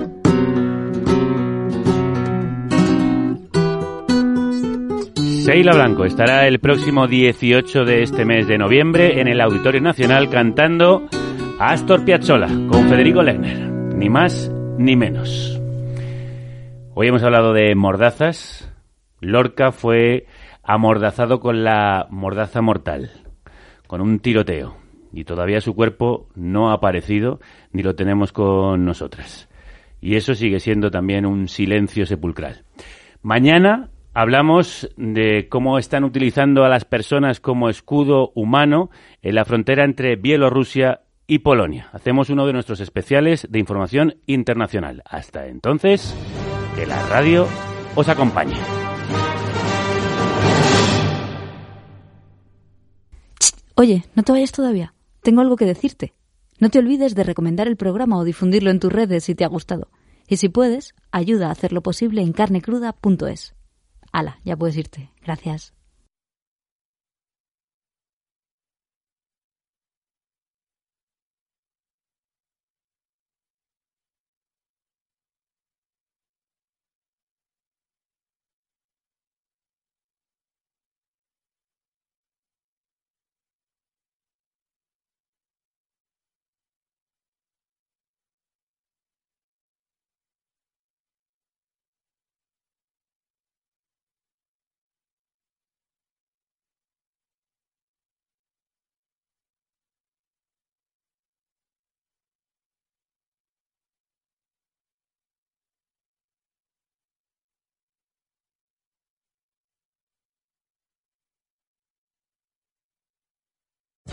Sheila 5.47 5.75
Blanco 5.75 6.03
estará 6.03 6.45
el 6.45 6.59
próximo 6.59 7.07
18 7.07 7.85
de 7.85 8.03
este 8.03 8.25
mes 8.25 8.49
de 8.49 8.57
noviembre 8.57 9.21
en 9.21 9.29
el 9.29 9.39
Auditorio 9.39 9.79
Nacional 9.79 10.29
cantando 10.29 11.07
Astor 11.57 12.03
Piazzolla 12.03 12.49
con 12.69 12.89
Federico 12.89 13.23
Lerner. 13.23 13.57
Ni 13.95 14.09
más 14.09 14.51
ni 14.77 14.97
menos. 14.97 15.57
Hoy 16.93 17.07
hemos 17.07 17.23
hablado 17.23 17.53
de 17.53 17.73
mordazas. 17.75 18.75
Lorca 19.21 19.71
fue 19.71 20.25
amordazado 20.63 21.39
con 21.39 21.63
la 21.63 22.07
mordaza 22.09 22.61
mortal, 22.61 23.11
con 23.87 24.01
un 24.01 24.19
tiroteo. 24.19 24.75
Y 25.13 25.23
todavía 25.23 25.61
su 25.61 25.75
cuerpo 25.75 26.27
no 26.35 26.71
ha 26.71 26.73
aparecido 26.73 27.39
ni 27.71 27.83
lo 27.83 27.95
tenemos 27.95 28.33
con 28.33 28.83
nosotras. 28.83 29.47
Y 30.01 30.17
eso 30.17 30.35
sigue 30.35 30.59
siendo 30.59 30.91
también 30.91 31.25
un 31.25 31.47
silencio 31.47 32.05
sepulcral. 32.05 32.65
Mañana 33.21 33.91
hablamos 34.17 34.89
de 34.97 35.47
cómo 35.47 35.77
están 35.77 36.03
utilizando 36.03 36.65
a 36.65 36.69
las 36.69 36.85
personas 36.85 37.39
como 37.39 37.69
escudo 37.69 38.31
humano 38.33 38.89
en 39.21 39.35
la 39.35 39.45
frontera 39.45 39.85
entre 39.85 40.15
Bielorrusia 40.15 41.01
y 41.27 41.39
Polonia. 41.39 41.89
Hacemos 41.93 42.31
uno 42.31 42.47
de 42.47 42.53
nuestros 42.53 42.79
especiales 42.79 43.45
de 43.47 43.59
información 43.59 44.15
internacional. 44.25 45.03
Hasta 45.05 45.45
entonces, 45.45 46.15
que 46.75 46.87
la 46.87 46.99
radio 47.09 47.45
os 47.93 48.09
acompañe. 48.09 48.55
Oye, 53.75 54.03
no 54.15 54.23
te 54.23 54.31
vayas 54.31 54.51
todavía. 54.51 54.95
Tengo 55.21 55.41
algo 55.41 55.57
que 55.57 55.65
decirte. 55.65 56.15
No 56.57 56.71
te 56.71 56.79
olvides 56.79 57.13
de 57.13 57.23
recomendar 57.23 57.67
el 57.67 57.77
programa 57.77 58.17
o 58.17 58.23
difundirlo 58.23 58.71
en 58.71 58.79
tus 58.79 58.91
redes 58.91 59.25
si 59.25 59.35
te 59.35 59.43
ha 59.43 59.47
gustado. 59.47 59.89
Y 60.27 60.37
si 60.37 60.49
puedes, 60.49 60.95
ayuda 61.11 61.49
a 61.49 61.51
hacerlo 61.51 61.83
posible 61.83 62.23
en 62.23 62.33
carnecruda.es. 62.33 63.56
Hala, 64.11 64.39
ya 64.43 64.57
puedes 64.57 64.77
irte. 64.77 65.11
Gracias. 65.23 65.76